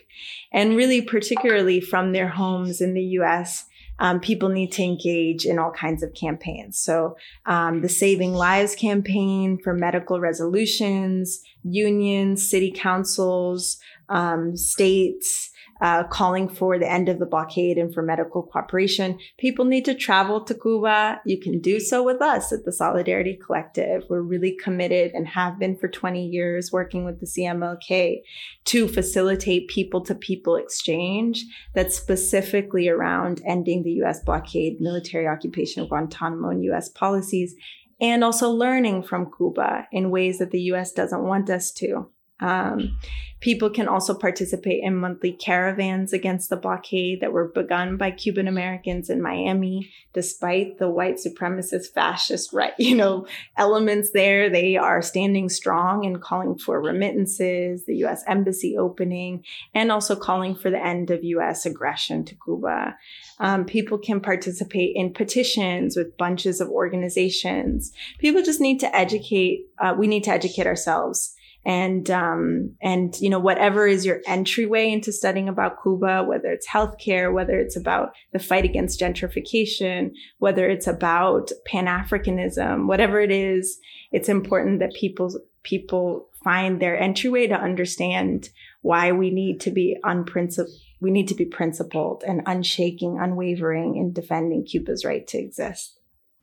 And 0.51 0.77
really, 0.77 1.03
particularly 1.03 1.81
from 1.81 2.13
their 2.13 2.29
homes 2.29 2.81
in 2.81 2.95
the 2.95 3.03
US, 3.21 3.67
um, 3.99 4.19
people 4.19 4.49
need 4.49 4.73
to 4.73 4.83
engage 4.83 5.45
in 5.45 5.59
all 5.59 5.71
kinds 5.71 6.03
of 6.03 6.15
campaigns. 6.15 6.79
So, 6.79 7.17
um, 7.47 7.83
the 7.83 7.89
Saving 7.89 8.33
Lives 8.33 8.75
campaign 8.75 9.59
for 9.63 9.75
medical 9.75 10.19
resolutions, 10.19 11.41
unions, 11.63 12.49
city 12.49 12.73
councils, 12.75 13.79
um, 14.09 14.57
states, 14.57 15.52
uh, 15.83 16.05
calling 16.05 16.49
for 16.49 16.78
the 16.78 16.91
end 16.91 17.09
of 17.09 17.18
the 17.18 17.26
blockade 17.26 17.76
and 17.76 17.93
for 17.93 18.03
medical 18.03 18.45
cooperation. 18.45 19.18
People 19.37 19.64
need 19.64 19.85
to 19.85 19.95
travel 19.95 20.41
to 20.45 20.55
Cuba. 20.55 21.20
You 21.26 21.41
can 21.41 21.59
do 21.59 21.80
so 21.80 22.05
with 22.05 22.22
us 22.22 22.53
at 22.53 22.64
the 22.64 22.70
Solidarity 22.70 23.37
Collective. 23.45 24.05
We're 24.09 24.22
really 24.22 24.57
committed 24.62 25.11
and 25.12 25.26
have 25.26 25.59
been 25.59 25.76
for 25.76 25.89
20 25.89 26.24
years 26.24 26.70
working 26.70 27.05
with 27.05 27.18
the 27.18 27.26
CMLK 27.26 28.22
to 28.66 28.87
facilitate 28.87 29.68
people 29.68 30.01
to 30.05 30.14
people 30.14 30.55
exchange 30.55 31.45
that's 31.74 31.97
specifically 31.97 32.89
around 32.89 33.43
ending 33.45 33.83
the 33.83 34.03
US 34.05 34.22
blockade, 34.22 34.80
military 34.80 35.26
occupation 35.26 35.83
of 35.83 35.89
Guantanamo, 35.89 36.51
and 36.51 36.62
US 36.66 36.91
policies, 36.91 37.57
and 38.01 38.22
also 38.22 38.51
learning 38.51 39.03
from 39.03 39.33
Cuba 39.37 39.89
in 39.91 40.11
ways 40.11 40.39
that 40.39 40.53
the 40.53 40.61
US 40.72 40.93
doesn't 40.93 41.24
want 41.24 41.51
us 41.51 41.72
to. 41.72 42.09
Um, 42.43 42.99
people 43.40 43.70
can 43.70 43.88
also 43.88 44.14
participate 44.14 44.82
in 44.82 44.97
monthly 44.97 45.32
caravans 45.32 46.12
against 46.12 46.51
the 46.51 46.57
blockade 46.57 47.20
that 47.20 47.32
were 47.32 47.49
begun 47.49 47.97
by 47.97 48.11
Cuban 48.11 48.49
Americans 48.49 49.09
in 49.09 49.22
Miami, 49.22 49.90
despite 50.12 50.78
the 50.78 50.90
white 50.90 51.16
supremacist 51.16 51.93
fascist 51.95 52.53
right, 52.53 52.72
you 52.78 52.97
know, 52.97 53.26
elements 53.57 54.11
there. 54.11 54.51
They 54.51 54.76
are 54.76 55.03
standing 55.03 55.49
strong 55.49 56.05
and 56.05 56.20
calling 56.20 56.59
for 56.59 56.80
remittances, 56.80 57.84
the 57.86 57.97
U.S. 57.99 58.24
embassy 58.26 58.76
opening, 58.76 59.45
and 59.72 59.93
also 59.93 60.16
calling 60.16 60.57
for 60.57 60.70
the 60.70 60.84
end 60.84 61.11
of 61.11 61.22
U.S. 61.22 61.64
aggression 61.64 62.24
to 62.24 62.34
Cuba. 62.45 62.97
Um, 63.38 63.64
people 63.64 63.99
can 63.99 64.20
participate 64.20 64.97
in 64.97 65.12
petitions 65.12 65.97
with 65.97 66.16
bunches 66.16 66.61
of 66.61 66.68
organizations. 66.68 67.93
People 68.18 68.43
just 68.43 68.61
need 68.61 68.80
to 68.80 68.97
educate. 68.97 69.66
Uh, 69.78 69.95
we 69.97 70.09
need 70.09 70.24
to 70.24 70.30
educate 70.30 70.66
ourselves 70.66 71.36
and 71.65 72.11
um, 72.11 72.75
and 72.83 73.19
you 73.21 73.31
know 73.31 73.39
whatever 73.39 73.87
is 73.87 74.05
your 74.05 74.21
entryway 74.27 74.91
into 74.91 75.13
studying 75.13 75.49
about 75.49 75.83
Cuba, 75.83 76.25
whether 76.25 76.51
it's 76.51 76.69
healthcare, 76.69 77.33
whether 77.33 77.59
it's 77.59 77.77
about 77.77 78.13
the 78.33 78.39
fight 78.39 78.65
against 78.65 79.01
gentrification, 79.01 80.13
whether 80.39 80.69
it's 80.69 80.87
about 80.87 81.51
Pan 81.67 81.87
Africanism, 81.87 82.87
whatever 82.87 83.21
it 83.21 83.31
is, 83.31 83.79
it's 84.11 84.29
important 84.29 84.81
that 84.81 84.95
people 84.95 85.33
people 85.63 86.29
find 86.43 86.81
their 86.81 86.99
entryway 86.99 87.47
to 87.47 87.55
understand 87.55 88.51
why 88.81 89.13
we 89.13 89.31
need 89.31 89.61
to 89.61 89.71
be 89.71 89.97
unprincipled. 90.03 90.75
We 91.01 91.11
need 91.11 91.29
to 91.29 91.35
be 91.35 91.45
principled 91.45 92.23
and 92.27 92.43
unshaking, 92.47 93.19
unwavering 93.21 93.97
in 93.97 94.13
defending 94.13 94.65
Cuba's 94.65 95.05
right 95.05 95.27
to 95.29 95.39
exist. 95.39 95.99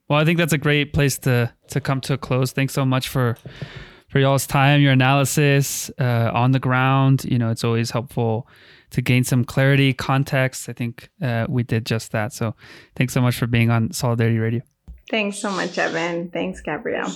Well, 0.10 0.20
I 0.20 0.26
think 0.26 0.38
that's 0.38 0.54
a 0.54 0.58
great 0.58 0.92
place 0.92 1.18
to 1.20 1.54
to 1.68 1.82
come 1.82 2.02
to 2.02 2.14
a 2.14 2.18
close. 2.18 2.52
Thanks 2.52 2.74
so 2.74 2.86
much 2.86 3.10
for 3.10 3.38
for 4.10 4.20
y'all's 4.20 4.46
time, 4.48 4.82
your 4.82 4.92
analysis 4.92 5.90
uh, 6.00 6.32
on 6.34 6.52
the 6.52 6.60
ground. 6.60 7.26
You 7.26 7.38
know, 7.38 7.50
it's 7.50 7.64
always 7.64 7.92
helpful 7.92 8.48
to 8.92 9.02
gain 9.02 9.24
some 9.24 9.46
clarity, 9.46 9.94
context. 9.94 10.68
I 10.68 10.74
think 10.74 11.10
uh, 11.22 11.46
we 11.48 11.64
did 11.64 11.86
just 11.86 12.12
that. 12.12 12.34
So 12.34 12.56
thanks 12.96 13.14
so 13.14 13.22
much 13.22 13.38
for 13.38 13.48
being 13.48 13.70
on 13.70 13.92
Solidarity 13.94 14.40
Radio. 14.40 14.62
Thanks 15.10 15.38
so 15.38 15.52
much, 15.52 15.78
Evan. 15.78 16.30
Thanks, 16.30 16.62
Gabrielle. 16.62 17.12